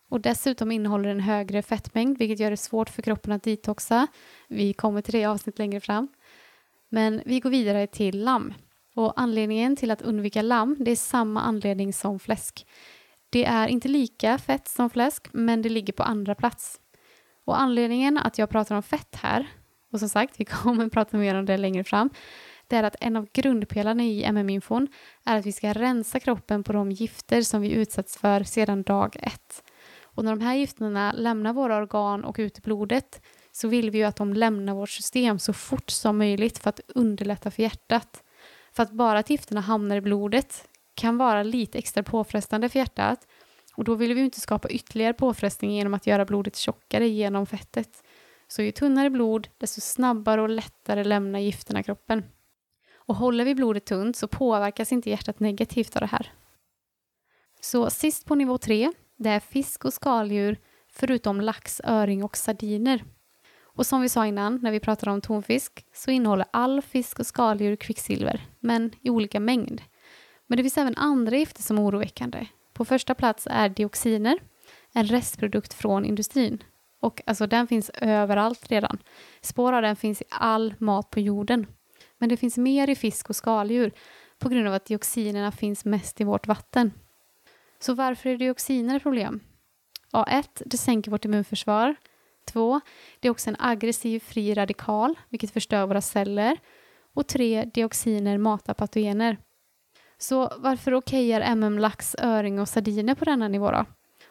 Och 0.08 0.20
dessutom 0.20 0.72
innehåller 0.72 1.08
den 1.08 1.20
högre 1.20 1.62
fettmängd 1.62 2.18
vilket 2.18 2.40
gör 2.40 2.50
det 2.50 2.56
svårt 2.56 2.90
för 2.90 3.02
kroppen 3.02 3.32
att 3.32 3.42
detoxa. 3.42 4.06
Vi 4.48 4.72
kommer 4.72 5.02
till 5.02 5.12
det 5.12 5.24
avsnitt 5.24 5.58
längre 5.58 5.80
fram. 5.80 6.08
Men 6.88 7.22
vi 7.26 7.40
går 7.40 7.50
vidare 7.50 7.86
till 7.86 8.24
lamm. 8.24 8.54
Och 8.94 9.20
anledningen 9.20 9.76
till 9.76 9.90
att 9.90 10.02
undvika 10.02 10.42
lamm 10.42 10.76
det 10.80 10.90
är 10.90 10.96
samma 10.96 11.40
anledning 11.40 11.92
som 11.92 12.18
fläsk. 12.18 12.66
Det 13.30 13.44
är 13.44 13.68
inte 13.68 13.88
lika 13.88 14.38
fett 14.38 14.68
som 14.68 14.90
fläsk 14.90 15.28
men 15.32 15.62
det 15.62 15.68
ligger 15.68 15.92
på 15.92 16.02
andra 16.02 16.34
plats. 16.34 16.80
Och 17.44 17.60
anledningen 17.60 18.18
att 18.18 18.38
jag 18.38 18.50
pratar 18.50 18.76
om 18.76 18.82
fett 18.82 19.16
här, 19.16 19.46
och 19.92 19.98
som 19.98 20.08
sagt 20.08 20.40
vi 20.40 20.44
kommer 20.64 20.88
prata 20.88 21.16
mer 21.16 21.34
om 21.34 21.46
det 21.46 21.56
längre 21.56 21.84
fram, 21.84 22.10
det 22.68 22.76
är 22.76 22.82
att 22.82 22.96
en 23.00 23.16
av 23.16 23.28
grundpelarna 23.32 24.02
i 24.02 24.24
MM-infon 24.24 24.88
är 25.24 25.36
att 25.36 25.46
vi 25.46 25.52
ska 25.52 25.72
rensa 25.72 26.20
kroppen 26.20 26.64
på 26.64 26.72
de 26.72 26.92
gifter 26.92 27.42
som 27.42 27.60
vi 27.60 27.70
utsätts 27.72 28.16
för 28.16 28.44
sedan 28.44 28.82
dag 28.82 29.16
ett. 29.22 29.62
Och 30.02 30.24
när 30.24 30.36
de 30.36 30.40
här 30.40 30.54
gifterna 30.54 31.12
lämnar 31.12 31.52
våra 31.52 31.76
organ 31.76 32.24
och 32.24 32.36
ut 32.38 32.58
i 32.58 32.60
blodet 32.60 33.22
så 33.52 33.68
vill 33.68 33.90
vi 33.90 33.98
ju 33.98 34.04
att 34.04 34.16
de 34.16 34.34
lämnar 34.34 34.74
vårt 34.74 34.90
system 34.90 35.38
så 35.38 35.52
fort 35.52 35.90
som 35.90 36.18
möjligt 36.18 36.58
för 36.58 36.68
att 36.68 36.80
underlätta 36.94 37.50
för 37.50 37.62
hjärtat. 37.62 38.22
För 38.72 38.82
att 38.82 38.92
bara 38.92 39.18
att 39.18 39.30
gifterna 39.30 39.60
hamnar 39.60 39.96
i 39.96 40.00
blodet 40.00 40.68
kan 40.94 41.16
vara 41.18 41.42
lite 41.42 41.78
extra 41.78 42.02
påfrestande 42.02 42.68
för 42.68 42.78
hjärtat 42.78 43.26
och 43.76 43.84
då 43.84 43.94
vill 43.94 44.14
vi 44.14 44.20
ju 44.20 44.24
inte 44.24 44.40
skapa 44.40 44.68
ytterligare 44.68 45.12
påfrestning 45.12 45.70
genom 45.70 45.94
att 45.94 46.06
göra 46.06 46.24
blodet 46.24 46.56
tjockare 46.56 47.08
genom 47.08 47.46
fettet. 47.46 48.02
Så 48.48 48.62
ju 48.62 48.72
tunnare 48.72 49.10
blod, 49.10 49.48
desto 49.58 49.80
snabbare 49.80 50.42
och 50.42 50.48
lättare 50.48 51.04
lämnar 51.04 51.38
gifterna 51.38 51.82
kroppen. 51.82 52.24
Och 52.94 53.16
håller 53.16 53.44
vi 53.44 53.54
blodet 53.54 53.86
tunt 53.86 54.16
så 54.16 54.28
påverkas 54.28 54.92
inte 54.92 55.10
hjärtat 55.10 55.40
negativt 55.40 55.96
av 55.96 56.00
det 56.00 56.06
här. 56.06 56.32
Så 57.60 57.90
sist 57.90 58.26
på 58.26 58.34
nivå 58.34 58.58
3, 58.58 58.92
det 59.16 59.30
är 59.30 59.40
fisk 59.40 59.84
och 59.84 59.94
skaldjur 59.94 60.58
förutom 60.88 61.40
lax, 61.40 61.80
öring 61.84 62.24
och 62.24 62.36
sardiner. 62.36 63.04
Och 63.80 63.86
som 63.86 64.02
vi 64.02 64.08
sa 64.08 64.26
innan 64.26 64.58
när 64.62 64.70
vi 64.70 64.80
pratade 64.80 65.12
om 65.12 65.20
tonfisk 65.20 65.86
så 65.92 66.10
innehåller 66.10 66.46
all 66.50 66.82
fisk 66.82 67.18
och 67.18 67.26
skaldjur 67.26 67.76
kvicksilver, 67.76 68.46
men 68.58 68.90
i 69.00 69.10
olika 69.10 69.40
mängd. 69.40 69.82
Men 70.46 70.56
det 70.56 70.62
finns 70.62 70.78
även 70.78 70.96
andra 70.96 71.36
gifter 71.36 71.62
som 71.62 71.78
är 71.78 71.82
oroväckande. 71.82 72.46
På 72.72 72.84
första 72.84 73.14
plats 73.14 73.46
är 73.50 73.68
dioxiner, 73.68 74.38
en 74.92 75.06
restprodukt 75.06 75.74
från 75.74 76.04
industrin. 76.04 76.62
Och 77.00 77.22
alltså 77.26 77.46
den 77.46 77.66
finns 77.66 77.90
överallt 77.90 78.70
redan. 78.70 78.98
Spår 79.40 79.72
av 79.72 79.82
den 79.82 79.96
finns 79.96 80.22
i 80.22 80.24
all 80.30 80.74
mat 80.78 81.10
på 81.10 81.20
jorden. 81.20 81.66
Men 82.18 82.28
det 82.28 82.36
finns 82.36 82.58
mer 82.58 82.90
i 82.90 82.94
fisk 82.94 83.30
och 83.30 83.36
skaldjur 83.36 83.92
på 84.38 84.48
grund 84.48 84.68
av 84.68 84.74
att 84.74 84.86
dioxinerna 84.86 85.52
finns 85.52 85.84
mest 85.84 86.20
i 86.20 86.24
vårt 86.24 86.46
vatten. 86.46 86.92
Så 87.78 87.94
varför 87.94 88.30
är 88.30 88.36
dioxiner 88.36 88.96
ett 88.96 89.02
problem? 89.02 89.40
Ja, 90.12 90.24
1. 90.24 90.62
det 90.66 90.78
sänker 90.78 91.10
vårt 91.10 91.24
immunförsvar. 91.24 91.96
Två, 92.52 92.80
det 93.20 93.28
är 93.28 93.32
också 93.32 93.50
en 93.50 93.56
aggressiv 93.58 94.20
fri 94.20 94.54
radikal, 94.54 95.14
vilket 95.28 95.50
förstör 95.50 95.86
våra 95.86 96.00
celler. 96.00 96.58
Och 97.14 97.26
tre, 97.26 97.64
dioxiner 97.64 98.38
matar 98.38 98.74
patogener. 98.74 99.38
Så 100.18 100.52
varför 100.58 100.94
okejar 100.94 101.40
MM 101.40 101.78
lax, 101.78 102.16
öring 102.18 102.60
och 102.60 102.68
sardiner 102.68 103.14
på 103.14 103.24
denna 103.24 103.48
nivå 103.48 103.70
då? 103.70 103.84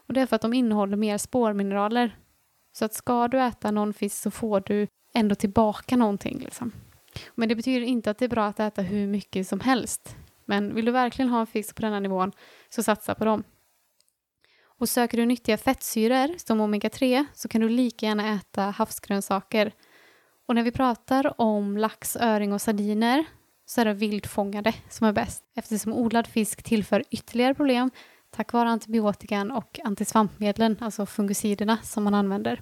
Och 0.07 0.13
det 0.13 0.21
är 0.21 0.25
för 0.25 0.35
att 0.35 0.41
de 0.41 0.53
innehåller 0.53 0.97
mer 0.97 1.17
spårmineraler. 1.17 2.17
Så 2.71 2.85
att 2.85 2.93
ska 2.93 3.27
du 3.27 3.41
äta 3.41 3.71
någon 3.71 3.93
fisk 3.93 4.17
så 4.17 4.31
får 4.31 4.59
du 4.65 4.87
ändå 5.13 5.35
tillbaka 5.35 5.95
någonting. 5.95 6.39
Liksom. 6.39 6.71
Men 7.35 7.49
det 7.49 7.55
betyder 7.55 7.85
inte 7.85 8.11
att 8.11 8.17
det 8.17 8.25
är 8.25 8.29
bra 8.29 8.45
att 8.45 8.59
äta 8.59 8.81
hur 8.81 9.07
mycket 9.07 9.47
som 9.47 9.59
helst. 9.59 10.15
Men 10.45 10.75
vill 10.75 10.85
du 10.85 10.91
verkligen 10.91 11.29
ha 11.29 11.39
en 11.39 11.47
fisk 11.47 11.75
på 11.75 11.81
denna 11.81 11.99
nivån 11.99 12.31
så 12.69 12.83
satsa 12.83 13.15
på 13.15 13.25
dem. 13.25 13.43
Och 14.79 14.89
söker 14.89 15.17
du 15.17 15.25
nyttiga 15.25 15.57
fettsyror 15.57 16.37
som 16.37 16.61
omega-3 16.61 17.25
så 17.33 17.47
kan 17.47 17.61
du 17.61 17.69
lika 17.69 18.05
gärna 18.05 18.35
äta 18.35 18.61
havsgrönsaker. 18.61 19.71
Och 20.47 20.55
när 20.55 20.63
vi 20.63 20.71
pratar 20.71 21.41
om 21.41 21.77
lax, 21.77 22.15
öring 22.15 22.53
och 22.53 22.61
sardiner 22.61 23.25
så 23.65 23.81
är 23.81 23.85
det 23.85 23.93
vildfångade 23.93 24.73
som 24.89 25.07
är 25.07 25.13
bäst 25.13 25.43
eftersom 25.55 25.93
odlad 25.93 26.27
fisk 26.27 26.63
tillför 26.63 27.03
ytterligare 27.09 27.53
problem 27.53 27.91
tack 28.31 28.53
vare 28.53 28.69
antibiotikan 28.69 29.51
och 29.51 29.79
antisvampmedlen, 29.83 30.77
alltså 30.79 31.05
fungiciderna 31.05 31.77
som 31.83 32.03
man 32.03 32.13
använder. 32.13 32.61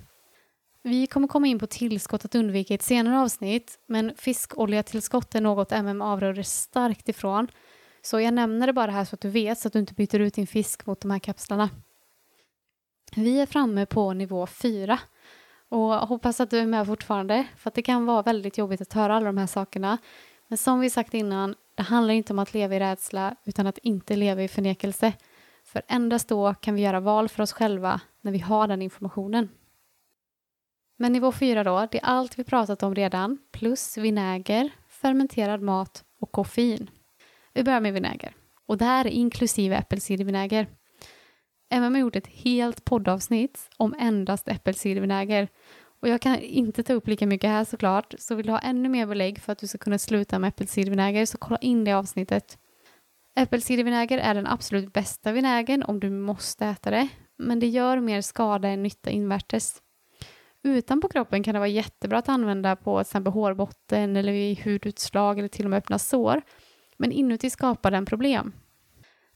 Vi 0.83 1.07
kommer 1.07 1.27
komma 1.27 1.47
in 1.47 1.59
på 1.59 1.67
tillskott 1.67 2.25
att 2.25 2.35
undvika 2.35 2.73
i 2.73 2.75
ett 2.75 2.81
senare 2.81 3.19
avsnitt, 3.19 3.79
men 3.87 4.13
fiskoljetillskott 4.17 5.35
är 5.35 5.41
något 5.41 5.71
MM 5.71 6.01
avråder 6.01 6.43
starkt 6.43 7.09
ifrån. 7.09 7.47
Så 8.01 8.19
jag 8.19 8.33
nämner 8.33 8.67
det 8.67 8.73
bara 8.73 8.91
här 8.91 9.05
så 9.05 9.15
att 9.15 9.21
du 9.21 9.29
vet, 9.29 9.59
så 9.59 9.67
att 9.67 9.73
du 9.73 9.79
inte 9.79 9.93
byter 9.93 10.19
ut 10.19 10.33
din 10.33 10.47
fisk 10.47 10.85
mot 10.85 11.01
de 11.01 11.11
här 11.11 11.19
kapslarna. 11.19 11.69
Vi 13.15 13.39
är 13.39 13.45
framme 13.45 13.85
på 13.85 14.13
nivå 14.13 14.47
fyra. 14.47 14.99
och 15.69 15.93
hoppas 15.93 16.39
att 16.39 16.49
du 16.49 16.59
är 16.59 16.65
med 16.65 16.87
fortfarande, 16.87 17.47
för 17.57 17.69
att 17.69 17.75
det 17.75 17.81
kan 17.81 18.05
vara 18.05 18.21
väldigt 18.21 18.57
jobbigt 18.57 18.81
att 18.81 18.93
höra 18.93 19.15
alla 19.15 19.25
de 19.25 19.37
här 19.37 19.47
sakerna. 19.47 19.97
Men 20.47 20.57
som 20.57 20.79
vi 20.79 20.89
sagt 20.89 21.13
innan, 21.13 21.55
det 21.75 21.83
handlar 21.83 22.13
inte 22.13 22.33
om 22.33 22.39
att 22.39 22.53
leva 22.53 22.75
i 22.75 22.79
rädsla 22.79 23.35
utan 23.45 23.67
att 23.67 23.77
inte 23.77 24.15
leva 24.15 24.43
i 24.43 24.47
förnekelse. 24.47 25.13
För 25.63 25.81
endast 25.87 26.29
då 26.29 26.53
kan 26.53 26.75
vi 26.75 26.81
göra 26.81 26.99
val 26.99 27.29
för 27.29 27.43
oss 27.43 27.53
själva 27.53 28.01
när 28.21 28.31
vi 28.31 28.39
har 28.39 28.67
den 28.67 28.81
informationen. 28.81 29.49
Men 30.97 31.13
nivå 31.13 31.31
4 31.31 31.63
då, 31.63 31.87
det 31.91 31.97
är 31.97 32.05
allt 32.05 32.39
vi 32.39 32.43
pratat 32.43 32.83
om 32.83 32.95
redan, 32.95 33.37
plus 33.51 33.97
vinäger, 33.97 34.69
fermenterad 34.87 35.61
mat 35.61 36.03
och 36.19 36.31
koffein. 36.31 36.89
Vi 37.53 37.63
börjar 37.63 37.81
med 37.81 37.93
vinäger. 37.93 38.35
Och 38.65 38.77
det 38.77 38.85
här 38.85 39.05
är 39.05 39.09
inklusive 39.09 39.75
äppelcidervinäger. 39.75 40.67
MM 41.69 41.93
har 41.93 42.01
gjort 42.01 42.15
ett 42.15 42.27
helt 42.27 42.85
poddavsnitt 42.85 43.69
om 43.77 43.95
endast 43.99 44.47
äppelcidervinäger. 44.47 45.47
Och 45.99 46.07
jag 46.07 46.21
kan 46.21 46.39
inte 46.39 46.83
ta 46.83 46.93
upp 46.93 47.07
lika 47.07 47.27
mycket 47.27 47.49
här 47.49 47.63
såklart, 47.63 48.13
så 48.17 48.35
vill 48.35 48.45
du 48.45 48.51
ha 48.51 48.59
ännu 48.59 48.89
mer 48.89 49.05
belägg 49.05 49.39
för 49.39 49.51
att 49.51 49.59
du 49.59 49.67
ska 49.67 49.77
kunna 49.77 49.97
sluta 49.97 50.39
med 50.39 50.47
äppelcidervinäger 50.47 51.25
så 51.25 51.37
kolla 51.37 51.57
in 51.57 51.83
det 51.83 51.93
avsnittet. 51.93 52.57
Äppelcidervinäger 53.35 54.17
är 54.17 54.33
den 54.33 54.47
absolut 54.47 54.93
bästa 54.93 55.31
vinägern 55.31 55.83
om 55.83 55.99
du 55.99 56.09
måste 56.09 56.65
äta 56.65 56.91
det, 56.91 57.07
men 57.37 57.59
det 57.59 57.67
gör 57.67 57.99
mer 57.99 58.21
skada 58.21 58.67
än 58.67 58.83
nytta 58.83 59.09
invärtes. 59.09 59.81
Utanpå 60.63 61.07
kroppen 61.07 61.43
kan 61.43 61.53
det 61.53 61.59
vara 61.59 61.67
jättebra 61.67 62.17
att 62.17 62.29
använda 62.29 62.75
på 62.75 62.97
till 62.97 63.01
exempel 63.09 63.33
hårbotten 63.33 64.15
eller 64.15 64.31
vid 64.31 64.59
hudutslag 64.59 65.39
eller 65.39 65.47
till 65.47 65.65
och 65.65 65.69
med 65.69 65.77
öppna 65.77 65.99
sår. 65.99 66.41
Men 66.97 67.11
inuti 67.11 67.49
skapar 67.49 67.91
den 67.91 68.05
problem. 68.05 68.53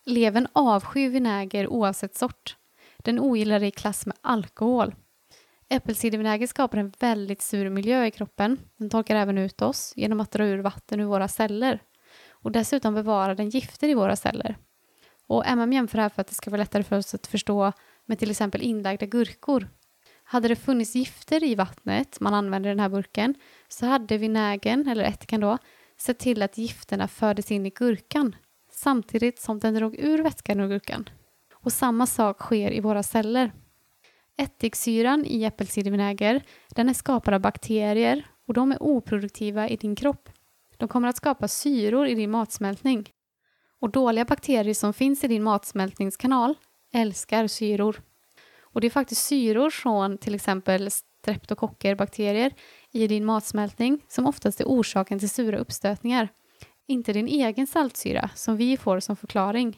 Levern 0.06 0.48
avskyr 0.54 1.10
vinäger 1.10 1.68
oavsett 1.68 2.16
sort. 2.16 2.56
Den 2.98 3.20
ogillar 3.20 3.60
det 3.60 3.68
i 3.68 3.72
klass 3.72 4.06
med 4.06 4.18
alkohol. 4.22 4.96
Äppelcidervinäger 5.70 6.48
skapar 6.48 6.78
en 6.78 6.94
väldigt 7.00 7.42
sur 7.42 7.70
miljö 7.70 8.06
i 8.06 8.12
kroppen. 8.12 8.60
Den 8.78 8.90
torkar 8.90 9.16
även 9.16 9.38
ut 9.38 9.62
oss 9.62 9.94
genom 9.96 10.20
att 10.20 10.32
dra 10.32 10.46
ur 10.46 10.60
vatten 10.60 11.00
ur 11.00 11.06
våra 11.06 11.28
celler. 11.28 11.80
Och 12.30 12.52
dessutom 12.52 12.94
bevarar 12.94 13.36
den 13.36 13.50
gifter 13.50 13.90
i 13.90 13.94
våra 13.94 14.16
celler. 14.16 14.58
Och 15.28 15.48
MM 15.48 15.74
jämför 15.74 15.98
här 15.98 16.10
för 16.10 16.22
att 16.22 16.28
det 16.28 16.36
ska 16.36 16.52
vara 16.52 16.62
lättare 16.62 16.84
för 16.84 16.98
oss 16.98 17.14
att 17.14 17.28
förstå 17.28 17.72
med 18.06 18.20
till 18.20 18.32
exempel 18.32 18.62
inlagda 18.62 19.06
gurkor 19.06 19.68
hade 20.24 20.48
det 20.48 20.56
funnits 20.56 20.96
gifter 20.96 21.44
i 21.44 21.56
vattnet 21.56 22.20
man 22.20 22.34
använder 22.34 22.70
i 22.70 22.72
den 22.72 22.80
här 22.80 22.90
burken 22.90 23.36
så 23.68 23.86
hade 23.86 24.18
vinägen, 24.18 24.88
eller 24.88 25.04
ättikan 25.04 25.40
då, 25.42 25.58
sett 25.98 26.20
till 26.20 26.42
att 26.42 26.58
gifterna 26.58 27.08
fördes 27.08 27.52
in 27.52 27.66
i 27.66 27.70
gurkan 27.70 28.36
samtidigt 28.84 29.40
som 29.40 29.60
den 29.60 29.74
drog 29.74 30.00
ur 30.00 30.24
vätskan 30.24 30.60
ur 30.60 30.68
gurkan. 30.68 31.10
Och 31.54 31.74
samma 31.74 32.06
sak 32.06 32.40
sker 32.40 32.72
i 32.72 32.80
våra 32.80 33.04
celler. 33.04 33.52
Ättiksyran 34.38 35.26
i 35.26 35.44
äppelcidervinäger 35.44 36.44
den 36.70 36.90
är 36.90 36.94
skapad 36.94 37.34
av 37.34 37.42
bakterier 37.42 38.28
och 38.48 38.54
de 38.54 38.72
är 38.72 38.84
oproduktiva 38.84 39.70
i 39.70 39.76
din 39.76 39.96
kropp. 39.96 40.30
De 40.78 40.88
kommer 40.88 41.08
att 41.08 41.18
skapa 41.18 41.48
syror 41.48 42.08
i 42.08 42.16
din 42.16 42.32
matsmältning. 42.32 43.10
Och 43.80 43.90
dåliga 43.90 44.26
bakterier 44.26 44.74
som 44.74 44.94
finns 44.94 45.24
i 45.24 45.28
din 45.28 45.44
matsmältningskanal 45.44 46.56
älskar 46.94 47.48
syror. 47.48 48.02
Och 48.62 48.82
det 48.82 48.88
är 48.88 48.92
faktiskt 48.92 49.26
syror 49.26 49.70
från 49.70 50.18
till 50.18 50.36
exempel 50.36 50.92
streptokockerbakterier 50.92 52.54
i 52.92 53.08
din 53.08 53.26
matsmältning 53.26 54.06
som 54.08 54.28
oftast 54.28 54.62
är 54.62 54.66
orsaken 54.66 55.20
till 55.20 55.30
sura 55.30 55.58
uppstötningar. 55.58 56.30
Inte 56.88 57.14
din 57.14 57.28
egen 57.28 57.68
saltsyra 57.68 58.30
som 58.36 58.58
vi 58.58 58.78
får 58.78 59.00
som 59.00 59.16
förklaring. 59.16 59.78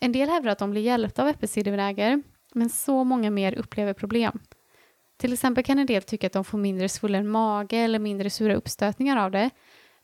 En 0.00 0.12
del 0.12 0.28
hävdar 0.28 0.50
att 0.50 0.58
de 0.58 0.70
blir 0.70 0.82
hjälpta 0.82 1.22
av 1.22 1.28
äppelcidervinäger, 1.28 2.22
men 2.54 2.68
så 2.68 3.04
många 3.04 3.30
mer 3.30 3.54
upplever 3.54 3.92
problem. 3.92 4.38
Till 5.16 5.32
exempel 5.32 5.64
kan 5.64 5.78
en 5.78 5.86
del 5.86 6.02
tycka 6.02 6.26
att 6.26 6.32
de 6.32 6.44
får 6.44 6.58
mindre 6.58 6.88
svullen 6.88 7.28
mage 7.28 7.76
eller 7.76 7.98
mindre 7.98 8.30
sura 8.30 8.54
uppstötningar 8.54 9.16
av 9.16 9.30
det. 9.30 9.50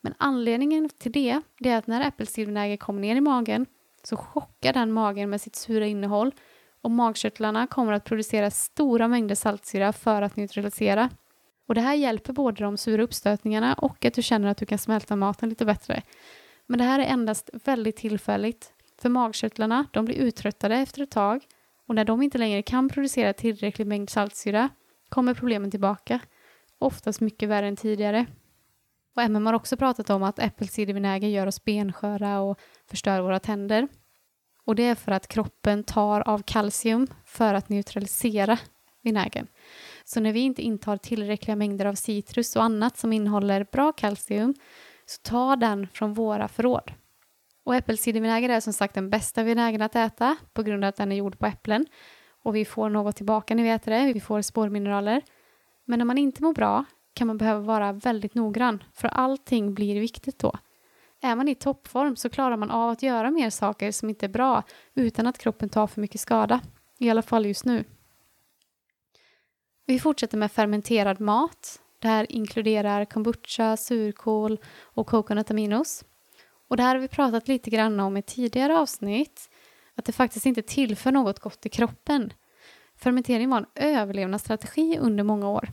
Men 0.01 0.13
anledningen 0.17 0.89
till 0.89 1.11
det, 1.11 1.41
det 1.59 1.69
är 1.69 1.77
att 1.77 1.87
när 1.87 2.07
äppelcidervinäger 2.07 2.77
kommer 2.77 3.01
ner 3.01 3.15
i 3.15 3.21
magen 3.21 3.65
så 4.03 4.17
chockar 4.17 4.73
den 4.73 4.91
magen 4.91 5.29
med 5.29 5.41
sitt 5.41 5.55
sura 5.55 5.85
innehåll 5.85 6.31
och 6.81 6.91
magkörtlarna 6.91 7.67
kommer 7.67 7.93
att 7.93 8.03
producera 8.03 8.51
stora 8.51 9.07
mängder 9.07 9.35
saltsyra 9.35 9.93
för 9.93 10.21
att 10.21 10.35
neutralisera. 10.35 11.09
Och 11.67 11.75
det 11.75 11.81
här 11.81 11.93
hjälper 11.93 12.33
både 12.33 12.63
de 12.63 12.77
sura 12.77 13.03
uppstötningarna 13.03 13.73
och 13.73 14.05
att 14.05 14.13
du 14.13 14.21
känner 14.21 14.47
att 14.47 14.57
du 14.57 14.65
kan 14.65 14.77
smälta 14.77 15.15
maten 15.15 15.49
lite 15.49 15.65
bättre. 15.65 16.01
Men 16.67 16.77
det 16.77 16.83
här 16.83 16.99
är 16.99 17.03
endast 17.03 17.49
väldigt 17.53 17.95
tillfälligt, 17.95 18.73
för 19.01 19.09
magkörtlarna 19.09 19.85
de 19.93 20.05
blir 20.05 20.15
uttröttade 20.15 20.75
efter 20.75 21.03
ett 21.03 21.11
tag 21.11 21.41
och 21.87 21.95
när 21.95 22.05
de 22.05 22.21
inte 22.21 22.37
längre 22.37 22.61
kan 22.61 22.89
producera 22.89 23.33
tillräcklig 23.33 23.87
mängd 23.87 24.09
saltsyra 24.09 24.69
kommer 25.09 25.33
problemen 25.33 25.71
tillbaka, 25.71 26.19
oftast 26.79 27.21
mycket 27.21 27.49
värre 27.49 27.67
än 27.67 27.75
tidigare. 27.75 28.25
Och 29.15 29.21
MM 29.21 29.45
har 29.45 29.53
också 29.53 29.77
pratat 29.77 30.09
om 30.09 30.23
att 30.23 30.39
äppelcidervinäger 30.39 31.27
gör 31.27 31.47
oss 31.47 31.63
bensköra 31.63 32.39
och 32.39 32.59
förstör 32.89 33.21
våra 33.21 33.39
tänder. 33.39 33.87
Och 34.65 34.75
det 34.75 34.83
är 34.83 34.95
för 34.95 35.11
att 35.11 35.27
kroppen 35.27 35.83
tar 35.83 36.27
av 36.27 36.43
kalcium 36.45 37.07
för 37.25 37.53
att 37.53 37.69
neutralisera 37.69 38.57
vinägern. 39.01 39.47
Så 40.13 40.19
när 40.19 40.33
vi 40.33 40.39
inte 40.39 40.61
intar 40.61 40.97
tillräckliga 40.97 41.55
mängder 41.55 41.85
av 41.85 41.93
citrus 41.93 42.55
och 42.55 42.63
annat 42.63 42.97
som 42.97 43.13
innehåller 43.13 43.65
bra 43.71 43.91
kalcium 43.91 44.53
så 45.05 45.21
ta 45.21 45.55
den 45.55 45.87
från 45.93 46.13
våra 46.13 46.47
förråd. 46.47 46.91
Och 47.63 47.75
äppelcidervinäger 47.75 48.49
är 48.49 48.59
som 48.59 48.73
sagt 48.73 48.95
den 48.95 49.09
bästa 49.09 49.43
vinägern 49.43 49.81
att 49.81 49.95
äta 49.95 50.37
på 50.53 50.63
grund 50.63 50.83
av 50.83 50.89
att 50.89 50.95
den 50.95 51.11
är 51.11 51.15
gjord 51.15 51.39
på 51.39 51.45
äpplen 51.45 51.85
och 52.43 52.55
vi 52.55 52.65
får 52.65 52.89
något 52.89 53.15
tillbaka 53.15 53.55
när 53.55 53.63
vi 53.63 53.69
äter 53.69 53.91
det, 53.91 54.13
vi 54.13 54.19
får 54.19 54.41
spårmineraler. 54.41 55.21
Men 55.85 55.99
när 55.99 56.05
man 56.05 56.17
inte 56.17 56.43
mår 56.43 56.53
bra 56.53 56.85
kan 57.13 57.27
man 57.27 57.37
behöva 57.37 57.59
vara 57.59 57.93
väldigt 57.93 58.35
noggrann 58.35 58.83
för 58.93 59.07
allting 59.07 59.73
blir 59.73 59.99
viktigt 59.99 60.39
då. 60.39 60.53
Är 61.21 61.35
man 61.35 61.47
i 61.47 61.55
toppform 61.55 62.15
så 62.15 62.29
klarar 62.29 62.57
man 62.57 62.71
av 62.71 62.89
att 62.89 63.03
göra 63.03 63.31
mer 63.31 63.49
saker 63.49 63.91
som 63.91 64.09
inte 64.09 64.25
är 64.25 64.29
bra 64.29 64.63
utan 64.93 65.27
att 65.27 65.37
kroppen 65.37 65.69
tar 65.69 65.87
för 65.87 66.01
mycket 66.01 66.21
skada. 66.21 66.61
I 66.99 67.09
alla 67.09 67.21
fall 67.21 67.45
just 67.45 67.65
nu. 67.65 67.83
Vi 69.91 69.99
fortsätter 69.99 70.37
med 70.37 70.51
fermenterad 70.51 71.19
mat. 71.19 71.81
Det 71.99 72.07
här 72.07 72.31
inkluderar 72.31 73.05
kombucha, 73.05 73.77
surkål 73.77 74.59
och 74.81 75.07
coconut 75.07 75.51
aminos. 75.51 76.05
Och 76.67 76.77
det 76.77 76.83
här 76.83 76.95
har 76.95 77.01
vi 77.01 77.07
pratat 77.07 77.47
lite 77.47 77.69
grann 77.69 77.99
om 77.99 78.17
i 78.17 78.21
tidigare 78.21 78.77
avsnitt. 78.77 79.49
Att 79.95 80.05
det 80.05 80.11
faktiskt 80.11 80.45
inte 80.45 80.61
tillför 80.61 81.11
något 81.11 81.39
gott 81.39 81.65
i 81.65 81.69
kroppen. 81.69 82.33
Fermentering 82.95 83.49
var 83.49 83.57
en 83.57 83.65
överlevnadsstrategi 83.75 84.97
under 84.99 85.23
många 85.23 85.49
år. 85.49 85.69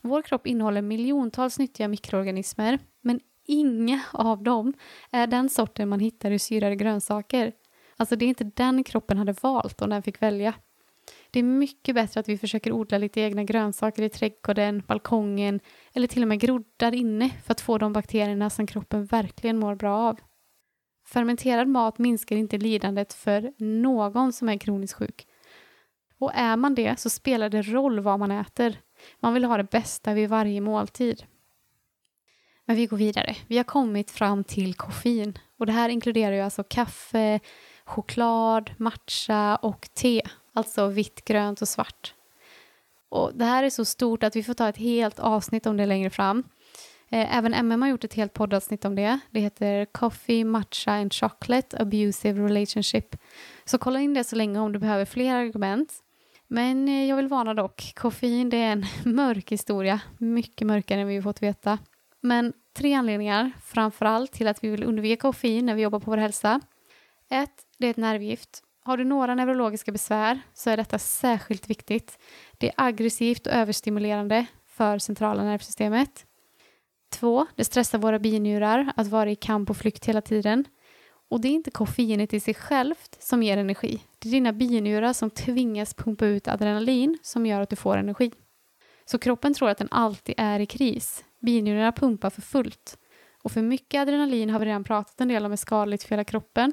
Vår 0.00 0.22
kropp 0.22 0.46
innehåller 0.46 0.82
miljontals 0.82 1.58
nyttiga 1.58 1.88
mikroorganismer 1.88 2.78
men 3.00 3.20
inga 3.46 4.02
av 4.12 4.42
dem 4.42 4.72
är 5.10 5.26
den 5.26 5.48
sorten 5.48 5.88
man 5.88 6.00
hittar 6.00 6.30
i 6.30 6.38
syrade 6.38 6.76
grönsaker. 6.76 7.52
Alltså 7.96 8.16
det 8.16 8.24
är 8.24 8.28
inte 8.28 8.50
den 8.54 8.84
kroppen 8.84 9.18
hade 9.18 9.32
valt 9.32 9.82
om 9.82 9.90
den 9.90 10.02
fick 10.02 10.22
välja. 10.22 10.54
Det 11.30 11.38
är 11.38 11.42
mycket 11.42 11.94
bättre 11.94 12.20
att 12.20 12.28
vi 12.28 12.38
försöker 12.38 12.72
odla 12.72 12.98
lite 12.98 13.20
egna 13.20 13.44
grönsaker 13.44 14.02
i 14.02 14.08
trädgården, 14.08 14.82
balkongen 14.86 15.60
eller 15.92 16.06
till 16.06 16.22
och 16.22 16.28
med 16.28 16.40
groddar 16.40 16.94
inne 16.94 17.30
för 17.44 17.52
att 17.52 17.60
få 17.60 17.78
de 17.78 17.92
bakterierna 17.92 18.50
som 18.50 18.66
kroppen 18.66 19.04
verkligen 19.04 19.58
mår 19.58 19.74
bra 19.74 19.98
av. 19.98 20.18
Fermenterad 21.06 21.68
mat 21.68 21.98
minskar 21.98 22.36
inte 22.36 22.58
lidandet 22.58 23.12
för 23.12 23.52
någon 23.58 24.32
som 24.32 24.48
är 24.48 24.58
kroniskt 24.58 24.98
sjuk. 24.98 25.26
Och 26.18 26.34
är 26.34 26.56
man 26.56 26.74
det 26.74 27.00
så 27.00 27.10
spelar 27.10 27.48
det 27.48 27.62
roll 27.62 28.00
vad 28.00 28.18
man 28.18 28.30
äter. 28.30 28.80
Man 29.20 29.34
vill 29.34 29.44
ha 29.44 29.56
det 29.56 29.70
bästa 29.70 30.14
vid 30.14 30.28
varje 30.28 30.60
måltid. 30.60 31.22
Men 32.64 32.76
vi 32.76 32.86
går 32.86 32.96
vidare. 32.96 33.36
Vi 33.46 33.56
har 33.56 33.64
kommit 33.64 34.10
fram 34.10 34.44
till 34.44 34.74
koffein. 34.74 35.38
Och 35.58 35.66
det 35.66 35.72
här 35.72 35.88
inkluderar 35.88 36.32
ju 36.32 36.40
alltså 36.40 36.64
kaffe, 36.64 37.40
choklad, 37.84 38.70
matcha 38.76 39.56
och 39.56 39.88
te. 39.94 40.22
Alltså 40.58 40.86
vitt, 40.86 41.24
grönt 41.24 41.62
och 41.62 41.68
svart. 41.68 42.14
Och 43.08 43.30
det 43.34 43.44
här 43.44 43.62
är 43.62 43.70
så 43.70 43.84
stort 43.84 44.22
att 44.22 44.36
vi 44.36 44.42
får 44.42 44.54
ta 44.54 44.68
ett 44.68 44.76
helt 44.76 45.18
avsnitt 45.18 45.66
om 45.66 45.76
det 45.76 45.86
längre 45.86 46.10
fram. 46.10 46.44
Eh, 47.10 47.36
även 47.36 47.54
MM 47.54 47.82
har 47.82 47.88
gjort 47.88 48.04
ett 48.04 48.14
helt 48.14 48.32
poddavsnitt 48.32 48.84
om 48.84 48.94
det. 48.94 49.18
Det 49.30 49.40
heter 49.40 49.84
Coffee, 49.84 50.44
Matcha 50.44 50.92
and 50.92 51.12
Chocolate 51.12 51.82
Abusive 51.82 52.44
Relationship. 52.44 53.16
Så 53.64 53.78
kolla 53.78 54.00
in 54.00 54.14
det 54.14 54.24
så 54.24 54.36
länge 54.36 54.58
om 54.58 54.72
du 54.72 54.78
behöver 54.78 55.04
fler 55.04 55.34
argument. 55.34 55.94
Men 56.48 56.88
eh, 56.88 57.04
jag 57.04 57.16
vill 57.16 57.28
varna 57.28 57.54
dock, 57.54 57.92
koffein 57.96 58.50
det 58.50 58.56
är 58.56 58.72
en 58.72 58.84
mörk 59.14 59.52
historia, 59.52 60.00
mycket 60.18 60.66
mörkare 60.66 61.00
än 61.00 61.08
vi 61.08 61.22
fått 61.22 61.42
veta. 61.42 61.78
Men 62.20 62.52
tre 62.76 62.94
anledningar, 62.94 63.52
framför 63.64 64.06
allt 64.06 64.32
till 64.32 64.48
att 64.48 64.64
vi 64.64 64.68
vill 64.68 64.84
undvika 64.84 65.20
koffein 65.20 65.66
när 65.66 65.74
vi 65.74 65.82
jobbar 65.82 66.00
på 66.00 66.10
vår 66.10 66.18
hälsa. 66.18 66.60
Ett, 67.30 67.66
det 67.78 67.86
är 67.86 67.90
ett 67.90 67.96
nervgift. 67.96 68.64
Har 68.88 68.96
du 68.96 69.04
några 69.04 69.34
neurologiska 69.34 69.92
besvär 69.92 70.40
så 70.54 70.70
är 70.70 70.76
detta 70.76 70.98
särskilt 70.98 71.70
viktigt. 71.70 72.18
Det 72.58 72.68
är 72.68 72.74
aggressivt 72.76 73.46
och 73.46 73.52
överstimulerande 73.52 74.46
för 74.66 74.98
centrala 74.98 75.44
nervsystemet. 75.44 76.26
2. 77.12 77.46
det 77.56 77.64
stressar 77.64 77.98
våra 77.98 78.18
binjurar 78.18 78.92
att 78.96 79.06
vara 79.06 79.30
i 79.30 79.36
kamp 79.36 79.70
och 79.70 79.76
flykt 79.76 80.04
hela 80.04 80.20
tiden. 80.20 80.64
Och 81.30 81.40
det 81.40 81.48
är 81.48 81.52
inte 81.52 81.70
koffeinet 81.70 82.34
i 82.34 82.40
sig 82.40 82.54
självt 82.54 83.16
som 83.20 83.42
ger 83.42 83.56
energi. 83.56 84.00
Det 84.18 84.28
är 84.28 84.32
dina 84.32 84.52
binjurar 84.52 85.12
som 85.12 85.30
tvingas 85.30 85.94
pumpa 85.94 86.26
ut 86.26 86.48
adrenalin 86.48 87.18
som 87.22 87.46
gör 87.46 87.60
att 87.60 87.70
du 87.70 87.76
får 87.76 87.96
energi. 87.96 88.32
Så 89.04 89.18
kroppen 89.18 89.54
tror 89.54 89.68
att 89.68 89.78
den 89.78 89.88
alltid 89.90 90.34
är 90.38 90.60
i 90.60 90.66
kris. 90.66 91.24
Binjurarna 91.40 91.92
pumpar 91.92 92.30
för 92.30 92.42
fullt. 92.42 92.98
Och 93.42 93.52
för 93.52 93.62
mycket 93.62 94.00
adrenalin 94.00 94.50
har 94.50 94.58
vi 94.58 94.66
redan 94.66 94.84
pratat 94.84 95.20
en 95.20 95.28
del 95.28 95.44
om 95.44 95.52
är 95.52 95.56
skadligt 95.56 96.02
för 96.02 96.10
hela 96.10 96.24
kroppen. 96.24 96.72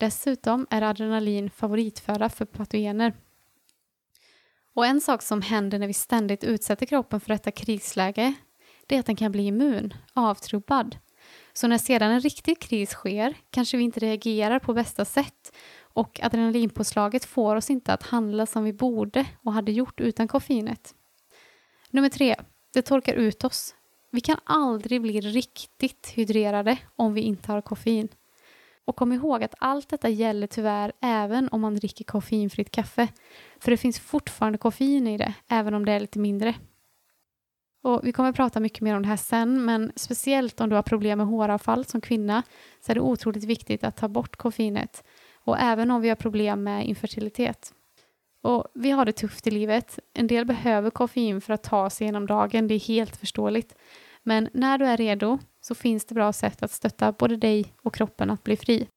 Dessutom 0.00 0.66
är 0.70 0.82
adrenalin 0.82 1.50
favoritföda 1.50 2.28
för 2.28 2.44
patogener. 2.44 3.12
Och 4.74 4.86
en 4.86 5.00
sak 5.00 5.22
som 5.22 5.42
händer 5.42 5.78
när 5.78 5.86
vi 5.86 5.92
ständigt 5.92 6.44
utsätter 6.44 6.86
kroppen 6.86 7.20
för 7.20 7.28
detta 7.28 7.50
krisläge 7.50 8.34
det 8.86 8.94
är 8.94 9.00
att 9.00 9.06
den 9.06 9.16
kan 9.16 9.32
bli 9.32 9.42
immun, 9.42 9.94
avtrubbad. 10.12 10.96
Så 11.52 11.66
när 11.66 11.78
sedan 11.78 12.10
en 12.10 12.20
riktig 12.20 12.60
kris 12.60 12.90
sker 12.90 13.34
kanske 13.50 13.76
vi 13.76 13.84
inte 13.84 14.00
reagerar 14.00 14.58
på 14.58 14.74
bästa 14.74 15.04
sätt 15.04 15.52
och 15.80 16.20
adrenalinpåslaget 16.22 17.24
får 17.24 17.56
oss 17.56 17.70
inte 17.70 17.92
att 17.92 18.02
handla 18.02 18.46
som 18.46 18.64
vi 18.64 18.72
borde 18.72 19.26
och 19.42 19.52
hade 19.52 19.72
gjort 19.72 20.00
utan 20.00 20.28
koffeinet. 20.28 20.94
Nummer 21.90 22.08
tre, 22.08 22.36
det 22.72 22.82
torkar 22.82 23.14
ut 23.14 23.44
oss. 23.44 23.74
Vi 24.10 24.20
kan 24.20 24.36
aldrig 24.44 25.02
bli 25.02 25.20
riktigt 25.20 26.12
hydrerade 26.14 26.78
om 26.96 27.14
vi 27.14 27.20
inte 27.20 27.52
har 27.52 27.60
koffein. 27.60 28.08
Och 28.84 28.96
kom 28.96 29.12
ihåg 29.12 29.44
att 29.44 29.54
allt 29.58 29.88
detta 29.88 30.08
gäller 30.08 30.46
tyvärr 30.46 30.92
även 31.00 31.48
om 31.48 31.60
man 31.60 31.74
dricker 31.74 32.04
koffeinfritt 32.04 32.70
kaffe. 32.70 33.08
För 33.60 33.70
det 33.70 33.76
finns 33.76 34.00
fortfarande 34.00 34.58
koffein 34.58 35.06
i 35.06 35.18
det, 35.18 35.34
även 35.48 35.74
om 35.74 35.84
det 35.84 35.92
är 35.92 36.00
lite 36.00 36.18
mindre. 36.18 36.54
Och 37.82 38.00
vi 38.04 38.12
kommer 38.12 38.32
prata 38.32 38.60
mycket 38.60 38.80
mer 38.80 38.96
om 38.96 39.02
det 39.02 39.08
här 39.08 39.16
sen, 39.16 39.64
men 39.64 39.92
speciellt 39.96 40.60
om 40.60 40.68
du 40.68 40.76
har 40.76 40.82
problem 40.82 41.18
med 41.18 41.26
håravfall 41.26 41.84
som 41.84 42.00
kvinna 42.00 42.42
så 42.80 42.92
är 42.92 42.94
det 42.94 43.00
otroligt 43.00 43.44
viktigt 43.44 43.84
att 43.84 43.96
ta 43.96 44.08
bort 44.08 44.36
koffeinet. 44.36 45.04
Och 45.44 45.58
även 45.58 45.90
om 45.90 46.00
vi 46.00 46.08
har 46.08 46.16
problem 46.16 46.62
med 46.62 46.86
infertilitet. 46.86 47.74
Och 48.42 48.64
vi 48.74 48.90
har 48.90 49.04
det 49.04 49.12
tufft 49.12 49.46
i 49.46 49.50
livet. 49.50 49.98
En 50.14 50.26
del 50.26 50.44
behöver 50.44 50.90
koffein 50.90 51.40
för 51.40 51.52
att 51.52 51.62
ta 51.62 51.90
sig 51.90 52.06
genom 52.06 52.26
dagen, 52.26 52.68
det 52.68 52.74
är 52.74 52.88
helt 52.88 53.16
förståeligt. 53.16 53.74
Men 54.22 54.48
när 54.52 54.78
du 54.78 54.84
är 54.84 54.96
redo 54.96 55.38
så 55.60 55.74
finns 55.74 56.04
det 56.04 56.14
bra 56.14 56.32
sätt 56.32 56.62
att 56.62 56.70
stötta 56.70 57.12
både 57.12 57.36
dig 57.36 57.74
och 57.82 57.94
kroppen 57.94 58.30
att 58.30 58.44
bli 58.44 58.56
fri. 58.56 58.88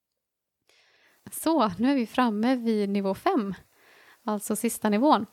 Så, 1.32 1.72
nu 1.80 1.92
är 1.92 1.96
vi 1.96 2.08
framme 2.08 2.56
vid 2.56 2.90
nivå 2.90 3.16
5, 3.16 3.54
alltså 4.26 4.56
sista 4.56 4.90
nivån. 4.90 5.26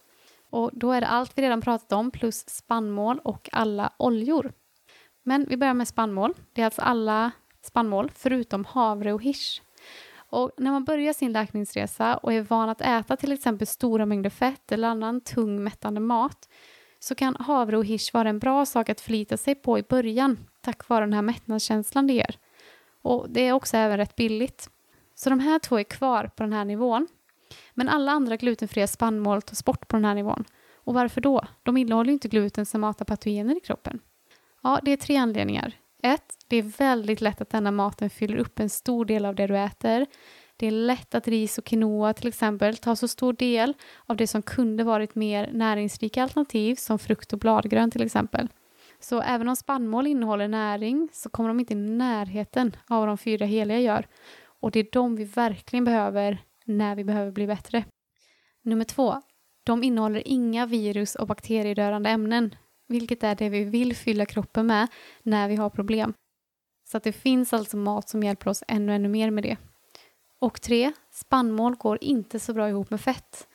Och 0.50 0.70
då 0.72 0.92
är 0.92 1.00
det 1.00 1.06
allt 1.06 1.38
vi 1.38 1.42
redan 1.42 1.60
pratat 1.60 1.92
om 1.92 2.10
plus 2.10 2.48
spannmål 2.48 3.20
och 3.24 3.48
alla 3.52 3.92
oljor. 3.98 4.52
Men 5.22 5.46
vi 5.48 5.56
börjar 5.56 5.74
med 5.74 5.88
spannmål. 5.88 6.34
Det 6.52 6.60
är 6.60 6.64
alltså 6.64 6.82
alla 6.82 7.30
spannmål 7.62 8.10
förutom 8.14 8.64
havre 8.64 9.12
och 9.12 9.22
hirs. 9.22 9.62
Och 10.30 10.50
när 10.56 10.70
man 10.70 10.84
börjar 10.84 11.12
sin 11.12 11.32
läkningsresa 11.32 12.16
och 12.16 12.32
är 12.32 12.42
van 12.42 12.68
att 12.68 12.80
äta 12.80 13.16
till 13.16 13.32
exempel 13.32 13.66
stora 13.66 14.06
mängder 14.06 14.30
fett 14.30 14.72
eller 14.72 14.88
annan 14.88 15.20
tung 15.20 15.64
mättande 15.64 16.00
mat 16.00 16.48
så 16.98 17.14
kan 17.14 17.36
havre 17.36 17.76
och 17.76 17.84
hirs 17.84 18.14
vara 18.14 18.28
en 18.28 18.38
bra 18.38 18.66
sak 18.66 18.88
att 18.88 19.00
förlita 19.00 19.36
sig 19.36 19.54
på 19.54 19.78
i 19.78 19.82
början 19.82 20.36
tack 20.60 20.88
vare 20.88 21.04
den 21.04 21.12
här 21.12 21.22
mättnadskänslan 21.22 22.06
det 22.06 22.12
ger. 22.12 22.38
Och 23.02 23.30
det 23.30 23.40
är 23.40 23.52
också 23.52 23.76
även 23.76 23.96
rätt 23.96 24.16
billigt. 24.16 24.70
Så 25.14 25.30
de 25.30 25.40
här 25.40 25.58
två 25.58 25.78
är 25.78 25.84
kvar 25.84 26.30
på 26.36 26.42
den 26.42 26.52
här 26.52 26.64
nivån 26.64 27.08
men 27.74 27.88
alla 27.88 28.12
andra 28.12 28.36
glutenfria 28.36 28.86
spannmål 28.86 29.42
tas 29.42 29.64
bort 29.64 29.88
på 29.88 29.96
den 29.96 30.04
här 30.04 30.14
nivån. 30.14 30.44
Och 30.74 30.94
varför 30.94 31.20
då? 31.20 31.44
De 31.62 31.76
innehåller 31.76 32.08
ju 32.08 32.12
inte 32.12 32.28
gluten 32.28 32.66
som 32.66 32.80
matar 32.80 33.04
patogener 33.04 33.56
i 33.56 33.60
kroppen. 33.60 34.00
Ja, 34.62 34.80
det 34.82 34.90
är 34.90 34.96
tre 34.96 35.16
anledningar. 35.16 35.72
Ett, 36.02 36.34
det 36.48 36.56
är 36.56 36.62
väldigt 36.62 37.20
lätt 37.20 37.40
att 37.40 37.50
denna 37.50 37.70
maten 37.70 38.10
fyller 38.10 38.36
upp 38.36 38.60
en 38.60 38.70
stor 38.70 39.04
del 39.04 39.24
av 39.24 39.34
det 39.34 39.46
du 39.46 39.58
äter. 39.58 40.06
Det 40.56 40.66
är 40.66 40.70
lätt 40.70 41.14
att 41.14 41.28
ris 41.28 41.58
och 41.58 41.64
quinoa 41.64 42.12
till 42.12 42.28
exempel 42.28 42.76
tar 42.76 42.94
så 42.94 43.08
stor 43.08 43.32
del 43.32 43.74
av 44.06 44.16
det 44.16 44.26
som 44.26 44.42
kunde 44.42 44.84
varit 44.84 45.14
mer 45.14 45.50
näringsrika 45.52 46.22
alternativ 46.22 46.74
som 46.74 46.98
frukt 46.98 47.32
och 47.32 47.38
bladgrön 47.38 47.90
till 47.90 48.02
exempel. 48.02 48.48
Så 49.00 49.22
även 49.22 49.48
om 49.48 49.56
spannmål 49.56 50.06
innehåller 50.06 50.48
näring 50.48 51.08
så 51.12 51.28
kommer 51.28 51.48
de 51.48 51.60
inte 51.60 51.72
i 51.72 51.76
närheten 51.76 52.76
av 52.88 52.98
vad 52.98 53.08
de 53.08 53.18
fyra 53.18 53.46
heliga 53.46 53.78
gör. 53.78 54.06
Och 54.44 54.70
det 54.70 54.80
är 54.80 54.88
de 54.92 55.16
vi 55.16 55.24
verkligen 55.24 55.84
behöver 55.84 56.38
när 56.64 56.94
vi 56.94 57.04
behöver 57.04 57.32
bli 57.32 57.46
bättre. 57.46 57.84
Nummer 58.62 58.84
två. 58.84 59.22
De 59.64 59.82
innehåller 59.82 60.22
inga 60.28 60.66
virus 60.66 61.14
och 61.14 61.26
bakteriedödande 61.26 62.10
ämnen, 62.10 62.54
vilket 62.88 63.24
är 63.24 63.34
det 63.34 63.48
vi 63.48 63.64
vill 63.64 63.96
fylla 63.96 64.26
kroppen 64.26 64.66
med 64.66 64.88
när 65.22 65.48
vi 65.48 65.56
har 65.56 65.70
problem. 65.70 66.14
Så 66.90 66.96
att 66.96 67.02
det 67.02 67.12
finns 67.12 67.52
alltså 67.52 67.76
mat 67.76 68.08
som 68.08 68.22
hjälper 68.22 68.50
oss 68.50 68.64
ännu, 68.68 68.94
ännu 68.94 69.08
mer 69.08 69.30
med 69.30 69.44
det. 69.44 69.56
Och 70.38 70.60
tre, 70.60 70.92
spannmål 71.10 71.76
går 71.76 71.98
inte 72.00 72.40
så 72.40 72.52
bra 72.52 72.68
ihop 72.68 72.90
med 72.90 73.00
fett. 73.00 73.48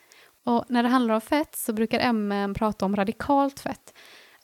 Och 0.44 0.64
när 0.68 0.82
det 0.82 0.88
handlar 0.88 1.14
om 1.14 1.20
fett 1.20 1.56
så 1.56 1.72
brukar 1.72 2.12
MN 2.12 2.54
prata 2.54 2.84
om 2.84 2.96
radikalt 2.96 3.60
fett, 3.60 3.94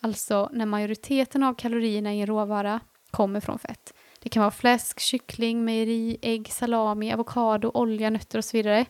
alltså 0.03 0.49
när 0.53 0.67
majoriteten 0.67 1.43
av 1.43 1.55
kalorierna 1.55 2.15
i 2.15 2.21
en 2.21 2.27
råvara 2.27 2.81
kommer 3.11 3.41
från 3.41 3.59
fett. 3.59 3.95
Det 4.21 4.29
kan 4.29 4.41
vara 4.41 4.51
fläsk, 4.51 5.01
kyckling, 5.01 5.65
mejeri, 5.65 6.19
ägg, 6.23 6.49
salami, 6.53 7.13
avokado, 7.13 7.71
olja, 7.75 8.11
nötter 8.11 8.39
och 8.39 8.45
så 8.45 8.57
vidare. 8.57 8.87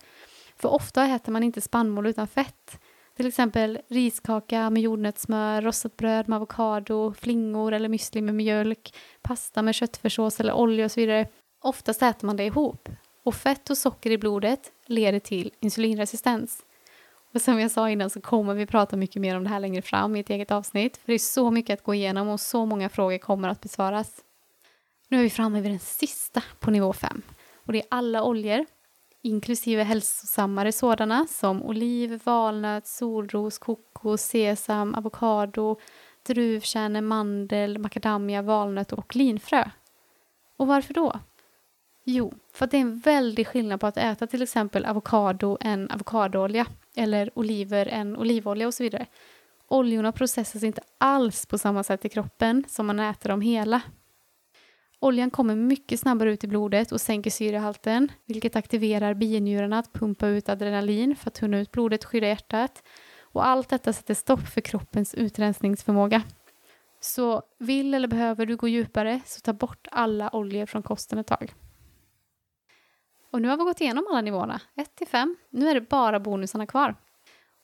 För 0.56 0.68
ofta 0.68 1.04
äter 1.04 1.32
man 1.32 1.42
inte 1.42 1.60
spannmål 1.60 2.06
utan 2.06 2.26
fett. 2.26 2.80
Till 3.16 3.26
exempel 3.26 3.78
riskaka 3.88 4.70
med 4.70 4.82
jordnötssmör, 4.82 5.62
rostat 5.62 5.96
bröd 5.96 6.28
med 6.28 6.36
avokado, 6.36 7.14
flingor 7.14 7.72
eller 7.72 7.88
müsli 7.88 8.20
med 8.20 8.34
mjölk, 8.34 8.94
pasta 9.22 9.62
med 9.62 9.74
köttfärssås 9.74 10.40
eller 10.40 10.52
olja 10.52 10.84
och 10.84 10.90
så 10.90 11.00
vidare. 11.00 11.28
Oftast 11.62 12.02
äter 12.02 12.26
man 12.26 12.36
det 12.36 12.44
ihop. 12.44 12.88
Och 13.24 13.34
fett 13.34 13.70
och 13.70 13.78
socker 13.78 14.10
i 14.10 14.18
blodet 14.18 14.72
leder 14.86 15.18
till 15.18 15.50
insulinresistens. 15.60 16.64
Och 17.34 17.40
som 17.40 17.60
jag 17.60 17.70
sa 17.70 17.90
innan 17.90 18.10
så 18.10 18.20
kommer 18.20 18.54
vi 18.54 18.66
prata 18.66 18.96
mycket 18.96 19.22
mer 19.22 19.36
om 19.36 19.44
det 19.44 19.50
här 19.50 19.60
längre 19.60 19.82
fram 19.82 20.16
i 20.16 20.20
ett 20.20 20.30
eget 20.30 20.50
avsnitt. 20.50 20.96
För 20.96 21.06
det 21.06 21.14
är 21.14 21.18
så 21.18 21.50
mycket 21.50 21.78
att 21.78 21.84
gå 21.84 21.94
igenom 21.94 22.28
och 22.28 22.40
så 22.40 22.66
många 22.66 22.88
frågor 22.88 23.18
kommer 23.18 23.48
att 23.48 23.60
besvaras. 23.60 24.24
Nu 25.08 25.18
är 25.18 25.22
vi 25.22 25.30
framme 25.30 25.60
vid 25.60 25.70
den 25.70 25.78
sista 25.78 26.42
på 26.60 26.70
nivå 26.70 26.92
5. 26.92 27.22
Och 27.66 27.72
det 27.72 27.78
är 27.78 27.86
alla 27.90 28.24
oljor, 28.24 28.66
inklusive 29.22 29.82
hälsosammare 29.82 30.72
sådana 30.72 31.26
som 31.26 31.62
oliv, 31.62 32.20
valnöt, 32.24 32.86
solros, 32.86 33.58
kokos, 33.58 34.22
sesam, 34.22 34.94
avokado, 34.94 35.78
druvkärnor, 36.26 37.00
mandel, 37.00 37.78
macadamia, 37.78 38.42
valnöt 38.42 38.92
och 38.92 39.16
linfrö. 39.16 39.70
Och 40.56 40.66
varför 40.66 40.94
då? 40.94 41.20
Jo, 42.04 42.34
för 42.52 42.64
att 42.64 42.70
det 42.70 42.76
är 42.76 42.80
en 42.80 42.98
väldig 42.98 43.46
skillnad 43.46 43.80
på 43.80 43.86
att 43.86 43.96
äta 43.96 44.26
till 44.26 44.42
exempel 44.42 44.84
avokado 44.84 45.58
än 45.60 45.90
avokadoolja 45.90 46.66
eller 46.96 47.38
oliver 47.38 47.86
än 47.86 48.16
olivolja 48.16 48.66
och 48.66 48.74
så 48.74 48.82
vidare. 48.82 49.06
Oljorna 49.68 50.12
processas 50.12 50.62
inte 50.62 50.82
alls 50.98 51.46
på 51.46 51.58
samma 51.58 51.82
sätt 51.82 52.04
i 52.04 52.08
kroppen 52.08 52.64
som 52.68 52.86
man 52.86 53.00
äter 53.00 53.28
dem 53.28 53.40
hela. 53.40 53.82
Oljan 55.00 55.30
kommer 55.30 55.56
mycket 55.56 56.00
snabbare 56.00 56.32
ut 56.32 56.44
i 56.44 56.48
blodet 56.48 56.92
och 56.92 57.00
sänker 57.00 57.30
syrehalten, 57.30 58.12
vilket 58.26 58.56
aktiverar 58.56 59.14
binjurarna 59.14 59.78
att 59.78 59.92
pumpa 59.92 60.26
ut 60.26 60.48
adrenalin 60.48 61.16
för 61.16 61.30
att 61.30 61.34
tunna 61.34 61.58
ut 61.58 61.72
blodet 61.72 62.04
och 62.04 62.10
skydda 62.10 62.26
hjärtat. 62.26 62.82
Och 63.20 63.46
allt 63.46 63.68
detta 63.68 63.92
sätter 63.92 64.14
stopp 64.14 64.40
för 64.40 64.60
kroppens 64.60 65.14
utrensningsförmåga. 65.14 66.22
Så 67.00 67.42
vill 67.58 67.94
eller 67.94 68.08
behöver 68.08 68.46
du 68.46 68.56
gå 68.56 68.68
djupare 68.68 69.20
så 69.26 69.40
ta 69.40 69.52
bort 69.52 69.88
alla 69.90 70.30
oljor 70.36 70.66
från 70.66 70.82
kosten 70.82 71.18
ett 71.18 71.26
tag. 71.26 71.54
Och 73.32 73.42
nu 73.42 73.48
har 73.48 73.56
vi 73.56 73.64
gått 73.64 73.80
igenom 73.80 74.06
alla 74.10 74.20
nivåerna, 74.20 74.60
1 74.74 74.94
till 74.94 75.06
5. 75.06 75.36
Nu 75.50 75.68
är 75.68 75.74
det 75.74 75.80
bara 75.80 76.20
bonusarna 76.20 76.66
kvar. 76.66 76.94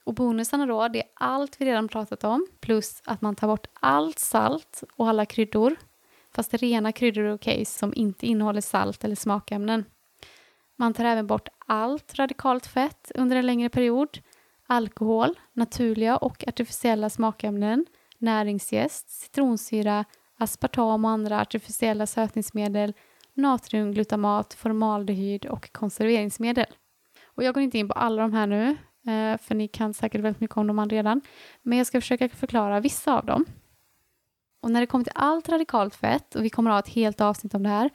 Och 0.04 0.14
bonusarna 0.14 0.66
då, 0.66 0.88
det 0.88 0.98
är 0.98 1.08
allt 1.14 1.60
vi 1.60 1.66
redan 1.66 1.88
pratat 1.88 2.24
om, 2.24 2.46
plus 2.60 3.02
att 3.04 3.20
man 3.20 3.34
tar 3.34 3.48
bort 3.48 3.66
allt 3.80 4.18
salt 4.18 4.82
och 4.96 5.08
alla 5.08 5.26
kryddor, 5.26 5.76
fast 6.34 6.54
rena 6.54 6.92
kryddor 6.92 7.24
är 7.24 7.34
okej 7.34 7.64
som 7.64 7.92
inte 7.96 8.26
innehåller 8.26 8.60
salt 8.60 9.04
eller 9.04 9.14
smakämnen. 9.14 9.84
Man 10.76 10.94
tar 10.94 11.04
även 11.04 11.26
bort 11.26 11.48
allt 11.66 12.14
radikalt 12.14 12.66
fett 12.66 13.12
under 13.14 13.36
en 13.36 13.46
längre 13.46 13.68
period, 13.68 14.18
alkohol, 14.66 15.38
naturliga 15.52 16.16
och 16.16 16.44
artificiella 16.48 17.10
smakämnen, 17.10 17.86
näringsjäst, 18.18 19.10
citronsyra, 19.10 20.04
aspartam 20.38 21.04
och 21.04 21.10
andra 21.10 21.40
artificiella 21.40 22.06
sötningsmedel 22.06 22.94
natriumglutamat, 23.38 24.54
formaldehyd 24.54 25.46
och 25.46 25.72
konserveringsmedel. 25.72 26.66
Och 27.24 27.44
jag 27.44 27.54
går 27.54 27.62
inte 27.62 27.78
in 27.78 27.88
på 27.88 27.94
alla 27.94 28.22
de 28.22 28.32
här 28.32 28.46
nu, 28.46 28.68
eh, 29.12 29.38
för 29.38 29.54
ni 29.54 29.68
kan 29.68 29.94
säkert 29.94 30.20
väldigt 30.20 30.40
mycket 30.40 30.56
om 30.56 30.66
dem 30.66 30.88
redan, 30.88 31.20
men 31.62 31.78
jag 31.78 31.86
ska 31.86 32.00
försöka 32.00 32.28
förklara 32.28 32.80
vissa 32.80 33.18
av 33.18 33.26
dem. 33.26 33.44
Och 34.62 34.70
när 34.70 34.80
det 34.80 34.86
kommer 34.86 35.04
till 35.04 35.12
allt 35.14 35.48
radikalt 35.48 35.94
fett, 35.94 36.34
och 36.34 36.44
vi 36.44 36.50
kommer 36.50 36.70
att 36.70 36.74
ha 36.74 36.78
ett 36.78 36.94
helt 36.94 37.20
avsnitt 37.20 37.54
om 37.54 37.62
det 37.62 37.68
här, 37.68 37.90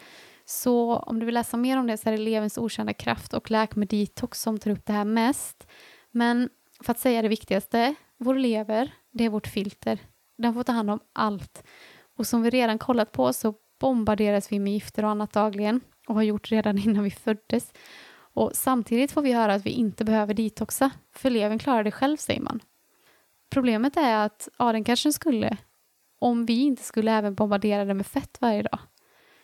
så 0.45 0.95
om 0.95 1.19
du 1.19 1.25
vill 1.25 1.35
läsa 1.35 1.57
mer 1.57 1.77
om 1.77 1.87
det 1.87 1.97
så 1.97 2.09
är 2.09 2.11
det 2.11 2.17
Levens 2.17 2.57
okända 2.57 2.93
kraft 2.93 3.33
och 3.33 3.51
Läk 3.51 3.75
med 3.75 3.87
detox 3.87 4.41
som 4.41 4.59
tar 4.59 4.71
upp 4.71 4.85
det 4.85 4.93
här 4.93 5.05
mest. 5.05 5.67
Men 6.11 6.49
för 6.83 6.91
att 6.91 6.99
säga 6.99 7.21
det 7.21 7.27
viktigaste, 7.27 7.95
vår 8.17 8.35
lever, 8.35 8.93
det 9.11 9.23
är 9.23 9.29
vårt 9.29 9.47
filter. 9.47 9.99
Den 10.37 10.53
får 10.53 10.63
ta 10.63 10.71
hand 10.71 10.91
om 10.91 10.99
allt. 11.13 11.63
Och 12.17 12.27
som 12.27 12.41
vi 12.41 12.49
redan 12.49 12.79
kollat 12.79 13.11
på 13.11 13.33
så 13.33 13.53
bombarderas 13.83 14.51
vi 14.51 14.59
med 14.59 14.73
gifter 14.73 15.05
och 15.05 15.11
annat 15.11 15.33
dagligen 15.33 15.81
och 16.07 16.15
har 16.15 16.23
gjort 16.23 16.51
redan 16.51 16.77
innan 16.85 17.03
vi 17.03 17.11
föddes. 17.11 17.73
Och 18.35 18.51
samtidigt 18.53 19.11
får 19.11 19.21
vi 19.21 19.33
höra 19.33 19.53
att 19.53 19.65
vi 19.65 19.69
inte 19.69 20.05
behöver 20.05 20.33
detoxa, 20.33 20.91
för 21.11 21.29
levern 21.29 21.59
klarar 21.59 21.83
det 21.83 21.91
själv, 21.91 22.17
säger 22.17 22.41
man. 22.41 22.59
Problemet 23.49 23.97
är 23.97 24.25
att, 24.25 24.49
ja, 24.57 24.71
den 24.71 24.83
kanske 24.83 25.13
skulle, 25.13 25.57
om 26.19 26.45
vi 26.45 26.61
inte 26.61 26.83
skulle 26.83 27.11
även 27.11 27.35
bombardera 27.35 27.85
den 27.85 27.97
med 27.97 28.07
fett 28.07 28.37
varje 28.41 28.61
dag. 28.61 28.79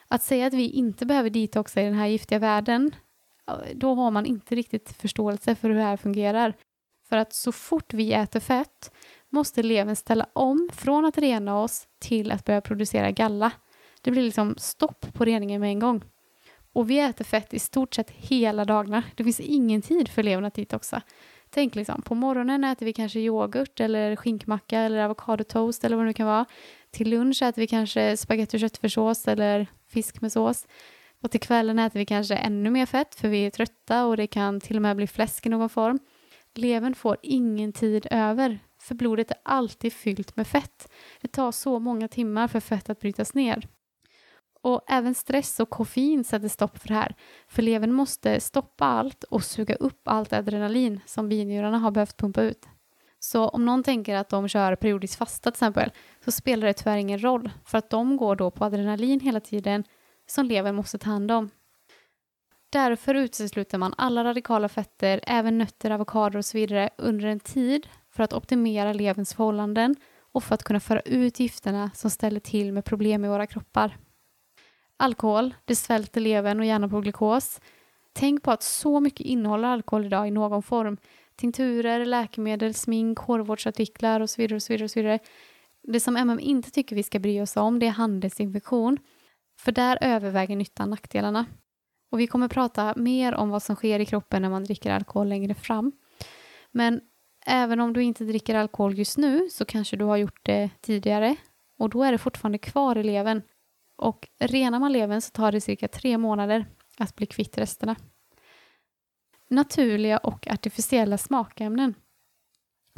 Att 0.08 0.24
säga 0.24 0.48
att 0.48 0.54
vi 0.54 0.70
inte 0.70 1.06
behöver 1.06 1.30
detoxa 1.30 1.82
i 1.82 1.86
den 1.86 1.94
här 1.94 2.08
giftiga 2.08 2.40
världen, 2.40 2.92
då 3.74 3.94
har 3.94 4.12
man 4.12 4.26
inte 4.26 4.56
riktigt 4.56 4.92
förståelse 4.92 5.56
för 5.56 5.70
hur 5.70 5.76
det 5.76 5.84
här 5.84 5.98
fungerar. 5.98 6.54
För 7.10 7.18
att 7.18 7.34
så 7.34 7.52
fort 7.52 7.94
vi 7.94 8.14
äter 8.14 8.40
fett 8.40 8.92
måste 9.30 9.64
levern 9.64 9.96
ställa 9.96 10.28
om 10.34 10.70
från 10.74 11.06
att 11.06 11.18
rena 11.18 11.62
oss 11.62 11.88
till 12.00 12.32
att 12.32 12.46
börja 12.46 12.62
producera 12.62 13.12
galla. 13.12 13.52
Det 14.02 14.12
blir 14.12 14.24
liksom 14.24 14.56
stopp 14.58 15.14
på 15.14 15.26
reningen 15.26 15.62
med 15.62 15.70
en 15.70 15.80
gång. 15.80 16.04
Och 16.74 16.89
vi 16.89 17.00
äter 17.00 17.26
fett 17.26 17.54
i 17.54 17.60
stort 17.60 17.93
sett 17.93 18.12
hela 18.12 18.66
dagarna. 18.66 19.04
Det 19.16 19.24
finns 19.24 19.39
ingen 19.39 19.82
tid 19.82 20.10
för 20.10 20.24
levern 20.24 20.45
att 20.45 20.54
detoxa. 20.54 21.02
Tänk 21.50 21.76
liksom, 21.76 22.02
på 22.02 22.16
morgonen 22.16 22.64
äter 22.64 22.86
vi 22.86 22.93
kanske 22.93 23.20
yoghurt 23.20 23.80
eller 23.80 24.16
skinkmacka 24.16 24.80
eller 24.80 25.00
avokadotoast 25.00 25.84
eller 25.84 25.95
vad 25.95 26.06
det 26.06 26.08
nu 26.08 26.14
kan 26.14 26.28
vara. 26.28 26.45
Till 26.91 27.10
lunch 27.10 27.41
äter 27.41 27.62
vi 27.62 27.68
kanske 27.68 28.18
spagetti 28.18 28.58
och 28.58 28.62
köttfärssås 28.62 29.28
eller 29.28 29.68
fisk 29.88 30.22
med 30.22 30.32
sås. 30.32 30.68
Och 31.24 31.32
till 31.32 31.39
kvällen 31.39 31.80
äter 31.80 32.00
vi 32.00 32.06
kanske 32.06 32.36
ännu 32.36 32.70
mer 32.70 32.86
fett 32.86 33.16
för 33.16 33.28
vi 33.28 33.45
är 33.45 33.50
trötta 33.50 34.06
och 34.06 34.18
det 34.18 34.28
kan 34.28 34.60
till 34.60 34.76
och 34.76 34.82
med 34.82 34.95
bli 34.95 35.08
fläsk 35.08 35.45
i 35.45 35.50
någon 35.50 35.70
form. 35.70 36.00
Levern 36.56 36.95
får 36.95 37.18
ingen 37.22 37.74
tid 37.74 38.08
över 38.12 38.60
för 38.82 38.95
blodet 38.95 39.32
är 39.32 39.38
alltid 39.43 39.93
fyllt 39.93 40.36
med 40.36 40.47
fett. 40.47 40.91
Det 41.22 41.28
tar 41.28 41.52
så 41.52 41.80
många 41.80 42.08
timmar 42.08 42.47
för 42.47 42.60
fett 42.60 42.89
att 42.89 43.00
brytas 43.00 43.34
ner. 43.34 43.68
Och 44.62 44.82
även 44.88 45.16
stress 45.16 45.60
och 45.60 45.70
koffein 45.70 46.24
sätter 46.24 46.47
stopp 46.47 46.78
för 46.78 46.88
det 46.88 46.93
här. 46.93 47.16
För 47.47 47.62
levern 47.62 47.93
måste 47.93 48.39
stoppa 48.39 48.86
allt 48.86 49.24
och 49.24 49.43
suga 49.43 49.76
upp 49.76 50.01
allt 50.03 50.34
adrenalin 50.34 50.99
som 51.05 51.30
binjurarna 51.30 51.78
har 51.80 51.91
behövt 51.91 52.18
pumpa 52.18 52.41
ut. 52.41 52.68
Så 53.20 53.47
om 53.47 53.66
någon 53.66 53.84
tänker 53.84 54.16
att 54.16 54.30
de 54.30 54.47
kör 54.47 54.76
periodiskt 54.76 55.16
fasta 55.16 55.51
till 55.51 55.55
exempel 55.55 55.91
så 56.26 56.32
spelar 56.32 56.68
det 56.68 56.74
tyvärr 56.74 56.97
ingen 56.97 57.24
roll 57.24 57.49
för 57.66 57.78
att 57.78 57.89
de 57.89 58.18
går 58.18 58.36
då 58.36 58.51
på 58.51 58.66
adrenalin 58.66 59.20
hela 59.20 59.39
tiden 59.39 59.84
som 60.28 60.45
levern 60.45 60.76
måste 60.76 60.97
ta 60.97 61.10
hand 61.10 61.32
om. 61.32 61.49
Därför 62.72 63.16
utesluter 63.16 63.78
man 63.78 63.93
alla 63.97 64.24
radikala 64.24 64.70
fetter, 64.70 65.20
även 65.24 65.57
nötter, 65.57 65.91
avokador 65.91 66.38
och 66.38 66.45
så 66.45 66.57
vidare 66.57 66.89
under 66.97 67.28
en 67.28 67.39
tid 67.39 67.88
för 68.12 68.24
att 68.24 68.34
optimera 68.34 68.93
leverns 68.93 69.34
förhållanden 69.34 69.95
och 70.32 70.43
för 70.43 70.55
att 70.55 70.64
kunna 70.64 70.80
föra 70.80 70.99
ut 70.99 71.39
gifterna 71.39 71.91
som 71.93 72.10
ställer 72.10 72.39
till 72.39 72.74
med 72.74 72.86
problem 72.86 73.26
i 73.26 73.28
våra 73.28 73.47
kroppar. 73.47 73.97
Alkohol, 75.02 75.54
det 75.66 75.76
svälter 75.76 76.22
levern 76.22 76.60
och 76.60 76.66
hjärnan 76.66 76.89
på 76.89 77.02
glukos. 77.02 77.62
Tänk 78.14 78.43
på 78.43 78.52
att 78.52 78.64
så 78.64 79.00
mycket 79.00 79.26
innehåller 79.26 79.68
alkohol 79.68 80.06
idag 80.06 80.28
i 80.28 80.32
någon 80.32 80.64
form. 80.64 80.97
Tinkturer, 81.36 82.06
läkemedel, 82.06 82.74
smink, 82.74 83.20
hårvårdsartiklar 83.20 84.20
och 84.20 84.30
så 84.30 84.41
vidare. 84.41 84.56
och 84.56 84.64
så 84.64 84.74
vidare, 84.74 84.84
och 84.84 84.91
så 84.91 85.00
vidare. 85.00 85.20
Det 85.84 86.00
som 86.00 86.18
MM 86.18 86.39
inte 86.39 86.72
tycker 86.72 86.95
vi 86.95 87.04
ska 87.04 87.20
bry 87.20 87.41
oss 87.41 87.58
om 87.58 87.80
det 87.80 87.86
är 87.86 87.91
handelsinfektion. 87.91 88.97
För 89.60 89.72
där 89.72 89.97
överväger 90.02 90.56
nyttan 90.56 90.89
nackdelarna. 90.89 91.45
Och 92.12 92.20
vi 92.20 92.28
kommer 92.28 92.47
prata 92.47 92.93
mer 92.95 93.34
om 93.34 93.50
vad 93.50 93.64
som 93.64 93.76
sker 93.76 94.00
i 94.00 94.06
kroppen 94.06 94.41
när 94.41 94.50
man 94.50 94.64
dricker 94.64 94.91
alkohol 94.91 95.28
längre 95.28 95.54
fram. 95.54 95.91
Men 96.72 97.02
även 97.45 97.80
om 97.80 97.93
du 97.93 98.04
inte 98.04 98.24
dricker 98.24 98.56
alkohol 98.56 98.97
just 98.97 99.18
nu 99.18 99.50
så 99.52 99.66
kanske 99.66 99.97
du 99.97 100.06
har 100.06 100.18
gjort 100.18 100.45
det 100.45 100.70
tidigare 100.82 101.36
och 101.78 101.89
då 101.89 102.04
är 102.04 102.12
det 102.12 102.18
fortfarande 102.18 102.58
kvar 102.58 102.97
i 102.97 103.04
levern 103.04 103.41
och 104.00 104.28
renar 104.39 104.80
man 104.80 104.91
levern 104.91 105.22
så 105.22 105.32
tar 105.32 105.52
det 105.52 105.62
cirka 105.62 105.88
tre 105.88 106.18
månader 106.18 106.66
att 106.97 107.16
bli 107.16 107.26
kvitt 107.26 107.58
resterna. 107.58 107.95
naturliga 109.47 110.18
och 110.18 110.47
artificiella 110.47 111.18
smakämnen. 111.18 111.93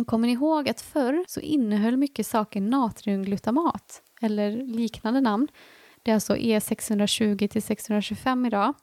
Kommer 0.08 0.28
ni 0.28 0.34
ihåg 0.34 0.70
att 0.70 0.82
förr 0.82 1.26
så 1.28 1.40
innehöll 1.40 1.98
mycket 1.98 2.28
saker 2.28 2.62
natriumglutamat 2.62 4.02
eller 4.22 4.52
liknande 4.52 5.22
namn. 5.22 5.48
Det 6.04 6.12
är 6.12 6.16
alltså 6.16 6.36
E620 6.36 7.48
till 7.48 7.64
625 7.64 8.46
idag. 8.46 8.74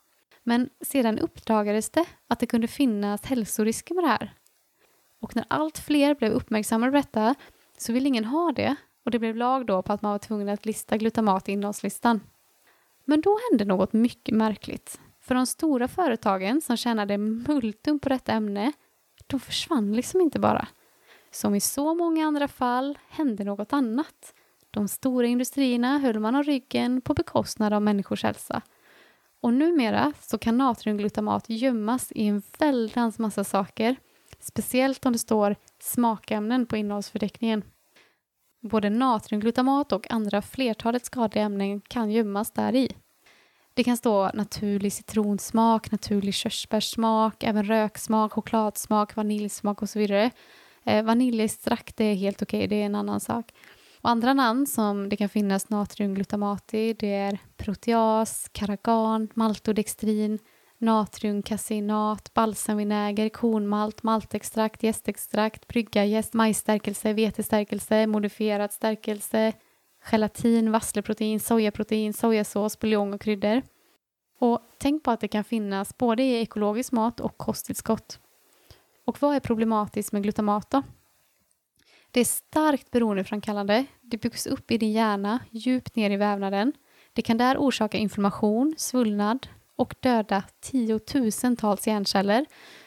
Men 0.43 0.71
sedan 0.81 1.19
uppdagades 1.19 1.91
det 1.91 2.05
att 2.29 2.41
det 2.41 2.47
kunde 2.47 2.69
finnas 2.69 3.25
hälsorisker 3.25 3.95
med 3.95 4.05
det 4.05 4.09
här. 4.09 4.35
Och 5.21 5.37
när 5.37 5.45
allt 5.49 5.79
fler 5.79 6.15
blev 6.15 6.33
uppmärksammade 6.33 6.93
på 6.93 6.97
detta 6.97 7.35
så 7.79 7.93
ville 7.93 8.09
ingen 8.09 8.25
ha 8.25 8.53
det 8.53 8.77
och 9.09 9.13
det 9.13 9.19
blev 9.19 9.37
lag 9.37 9.67
då 9.67 9.83
på 9.83 9.93
att 9.93 10.03
man 10.03 10.13
var 10.13 10.19
tvungen 10.19 10.49
att 10.49 10.67
lista 10.67 10.97
glutamat 10.97 11.49
i 11.49 11.53
innehållslistan. 11.53 12.21
Men 13.05 13.21
då 13.21 13.39
hände 13.51 13.65
något 13.65 13.93
mycket 13.93 14.35
märkligt. 14.35 15.01
För 15.21 15.35
de 15.35 15.47
stora 15.47 15.89
företagen 15.89 16.61
som 16.61 16.77
tjänade 16.77 17.19
multum 17.19 17.99
på 17.99 18.09
detta 18.09 18.33
ämne, 18.33 18.73
de 19.27 19.41
försvann 19.41 19.93
liksom 19.93 20.21
inte 20.21 20.39
bara. 20.41 20.69
Som 21.31 21.55
i 21.55 21.61
så 21.61 21.95
många 21.95 22.27
andra 22.27 22.49
fall 22.49 22.99
hände 23.09 23.45
något 23.45 23.73
annat. 23.73 24.35
De 24.71 24.89
stora 24.89 25.27
industrierna 25.27 25.99
höll 25.99 26.19
man 26.19 26.35
om 26.35 26.43
ryggen 26.43 27.01
på 27.01 27.15
bekostnad 27.15 27.73
av 27.73 27.83
människors 27.83 28.23
hälsa. 28.23 28.63
Och 29.41 29.55
numera 29.55 30.13
så 30.21 30.39
kan 30.39 30.59
natriumglutamat 30.59 31.45
gömmas 31.49 32.13
i 32.13 32.27
en 32.27 32.43
väldans 32.59 33.19
massa 33.19 33.45
saker, 33.45 33.97
speciellt 34.41 35.07
om 35.07 35.13
det 35.13 35.19
står 35.19 35.57
smakämnen 35.81 36.67
på 36.67 36.77
innehållsförteckningen. 36.77 37.63
Både 38.61 38.91
natriumglutamat 38.91 39.93
och 39.93 40.11
andra 40.11 40.43
flertalet 40.43 41.05
skadliga 41.05 41.45
ämnen 41.45 41.81
kan 41.81 42.11
gömmas 42.11 42.51
där 42.51 42.75
i. 42.75 42.97
Det 43.75 43.85
kan 43.85 43.97
stå 43.97 44.31
naturlig 44.35 44.93
citronsmak, 44.93 45.91
naturlig 45.91 46.35
körsbärssmak, 46.35 47.43
även 47.43 47.65
röksmak, 47.65 48.33
chokladsmak, 48.33 49.17
vaniljsmak 49.17 49.83
och 49.83 49.89
så 49.89 49.99
vidare. 49.99 50.31
Eh, 50.85 51.05
vaniljextrakt 51.05 52.01
är 52.01 52.15
helt 52.15 52.43
okej, 52.43 52.59
okay, 52.59 52.67
det 52.67 52.83
är 52.83 52.87
en 52.87 52.95
annan 52.95 53.21
sak. 53.21 53.53
Och 54.01 54.11
andra 54.11 54.35
namn 54.35 54.67
som 54.67 55.09
det 55.09 55.17
kan 55.17 55.29
finnas 55.29 55.69
natriumglutamat 55.69 56.75
i 56.75 56.93
det 56.93 57.15
är 57.15 57.39
proteas, 57.57 58.49
karagan, 58.53 59.29
maltodextrin, 59.35 60.39
natriumkasinat, 60.79 62.35
balsamvinäger, 62.35 63.29
kornmalt, 63.29 64.03
maltextrakt, 64.03 64.83
jästextrakt, 64.83 65.69
bryggarjäst, 65.69 66.35
majsstärkelse, 66.35 67.13
vetestärkelse, 67.13 68.07
modifierad 68.07 68.73
stärkelse, 68.73 69.53
gelatin, 70.11 70.73
vassleprotein, 70.73 71.41
sojaprotein, 71.41 72.13
sojasås, 72.13 72.79
buljong 72.79 73.15
och 73.15 73.21
kryddor. 73.21 73.63
Och 74.39 74.61
tänk 74.79 75.03
på 75.03 75.11
att 75.11 75.21
det 75.21 75.29
kan 75.29 75.45
finnas 75.45 75.99
både 75.99 76.23
i 76.23 76.41
ekologisk 76.41 76.93
mat 76.93 77.21
och 77.21 77.39
kosttillskott. 77.39 78.19
Och 79.05 79.23
vad 79.23 79.37
är 79.37 79.41
problematiskt 79.41 80.13
med 80.13 80.23
glutamat 80.23 80.71
då? 80.71 80.83
Det 82.11 82.21
är 82.21 82.25
starkt 82.25 82.91
beroendeframkallande. 82.91 83.87
Det 84.01 84.19
byggs 84.19 84.47
upp 84.47 84.71
i 84.71 84.79
din 84.79 84.93
hjärna, 84.93 85.39
djupt 85.51 85.97
ner 85.97 86.11
i 86.11 86.17
vävnaden. 86.17 86.73
Det 87.13 87.23
kan 87.23 87.39
där 87.39 87.57
orsaka 87.59 87.99
inflammation, 87.99 88.75
svullnad 88.77 89.47
och 89.79 89.95
döda 90.01 90.43
tiotusentals 90.61 91.87
hjärnceller, 91.87 92.47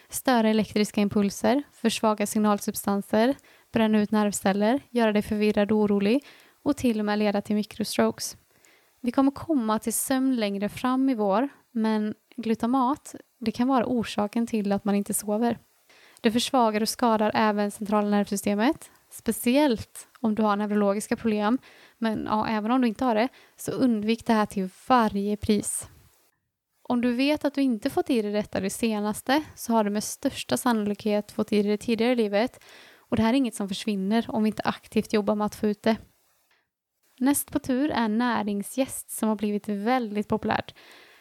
störa 0.09 0.49
elektriska 0.49 1.01
impulser, 1.01 1.63
försvaga 1.73 2.27
signalsubstanser, 2.27 3.35
bränna 3.71 4.01
ut 4.01 4.11
nervceller, 4.11 4.79
göra 4.89 5.11
dig 5.11 5.21
förvirrad 5.21 5.71
och 5.71 5.77
orolig 5.77 6.25
och 6.63 6.77
till 6.77 6.99
och 6.99 7.05
med 7.05 7.19
leda 7.19 7.41
till 7.41 7.55
mikrostrokes. 7.55 8.37
Vi 9.01 9.11
kommer 9.11 9.31
komma 9.31 9.79
till 9.79 9.93
sömn 9.93 10.35
längre 10.35 10.69
fram 10.69 11.09
i 11.09 11.15
vår, 11.15 11.49
men 11.71 12.13
glutamat 12.35 13.15
det 13.39 13.51
kan 13.51 13.67
vara 13.67 13.85
orsaken 13.85 14.47
till 14.47 14.71
att 14.71 14.85
man 14.85 14.95
inte 14.95 15.13
sover. 15.13 15.57
Det 16.21 16.31
försvagar 16.31 16.81
och 16.81 16.89
skadar 16.89 17.31
även 17.33 17.71
centrala 17.71 18.09
nervsystemet, 18.09 18.91
speciellt 19.11 20.07
om 20.19 20.35
du 20.35 20.43
har 20.43 20.55
neurologiska 20.55 21.15
problem. 21.15 21.57
Men 21.97 22.25
ja, 22.25 22.47
även 22.47 22.71
om 22.71 22.81
du 22.81 22.87
inte 22.87 23.05
har 23.05 23.15
det, 23.15 23.27
så 23.57 23.71
undvik 23.71 24.25
det 24.25 24.33
här 24.33 24.45
till 24.45 24.69
varje 24.87 25.37
pris. 25.37 25.87
Om 26.84 27.01
du 27.01 27.13
vet 27.13 27.45
att 27.45 27.53
du 27.53 27.61
inte 27.61 27.89
fått 27.89 28.09
i 28.09 28.21
dig 28.21 28.32
detta 28.32 28.59
det 28.59 28.69
senaste 28.69 29.43
så 29.55 29.73
har 29.73 29.84
du 29.84 29.89
med 29.89 30.03
största 30.03 30.57
sannolikhet 30.57 31.32
fått 31.32 31.53
i 31.53 31.61
dig 31.61 31.71
det 31.71 31.77
tidigare 31.77 32.11
i 32.11 32.15
livet 32.15 32.63
och 32.97 33.17
det 33.17 33.23
här 33.23 33.34
är 33.34 33.38
inget 33.38 33.55
som 33.55 33.67
försvinner 33.67 34.25
om 34.29 34.43
vi 34.43 34.47
inte 34.47 34.63
aktivt 34.65 35.13
jobbar 35.13 35.36
med 35.36 35.45
att 35.45 35.55
få 35.55 35.67
ut 35.67 35.84
det. 35.84 35.97
Näst 37.19 37.51
på 37.51 37.59
tur 37.59 37.91
är 37.91 38.07
näringsgäst 38.07 39.11
som 39.11 39.29
har 39.29 39.36
blivit 39.36 39.69
väldigt 39.69 40.27
populärt. 40.27 40.75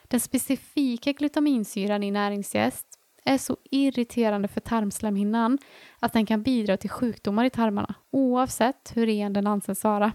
Den 0.09 0.21
specifika 0.21 1.13
glutaminsyran 1.13 2.03
i 2.03 2.11
näringsgäst 2.11 2.87
är 3.25 3.39
så 3.39 3.57
irriterande 3.71 4.49
för 4.49 4.61
tarmslemhinnan 4.61 5.59
att 6.01 6.13
den 6.13 6.27
kan 6.27 6.43
bidra 6.43 6.77
till 6.77 6.91
sjukdomar 6.91 7.45
i 7.45 7.51
tarmarna 7.51 7.95
oavsett 8.11 8.93
hur 8.95 9.07
ren 9.07 9.33
den 9.33 9.47
anses 9.47 9.85
vara. 9.85 10.13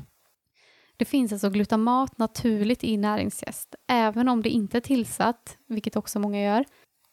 Det 0.97 1.05
finns 1.05 1.31
alltså 1.31 1.49
glutamat 1.49 2.17
naturligt 2.17 2.83
i 2.83 2.97
näringsjäst, 2.97 3.75
även 3.87 4.29
om 4.29 4.41
det 4.41 4.49
inte 4.49 4.77
är 4.77 4.81
tillsatt, 4.81 5.57
vilket 5.67 5.95
också 5.95 6.19
många 6.19 6.43
gör, 6.43 6.65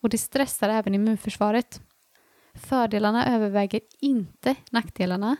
och 0.02 0.08
det 0.08 0.18
stressar 0.18 0.68
även 0.68 0.94
immunförsvaret. 0.94 1.82
Fördelarna 2.54 3.34
överväger 3.34 3.80
inte 4.00 4.54
nackdelarna 4.70 5.36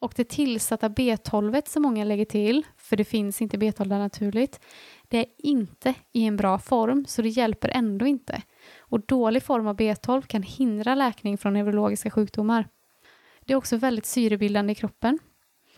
och 0.00 0.12
det 0.16 0.28
tillsatta 0.28 0.88
B12 0.88 1.62
som 1.66 1.82
många 1.82 2.04
lägger 2.04 2.24
till, 2.24 2.66
för 2.76 2.96
det 2.96 3.04
finns 3.04 3.42
inte 3.42 3.56
B12 3.56 3.98
naturligt, 3.98 4.60
det 5.08 5.18
är 5.18 5.26
inte 5.38 5.94
i 6.12 6.24
en 6.24 6.36
bra 6.36 6.58
form 6.58 7.04
så 7.08 7.22
det 7.22 7.28
hjälper 7.28 7.68
ändå 7.68 8.06
inte. 8.06 8.42
Och 8.78 9.06
dålig 9.06 9.42
form 9.42 9.66
av 9.66 9.76
B12 9.76 10.22
kan 10.22 10.42
hindra 10.42 10.94
läkning 10.94 11.38
från 11.38 11.52
neurologiska 11.52 12.10
sjukdomar. 12.10 12.68
Det 13.44 13.52
är 13.52 13.56
också 13.56 13.76
väldigt 13.76 14.06
syrebildande 14.06 14.72
i 14.72 14.74
kroppen. 14.74 15.18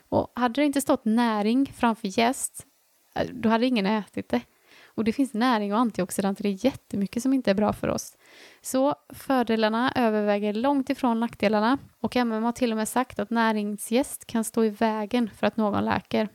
Och 0.09 0.33
hade 0.35 0.61
det 0.61 0.65
inte 0.65 0.81
stått 0.81 1.05
näring 1.05 1.73
framför 1.77 2.19
jäst, 2.19 2.67
eh, 3.15 3.27
då 3.33 3.49
hade 3.49 3.67
ingen 3.67 3.87
ätit 3.87 4.29
det. 4.29 4.41
Och 4.85 5.05
det 5.05 5.13
finns 5.13 5.35
näring 5.35 5.73
och 5.73 5.79
antioxidanter, 5.79 6.43
det 6.43 6.49
är 6.49 6.65
jättemycket 6.65 7.23
som 7.23 7.33
inte 7.33 7.51
är 7.51 7.55
bra 7.55 7.73
för 7.73 7.89
oss. 7.89 8.17
Så 8.61 8.95
fördelarna 9.09 9.93
överväger 9.97 10.53
långt 10.53 10.91
ifrån 10.91 11.21
nackdelarna 11.21 11.79
och 12.01 12.17
MM 12.17 12.43
har 12.43 12.53
till 12.53 12.73
och 12.73 12.77
med 12.77 12.89
sagt 12.89 13.19
att 13.19 13.31
näringsgäst 13.31 14.27
kan 14.27 14.45
stå 14.45 14.65
i 14.65 14.71
vägen 14.71 15.31
för 15.31 15.47
att 15.47 15.57
någon 15.57 15.85
läker. 15.85 16.29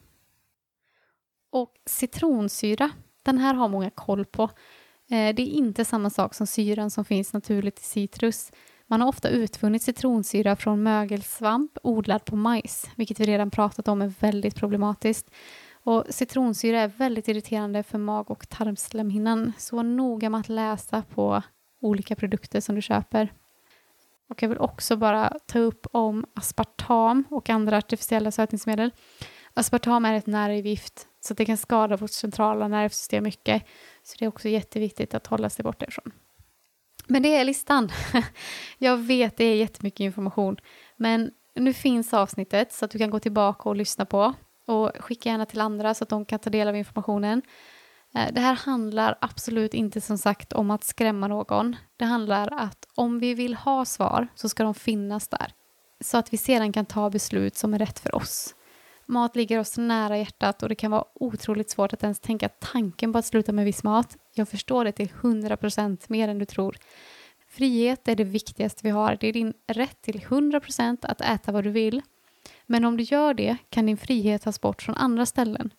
Och 1.51 1.73
citronsyra, 1.85 2.89
den 3.23 3.37
här 3.37 3.53
har 3.53 3.67
många 3.67 3.89
koll 3.89 4.25
på. 4.25 4.43
Eh, 5.09 5.35
det 5.35 5.41
är 5.41 5.47
inte 5.47 5.85
samma 5.85 6.09
sak 6.09 6.33
som 6.33 6.47
syran 6.47 6.91
som 6.91 7.05
finns 7.05 7.33
naturligt 7.33 7.79
i 7.79 7.83
citrus. 7.83 8.51
Man 8.91 9.01
har 9.01 9.07
ofta 9.07 9.29
utvunnit 9.29 9.81
citronsyra 9.81 10.55
från 10.55 10.83
mögelsvamp 10.83 11.77
odlad 11.83 12.25
på 12.25 12.35
majs, 12.35 12.89
vilket 12.95 13.19
vi 13.19 13.25
redan 13.25 13.51
pratat 13.51 13.87
om 13.87 14.01
är 14.01 14.13
väldigt 14.19 14.55
problematiskt. 14.55 15.29
Och 15.83 16.05
citronsyra 16.09 16.81
är 16.81 16.87
väldigt 16.87 17.27
irriterande 17.27 17.83
för 17.83 17.97
mag 17.97 18.31
och 18.31 18.49
tarmslemhinnan, 18.49 19.53
så 19.57 19.75
var 19.75 19.83
noga 19.83 20.29
med 20.29 20.39
att 20.39 20.49
läsa 20.49 21.01
på 21.01 21.43
olika 21.81 22.15
produkter 22.15 22.61
som 22.61 22.75
du 22.75 22.81
köper. 22.81 23.33
Och 24.29 24.43
jag 24.43 24.49
vill 24.49 24.57
också 24.57 24.95
bara 24.95 25.33
ta 25.45 25.59
upp 25.59 25.87
om 25.91 26.25
aspartam 26.33 27.23
och 27.29 27.49
andra 27.49 27.77
artificiella 27.77 28.31
sötningsmedel. 28.31 28.91
Aspartam 29.53 30.05
är 30.05 30.13
ett 30.13 30.27
nervgift 30.27 31.07
så 31.19 31.33
det 31.33 31.45
kan 31.45 31.57
skada 31.57 31.97
vårt 31.97 32.11
centrala 32.11 32.67
nervsystem 32.67 33.23
mycket. 33.23 33.63
Så 34.03 34.15
det 34.19 34.25
är 34.25 34.29
också 34.29 34.49
jätteviktigt 34.49 35.13
att 35.13 35.27
hålla 35.27 35.49
sig 35.49 35.63
borta 35.63 35.85
ifrån. 35.85 36.11
Men 37.11 37.23
det 37.23 37.35
är 37.35 37.45
listan. 37.45 37.89
Jag 38.77 38.97
vet 38.97 39.37
det 39.37 39.43
är 39.43 39.55
jättemycket 39.55 39.99
information. 39.99 40.57
Men 40.97 41.31
nu 41.55 41.73
finns 41.73 42.13
avsnittet 42.13 42.73
så 42.73 42.85
att 42.85 42.91
du 42.91 42.99
kan 42.99 43.09
gå 43.09 43.19
tillbaka 43.19 43.69
och 43.69 43.75
lyssna 43.75 44.05
på. 44.05 44.33
Och 44.65 44.91
skicka 44.99 45.29
gärna 45.29 45.45
till 45.45 45.61
andra 45.61 45.93
så 45.93 46.03
att 46.03 46.09
de 46.09 46.25
kan 46.25 46.39
ta 46.39 46.49
del 46.49 46.67
av 46.67 46.75
informationen. 46.75 47.41
Eh, 48.15 48.33
det 48.33 48.41
här 48.41 48.55
handlar 48.55 49.17
absolut 49.21 49.73
inte 49.73 50.01
som 50.01 50.17
sagt 50.17 50.53
om 50.53 50.71
att 50.71 50.83
skrämma 50.83 51.27
någon. 51.27 51.75
Det 51.97 52.05
handlar 52.05 52.53
att 52.53 52.87
om 52.95 53.19
vi 53.19 53.33
vill 53.33 53.55
ha 53.55 53.85
svar 53.85 54.27
så 54.35 54.49
ska 54.49 54.63
de 54.63 54.73
finnas 54.73 55.27
där. 55.27 55.53
Så 56.01 56.17
att 56.17 56.33
vi 56.33 56.37
sedan 56.37 56.73
kan 56.73 56.85
ta 56.85 57.09
beslut 57.09 57.55
som 57.55 57.73
är 57.73 57.79
rätt 57.79 57.99
för 57.99 58.15
oss. 58.15 58.55
Mat 59.05 59.35
ligger 59.35 59.59
oss 59.59 59.77
nära 59.77 60.17
hjärtat 60.17 60.63
och 60.63 60.69
det 60.69 60.75
kan 60.75 60.91
vara 60.91 61.05
otroligt 61.13 61.69
svårt 61.69 61.93
att 61.93 62.03
ens 62.03 62.19
tänka 62.19 62.49
tanken 62.49 63.13
på 63.13 63.19
att 63.19 63.25
sluta 63.25 63.51
med 63.51 63.65
viss 63.65 63.83
mat. 63.83 64.17
Jag 64.33 64.49
förstår 64.49 64.85
det 64.85 64.91
till 64.91 65.09
100% 65.09 66.05
mer 66.07 66.27
än 66.27 66.39
du 66.39 66.45
tror. 66.45 66.77
Frihet 67.49 68.07
är 68.07 68.15
det 68.15 68.23
viktigaste 68.23 68.79
vi 68.83 68.89
har. 68.89 69.17
Det 69.19 69.27
är 69.27 69.33
din 69.33 69.53
rätt 69.67 70.01
till 70.01 70.19
100% 70.19 70.97
att 71.01 71.21
äta 71.21 71.51
vad 71.51 71.63
du 71.63 71.69
vill. 71.69 72.01
Men 72.65 72.85
om 72.85 72.97
du 72.97 73.03
gör 73.03 73.33
det 73.33 73.57
kan 73.69 73.85
din 73.85 73.97
frihet 73.97 74.41
tas 74.41 74.61
bort 74.61 74.81
från 74.81 74.95
andra 74.95 75.25
ställen. 75.25 75.73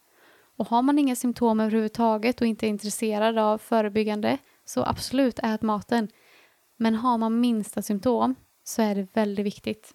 Och 0.56 0.68
har 0.68 0.82
man 0.82 0.98
inga 0.98 1.16
symptom 1.16 1.60
överhuvudtaget 1.60 2.40
och 2.40 2.46
inte 2.46 2.66
är 2.66 2.68
intresserad 2.68 3.38
av 3.38 3.58
förebyggande 3.58 4.38
så 4.64 4.84
absolut 4.84 5.38
ät 5.42 5.62
maten. 5.62 6.08
Men 6.76 6.94
har 6.94 7.18
man 7.18 7.40
minsta 7.40 7.82
symptom 7.82 8.34
så 8.64 8.82
är 8.82 8.94
det 8.94 9.06
väldigt 9.12 9.46
viktigt. 9.46 9.94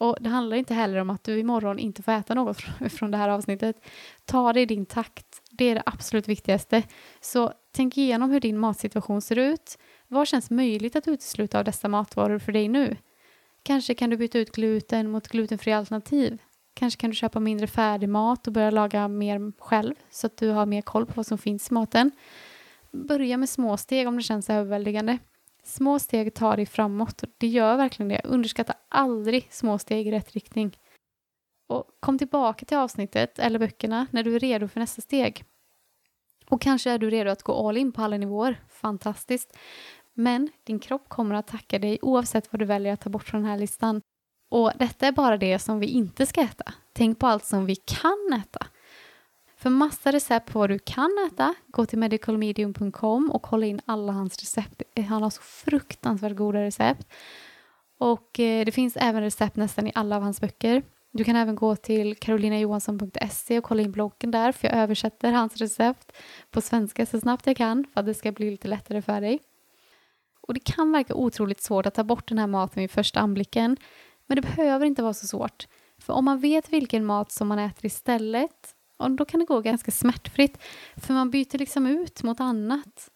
Och 0.00 0.16
det 0.20 0.28
handlar 0.28 0.56
inte 0.56 0.74
heller 0.74 0.98
om 0.98 1.10
att 1.10 1.24
du 1.24 1.38
imorgon 1.38 1.78
inte 1.78 2.02
får 2.02 2.12
äta 2.12 2.34
något 2.34 2.60
från 2.90 3.10
det 3.10 3.16
här 3.16 3.28
avsnittet. 3.28 3.76
Ta 4.24 4.52
det 4.52 4.60
i 4.60 4.66
din 4.66 4.86
takt. 4.86 5.42
Det 5.50 5.64
är 5.64 5.74
det 5.74 5.82
absolut 5.86 6.28
viktigaste. 6.28 6.82
Så 7.20 7.52
tänk 7.72 7.98
igenom 7.98 8.30
hur 8.30 8.40
din 8.40 8.58
matsituation 8.58 9.22
ser 9.22 9.38
ut. 9.38 9.78
Vad 10.08 10.28
känns 10.28 10.50
möjligt 10.50 10.96
att 10.96 11.08
utesluta 11.08 11.58
av 11.58 11.64
dessa 11.64 11.88
matvaror 11.88 12.38
för 12.38 12.52
dig 12.52 12.68
nu? 12.68 12.96
Kanske 13.62 13.94
kan 13.94 14.10
du 14.10 14.16
byta 14.16 14.38
ut 14.38 14.52
gluten 14.52 15.10
mot 15.10 15.28
glutenfria 15.28 15.78
alternativ. 15.78 16.38
Kanske 16.74 17.00
kan 17.00 17.10
du 17.10 17.16
köpa 17.16 17.40
mindre 17.40 17.66
färdig 17.66 18.08
mat 18.08 18.46
och 18.46 18.52
börja 18.52 18.70
laga 18.70 19.08
mer 19.08 19.52
själv 19.58 19.94
så 20.10 20.26
att 20.26 20.36
du 20.36 20.48
har 20.48 20.66
mer 20.66 20.82
koll 20.82 21.06
på 21.06 21.12
vad 21.14 21.26
som 21.26 21.38
finns 21.38 21.70
i 21.70 21.74
maten. 21.74 22.10
Börja 22.92 23.36
med 23.36 23.48
små 23.48 23.76
steg 23.76 24.08
om 24.08 24.16
det 24.16 24.22
känns 24.22 24.50
överväldigande. 24.50 25.18
Små 25.62 25.98
steg 25.98 26.34
tar 26.34 26.56
dig 26.56 26.66
framåt 26.66 27.22
och 27.22 27.28
det 27.38 27.46
gör 27.46 27.76
verkligen 27.76 28.08
det. 28.08 28.20
Underskatta 28.24 28.74
aldrig 28.88 29.48
små 29.50 29.78
steg 29.78 30.06
i 30.06 30.10
rätt 30.10 30.32
riktning. 30.32 30.78
Och 31.68 31.84
kom 32.00 32.18
tillbaka 32.18 32.66
till 32.66 32.76
avsnittet 32.76 33.38
eller 33.38 33.58
böckerna 33.58 34.06
när 34.10 34.22
du 34.22 34.34
är 34.34 34.40
redo 34.40 34.68
för 34.68 34.80
nästa 34.80 35.02
steg. 35.02 35.44
Och 36.48 36.60
kanske 36.60 36.90
är 36.90 36.98
du 36.98 37.10
redo 37.10 37.30
att 37.30 37.42
gå 37.42 37.68
all 37.68 37.76
in 37.76 37.92
på 37.92 38.02
alla 38.02 38.16
nivåer. 38.16 38.60
Fantastiskt. 38.68 39.56
Men 40.14 40.50
din 40.64 40.78
kropp 40.78 41.08
kommer 41.08 41.34
att 41.34 41.46
tacka 41.46 41.78
dig 41.78 41.98
oavsett 42.02 42.52
vad 42.52 42.60
du 42.60 42.64
väljer 42.64 42.92
att 42.92 43.00
ta 43.00 43.10
bort 43.10 43.28
från 43.28 43.40
den 43.42 43.50
här 43.50 43.58
listan. 43.58 44.00
Och 44.50 44.72
detta 44.78 45.06
är 45.06 45.12
bara 45.12 45.36
det 45.36 45.58
som 45.58 45.80
vi 45.80 45.86
inte 45.86 46.26
ska 46.26 46.40
äta. 46.40 46.74
Tänk 46.92 47.18
på 47.18 47.26
allt 47.26 47.44
som 47.44 47.66
vi 47.66 47.76
kan 47.76 48.40
äta. 48.42 48.66
För 49.60 49.70
massa 49.70 50.12
recept 50.12 50.52
på 50.52 50.58
vad 50.58 50.70
du 50.70 50.78
kan 50.78 51.10
äta, 51.28 51.54
gå 51.66 51.86
till 51.86 51.98
medicalmedium.com 51.98 53.30
och 53.30 53.42
kolla 53.42 53.66
in 53.66 53.80
alla 53.84 54.12
hans 54.12 54.38
recept. 54.38 54.82
Han 55.08 55.22
har 55.22 55.30
så 55.30 55.42
fruktansvärt 55.42 56.36
goda 56.36 56.62
recept. 56.62 57.08
Och 57.98 58.40
eh, 58.40 58.64
det 58.64 58.72
finns 58.72 58.96
även 58.96 59.22
recept 59.22 59.56
nästan 59.56 59.86
i 59.86 59.92
alla 59.94 60.16
av 60.16 60.22
hans 60.22 60.40
böcker. 60.40 60.82
Du 61.12 61.24
kan 61.24 61.36
även 61.36 61.54
gå 61.54 61.76
till 61.76 62.16
karolinajohansson.se 62.16 63.58
och 63.58 63.64
kolla 63.64 63.82
in 63.82 63.92
bloggen 63.92 64.30
där, 64.30 64.52
för 64.52 64.68
jag 64.68 64.76
översätter 64.76 65.32
hans 65.32 65.56
recept 65.56 66.12
på 66.50 66.60
svenska 66.60 67.06
så 67.06 67.20
snabbt 67.20 67.46
jag 67.46 67.56
kan 67.56 67.84
för 67.92 68.00
att 68.00 68.06
det 68.06 68.14
ska 68.14 68.32
bli 68.32 68.50
lite 68.50 68.68
lättare 68.68 69.02
för 69.02 69.20
dig. 69.20 69.38
Och 70.40 70.54
det 70.54 70.60
kan 70.60 70.92
verka 70.92 71.14
otroligt 71.14 71.62
svårt 71.62 71.86
att 71.86 71.94
ta 71.94 72.04
bort 72.04 72.28
den 72.28 72.38
här 72.38 72.46
maten 72.46 72.80
vid 72.80 72.90
första 72.90 73.20
anblicken, 73.20 73.76
men 74.26 74.36
det 74.36 74.42
behöver 74.42 74.86
inte 74.86 75.02
vara 75.02 75.14
så 75.14 75.26
svårt. 75.26 75.66
För 75.98 76.12
om 76.12 76.24
man 76.24 76.40
vet 76.40 76.72
vilken 76.72 77.04
mat 77.04 77.32
som 77.32 77.48
man 77.48 77.58
äter 77.58 77.86
istället, 77.86 78.74
och 79.00 79.10
då 79.10 79.24
kan 79.24 79.40
det 79.40 79.46
gå 79.46 79.60
ganska 79.60 79.90
smärtfritt, 79.90 80.58
för 80.96 81.14
man 81.14 81.30
byter 81.30 81.58
liksom 81.58 81.86
ut 81.86 82.22
mot 82.22 82.40
annat. 82.40 83.10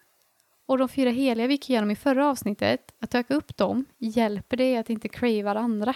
Och 0.65 0.77
de 0.77 0.89
fyra 0.89 1.09
heliga 1.09 1.47
vi 1.47 1.53
gick 1.53 1.69
igenom 1.69 1.91
i 1.91 1.95
förra 1.95 2.29
avsnittet, 2.29 2.91
att 2.99 3.15
öka 3.15 3.33
upp 3.33 3.57
dem 3.57 3.85
hjälper 3.97 4.57
dig 4.57 4.77
att 4.77 4.89
inte 4.89 5.07
crava 5.07 5.53
det 5.53 5.59
andra. 5.59 5.95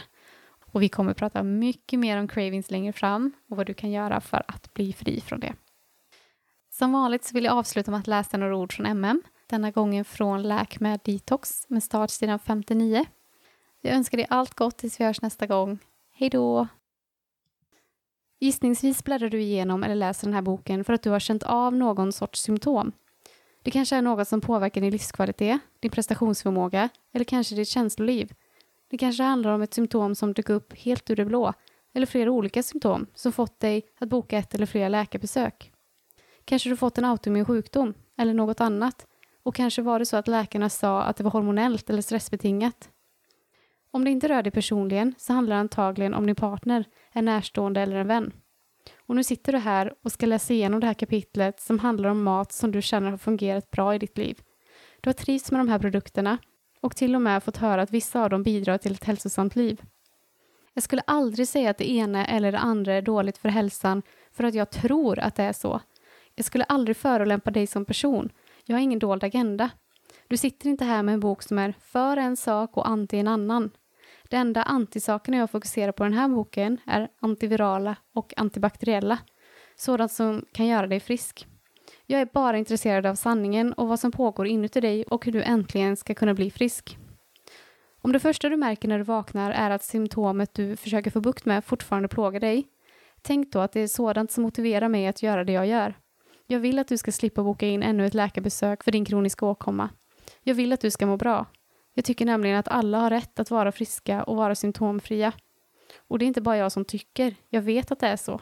Och 0.71 0.81
vi 0.81 0.89
kommer 0.89 1.13
prata 1.13 1.43
mycket 1.43 1.99
mer 1.99 2.17
om 2.17 2.27
cravings 2.27 2.71
längre 2.71 2.93
fram 2.93 3.31
och 3.49 3.57
vad 3.57 3.65
du 3.65 3.73
kan 3.73 3.91
göra 3.91 4.21
för 4.21 4.43
att 4.47 4.73
bli 4.73 4.93
fri 4.93 5.21
från 5.21 5.39
det. 5.39 5.53
Som 6.69 6.91
vanligt 6.91 7.23
så 7.23 7.33
vill 7.33 7.43
jag 7.43 7.57
avsluta 7.57 7.91
med 7.91 7.99
att 7.99 8.07
läsa 8.07 8.37
några 8.37 8.57
ord 8.57 8.73
från 8.73 8.85
MM, 8.85 9.21
denna 9.47 9.71
gången 9.71 10.05
från 10.05 10.43
Läk 10.43 10.79
med 10.79 10.99
Detox 11.03 11.69
med 11.69 11.83
start 11.83 12.09
sidan 12.09 12.39
59. 12.39 13.05
Jag 13.81 13.93
önskar 13.93 14.17
dig 14.17 14.27
allt 14.29 14.53
gott 14.53 14.77
tills 14.77 14.99
vi 14.99 15.05
hörs 15.05 15.21
nästa 15.21 15.45
gång. 15.45 15.79
Hej 16.13 16.29
då! 16.29 16.67
Gissningsvis 18.39 19.03
bläddrar 19.03 19.29
du 19.29 19.41
igenom 19.41 19.83
eller 19.83 19.95
läser 19.95 20.27
den 20.27 20.33
här 20.33 20.41
boken 20.41 20.83
för 20.83 20.93
att 20.93 21.03
du 21.03 21.09
har 21.09 21.19
känt 21.19 21.43
av 21.43 21.75
någon 21.75 22.11
sorts 22.11 22.41
symptom. 22.41 22.91
Det 23.63 23.71
kanske 23.71 23.95
är 23.95 24.01
något 24.01 24.27
som 24.27 24.41
påverkar 24.41 24.81
din 24.81 24.91
livskvalitet, 24.91 25.59
din 25.79 25.91
prestationsförmåga 25.91 26.89
eller 27.13 27.25
kanske 27.25 27.55
ditt 27.55 27.67
känsloliv. 27.67 28.33
Det 28.89 28.97
kanske 28.97 29.23
handlar 29.23 29.51
om 29.51 29.61
ett 29.61 29.73
symptom 29.73 30.15
som 30.15 30.33
dök 30.33 30.49
upp 30.49 30.73
helt 30.77 31.09
ur 31.09 31.15
det 31.15 31.25
blå 31.25 31.53
eller 31.93 32.05
flera 32.05 32.31
olika 32.31 32.63
symptom 32.63 33.07
som 33.15 33.31
fått 33.31 33.59
dig 33.59 33.83
att 33.99 34.09
boka 34.09 34.37
ett 34.37 34.55
eller 34.55 34.65
flera 34.65 34.89
läkarbesök. 34.89 35.71
Kanske 36.45 36.69
du 36.69 36.77
fått 36.77 36.97
en 36.97 37.05
autoimmun 37.05 37.45
sjukdom 37.45 37.93
eller 38.17 38.33
något 38.33 38.61
annat 38.61 39.07
och 39.43 39.55
kanske 39.55 39.81
var 39.81 39.99
det 39.99 40.05
så 40.05 40.17
att 40.17 40.27
läkarna 40.27 40.69
sa 40.69 41.01
att 41.01 41.17
det 41.17 41.23
var 41.23 41.31
hormonellt 41.31 41.89
eller 41.89 42.01
stressbetingat. 42.01 42.89
Om 43.91 44.05
det 44.05 44.11
inte 44.11 44.27
rör 44.27 44.43
dig 44.43 44.51
personligen 44.51 45.15
så 45.17 45.33
handlar 45.33 45.55
det 45.55 45.59
antagligen 45.59 46.13
om 46.13 46.25
din 46.25 46.35
partner, 46.35 46.85
en 47.11 47.25
närstående 47.25 47.81
eller 47.81 47.95
en 47.95 48.07
vän. 48.07 48.31
Och 49.07 49.15
nu 49.15 49.23
sitter 49.23 49.53
du 49.53 49.57
här 49.59 49.93
och 50.03 50.11
ska 50.11 50.25
läsa 50.25 50.53
igenom 50.53 50.79
det 50.79 50.87
här 50.87 50.93
kapitlet 50.93 51.59
som 51.59 51.79
handlar 51.79 52.09
om 52.09 52.23
mat 52.23 52.51
som 52.51 52.71
du 52.71 52.81
känner 52.81 53.09
har 53.09 53.17
fungerat 53.17 53.71
bra 53.71 53.95
i 53.95 53.99
ditt 53.99 54.17
liv. 54.17 54.41
Du 55.01 55.09
har 55.09 55.13
trivts 55.13 55.51
med 55.51 55.59
de 55.59 55.67
här 55.67 55.79
produkterna 55.79 56.37
och 56.81 56.95
till 56.95 57.15
och 57.15 57.21
med 57.21 57.43
fått 57.43 57.57
höra 57.57 57.81
att 57.81 57.91
vissa 57.91 58.23
av 58.23 58.29
dem 58.29 58.43
bidrar 58.43 58.77
till 58.77 58.93
ett 58.93 59.03
hälsosamt 59.03 59.55
liv. 59.55 59.81
Jag 60.73 60.83
skulle 60.83 61.01
aldrig 61.01 61.47
säga 61.47 61.69
att 61.69 61.77
det 61.77 61.89
ena 61.89 62.25
eller 62.25 62.51
det 62.51 62.59
andra 62.59 62.93
är 62.93 63.01
dåligt 63.01 63.37
för 63.37 63.49
hälsan 63.49 64.01
för 64.31 64.43
att 64.43 64.53
jag 64.53 64.69
tror 64.69 65.19
att 65.19 65.35
det 65.35 65.43
är 65.43 65.53
så. 65.53 65.81
Jag 66.35 66.45
skulle 66.45 66.63
aldrig 66.63 66.97
förolämpa 66.97 67.51
dig 67.51 67.67
som 67.67 67.85
person. 67.85 68.29
Jag 68.65 68.75
har 68.75 68.81
ingen 68.81 68.99
dold 68.99 69.23
agenda. 69.23 69.69
Du 70.27 70.37
sitter 70.37 70.69
inte 70.69 70.85
här 70.85 71.03
med 71.03 71.13
en 71.13 71.19
bok 71.19 71.43
som 71.43 71.59
är 71.59 71.73
för 71.79 72.17
en 72.17 72.37
sak 72.37 72.77
och 72.77 72.87
anti 72.89 73.17
en 73.17 73.27
annan. 73.27 73.71
De 74.29 74.37
enda 74.37 74.63
antisakerna 74.63 75.37
jag 75.37 75.51
fokuserar 75.51 75.91
på 75.91 76.03
i 76.03 76.09
den 76.09 76.17
här 76.17 76.27
boken 76.27 76.77
är 76.85 77.09
antivirala 77.19 77.95
och 78.15 78.33
antibakteriella. 78.37 79.19
Sådant 79.75 80.11
som 80.11 80.45
kan 80.53 80.65
göra 80.65 80.87
dig 80.87 80.99
frisk. 80.99 81.47
Jag 82.05 82.21
är 82.21 82.29
bara 82.33 82.57
intresserad 82.57 83.05
av 83.05 83.15
sanningen 83.15 83.73
och 83.73 83.87
vad 83.87 83.99
som 83.99 84.11
pågår 84.11 84.47
inuti 84.47 84.81
dig 84.81 85.03
och 85.03 85.25
hur 85.25 85.31
du 85.31 85.43
äntligen 85.43 85.97
ska 85.97 86.13
kunna 86.13 86.33
bli 86.33 86.51
frisk. 86.51 86.97
Om 88.01 88.11
det 88.11 88.19
första 88.19 88.49
du 88.49 88.57
märker 88.57 88.87
när 88.87 88.97
du 88.97 89.03
vaknar 89.03 89.51
är 89.51 89.69
att 89.69 89.83
symptomet 89.83 90.53
du 90.53 90.75
försöker 90.75 91.11
få 91.11 91.21
bukt 91.21 91.45
med 91.45 91.65
fortfarande 91.65 92.07
plågar 92.07 92.39
dig, 92.39 92.67
tänk 93.21 93.51
då 93.51 93.59
att 93.59 93.71
det 93.71 93.79
är 93.79 93.87
sådant 93.87 94.31
som 94.31 94.43
motiverar 94.43 94.89
mig 94.89 95.07
att 95.07 95.23
göra 95.23 95.43
det 95.43 95.51
jag 95.51 95.67
gör. 95.67 95.93
Jag 96.47 96.59
vill 96.59 96.79
att 96.79 96.87
du 96.87 96.97
ska 96.97 97.11
slippa 97.11 97.43
boka 97.43 97.67
in 97.67 97.83
ännu 97.83 98.05
ett 98.05 98.13
läkarbesök 98.13 98.83
för 98.83 98.91
din 98.91 99.05
kroniska 99.05 99.45
åkomma. 99.45 99.89
Jag 100.43 100.55
vill 100.55 100.73
att 100.73 100.81
du 100.81 100.91
ska 100.91 101.05
må 101.05 101.17
bra. 101.17 101.45
Jag 101.99 102.05
tycker 102.05 102.25
nämligen 102.25 102.57
att 102.57 102.67
alla 102.67 102.99
har 102.99 103.09
rätt 103.09 103.39
att 103.39 103.51
vara 103.51 103.71
friska 103.71 104.23
och 104.23 104.35
vara 104.35 104.55
symptomfria. 104.55 105.33
Och 106.07 106.19
det 106.19 106.25
är 106.25 106.27
inte 106.27 106.41
bara 106.41 106.57
jag 106.57 106.71
som 106.71 106.85
tycker, 106.85 107.35
jag 107.49 107.61
vet 107.61 107.91
att 107.91 107.99
det 107.99 108.07
är 108.07 108.15
så. 108.15 108.41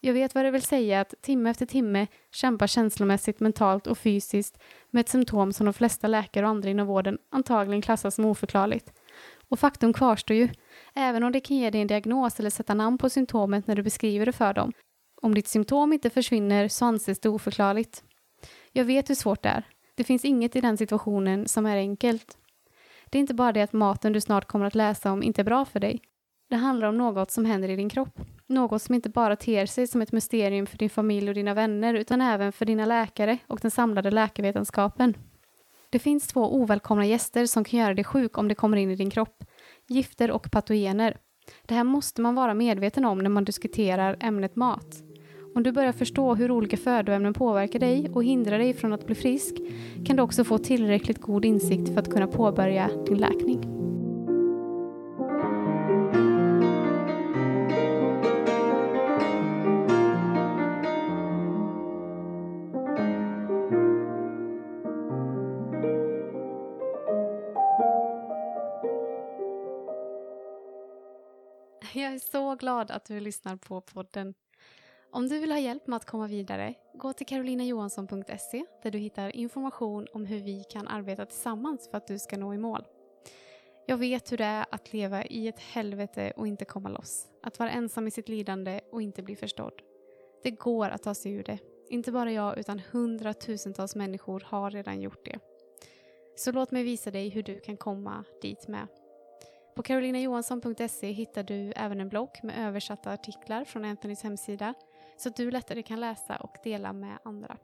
Jag 0.00 0.12
vet 0.12 0.34
vad 0.34 0.44
det 0.44 0.50
vill 0.50 0.62
säga 0.62 1.00
att 1.00 1.14
timme 1.20 1.50
efter 1.50 1.66
timme 1.66 2.06
kämpa 2.32 2.66
känslomässigt, 2.66 3.40
mentalt 3.40 3.86
och 3.86 3.98
fysiskt 3.98 4.58
med 4.90 5.00
ett 5.00 5.08
symptom 5.08 5.52
som 5.52 5.66
de 5.66 5.72
flesta 5.72 6.08
läkare 6.08 6.46
och 6.46 6.50
andra 6.50 6.70
inom 6.70 6.86
vården 6.86 7.18
antagligen 7.30 7.82
klassar 7.82 8.10
som 8.10 8.24
oförklarligt. 8.24 8.92
Och 9.48 9.58
faktum 9.58 9.92
kvarstår 9.92 10.36
ju, 10.36 10.48
även 10.94 11.22
om 11.22 11.32
det 11.32 11.40
kan 11.40 11.56
ge 11.56 11.70
dig 11.70 11.80
en 11.80 11.86
diagnos 11.86 12.40
eller 12.40 12.50
sätta 12.50 12.74
namn 12.74 12.98
på 12.98 13.10
symptomet 13.10 13.66
när 13.66 13.76
du 13.76 13.82
beskriver 13.82 14.26
det 14.26 14.32
för 14.32 14.54
dem. 14.54 14.72
Om 15.22 15.34
ditt 15.34 15.48
symptom 15.48 15.92
inte 15.92 16.10
försvinner 16.10 16.68
så 16.68 16.84
anses 16.84 17.20
det 17.20 17.28
oförklarligt. 17.28 18.04
Jag 18.72 18.84
vet 18.84 19.10
hur 19.10 19.14
svårt 19.14 19.42
det 19.42 19.48
är. 19.48 19.64
Det 19.94 20.04
finns 20.04 20.24
inget 20.24 20.56
i 20.56 20.60
den 20.60 20.76
situationen 20.76 21.48
som 21.48 21.66
är 21.66 21.76
enkelt. 21.76 22.38
Det 23.10 23.18
är 23.18 23.20
inte 23.20 23.34
bara 23.34 23.52
det 23.52 23.62
att 23.62 23.72
maten 23.72 24.12
du 24.12 24.20
snart 24.20 24.44
kommer 24.44 24.66
att 24.66 24.74
läsa 24.74 25.12
om 25.12 25.22
inte 25.22 25.42
är 25.42 25.44
bra 25.44 25.64
för 25.64 25.80
dig. 25.80 26.00
Det 26.50 26.56
handlar 26.56 26.88
om 26.88 26.98
något 26.98 27.30
som 27.30 27.44
händer 27.44 27.68
i 27.68 27.76
din 27.76 27.88
kropp. 27.88 28.20
Något 28.46 28.82
som 28.82 28.94
inte 28.94 29.08
bara 29.08 29.36
ter 29.36 29.66
sig 29.66 29.86
som 29.86 30.02
ett 30.02 30.12
mysterium 30.12 30.66
för 30.66 30.78
din 30.78 30.90
familj 30.90 31.28
och 31.28 31.34
dina 31.34 31.54
vänner 31.54 31.94
utan 31.94 32.20
även 32.20 32.52
för 32.52 32.64
dina 32.64 32.86
läkare 32.86 33.38
och 33.46 33.58
den 33.62 33.70
samlade 33.70 34.10
läkarvetenskapen. 34.10 35.14
Det 35.90 35.98
finns 35.98 36.26
två 36.26 36.54
ovälkomna 36.54 37.06
gäster 37.06 37.46
som 37.46 37.64
kan 37.64 37.80
göra 37.80 37.94
dig 37.94 38.04
sjuk 38.04 38.38
om 38.38 38.48
de 38.48 38.54
kommer 38.54 38.76
in 38.76 38.90
i 38.90 38.96
din 38.96 39.10
kropp. 39.10 39.44
Gifter 39.88 40.30
och 40.30 40.50
patogener. 40.50 41.16
Det 41.66 41.74
här 41.74 41.84
måste 41.84 42.20
man 42.20 42.34
vara 42.34 42.54
medveten 42.54 43.04
om 43.04 43.18
när 43.18 43.30
man 43.30 43.44
diskuterar 43.44 44.16
ämnet 44.20 44.56
mat. 44.56 45.07
Om 45.54 45.62
du 45.62 45.72
börjar 45.72 45.92
förstå 45.92 46.34
hur 46.34 46.50
olika 46.50 46.76
födoämnen 46.76 47.34
påverkar 47.34 47.78
dig 47.78 48.10
och 48.12 48.24
hindrar 48.24 48.58
dig 48.58 48.74
från 48.74 48.92
att 48.92 49.06
bli 49.06 49.14
frisk 49.14 49.56
kan 50.06 50.16
du 50.16 50.22
också 50.22 50.44
få 50.44 50.58
tillräckligt 50.58 51.20
god 51.20 51.44
insikt 51.44 51.88
för 51.88 51.98
att 51.98 52.10
kunna 52.10 52.26
påbörja 52.26 52.90
din 53.06 53.18
läkning. 53.18 53.78
Jag 71.94 72.12
är 72.12 72.18
så 72.18 72.54
glad 72.54 72.90
att 72.90 73.04
du 73.04 73.20
lyssnar 73.20 73.56
på 73.56 73.80
podden. 73.80 74.34
Om 75.10 75.28
du 75.28 75.38
vill 75.38 75.50
ha 75.50 75.58
hjälp 75.58 75.86
med 75.86 75.96
att 75.96 76.04
komma 76.04 76.26
vidare, 76.26 76.74
gå 76.94 77.12
till 77.12 77.26
karolinajohansson.se 77.26 78.64
där 78.82 78.90
du 78.90 78.98
hittar 78.98 79.36
information 79.36 80.06
om 80.12 80.26
hur 80.26 80.40
vi 80.40 80.64
kan 80.64 80.88
arbeta 80.88 81.26
tillsammans 81.26 81.88
för 81.90 81.96
att 81.96 82.06
du 82.06 82.18
ska 82.18 82.36
nå 82.36 82.54
i 82.54 82.58
mål. 82.58 82.84
Jag 83.86 83.96
vet 83.96 84.32
hur 84.32 84.36
det 84.36 84.44
är 84.44 84.66
att 84.70 84.92
leva 84.92 85.24
i 85.24 85.48
ett 85.48 85.60
helvete 85.60 86.32
och 86.36 86.46
inte 86.46 86.64
komma 86.64 86.88
loss. 86.88 87.26
Att 87.42 87.58
vara 87.58 87.70
ensam 87.70 88.06
i 88.06 88.10
sitt 88.10 88.28
lidande 88.28 88.80
och 88.92 89.02
inte 89.02 89.22
bli 89.22 89.36
förstådd. 89.36 89.72
Det 90.42 90.50
går 90.50 90.88
att 90.88 91.02
ta 91.02 91.14
sig 91.14 91.32
ur 91.32 91.42
det. 91.42 91.58
Inte 91.88 92.12
bara 92.12 92.32
jag 92.32 92.58
utan 92.58 92.82
hundratusentals 92.90 93.94
människor 93.94 94.42
har 94.46 94.70
redan 94.70 95.00
gjort 95.00 95.24
det. 95.24 95.38
Så 96.36 96.52
låt 96.52 96.70
mig 96.70 96.82
visa 96.82 97.10
dig 97.10 97.28
hur 97.28 97.42
du 97.42 97.60
kan 97.60 97.76
komma 97.76 98.24
dit 98.42 98.68
med. 98.68 98.86
På 99.76 99.82
karolinajohansson.se 99.82 101.12
hittar 101.12 101.42
du 101.42 101.72
även 101.76 102.00
en 102.00 102.08
blogg 102.08 102.30
med 102.42 102.68
översatta 102.68 103.12
artiklar 103.12 103.64
från 103.64 103.84
Anthonys 103.84 104.22
hemsida 104.22 104.74
så 105.18 105.28
att 105.28 105.36
du 105.36 105.50
lättare 105.50 105.82
kan 105.82 106.00
läsa 106.00 106.36
och 106.36 106.56
dela 106.64 106.92
med 106.92 107.18
andra. 107.24 107.56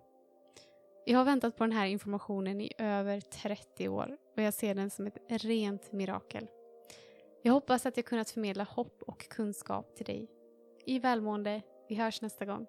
Jag 1.07 1.19
har 1.19 1.25
väntat 1.25 1.57
på 1.57 1.65
den 1.65 1.73
här 1.73 1.87
informationen 1.87 2.61
i 2.61 2.73
över 2.79 3.21
30 3.21 3.89
år 3.89 4.17
och 4.37 4.43
jag 4.43 4.55
ser 4.55 4.75
den 4.75 4.91
som 4.91 5.07
ett 5.07 5.19
rent 5.29 5.93
mirakel. 5.93 6.47
Jag 7.43 7.53
hoppas 7.53 7.87
att 7.87 7.97
jag 7.97 8.07
kunnat 8.07 8.31
förmedla 8.31 8.65
hopp 8.65 9.03
och 9.03 9.29
kunskap 9.29 9.97
till 9.97 10.07
dig. 10.07 10.31
I 10.87 10.99
välmående, 10.99 11.63
vi 11.89 11.95
hörs 11.95 12.23
nästa 12.23 12.45
gång. 12.45 12.67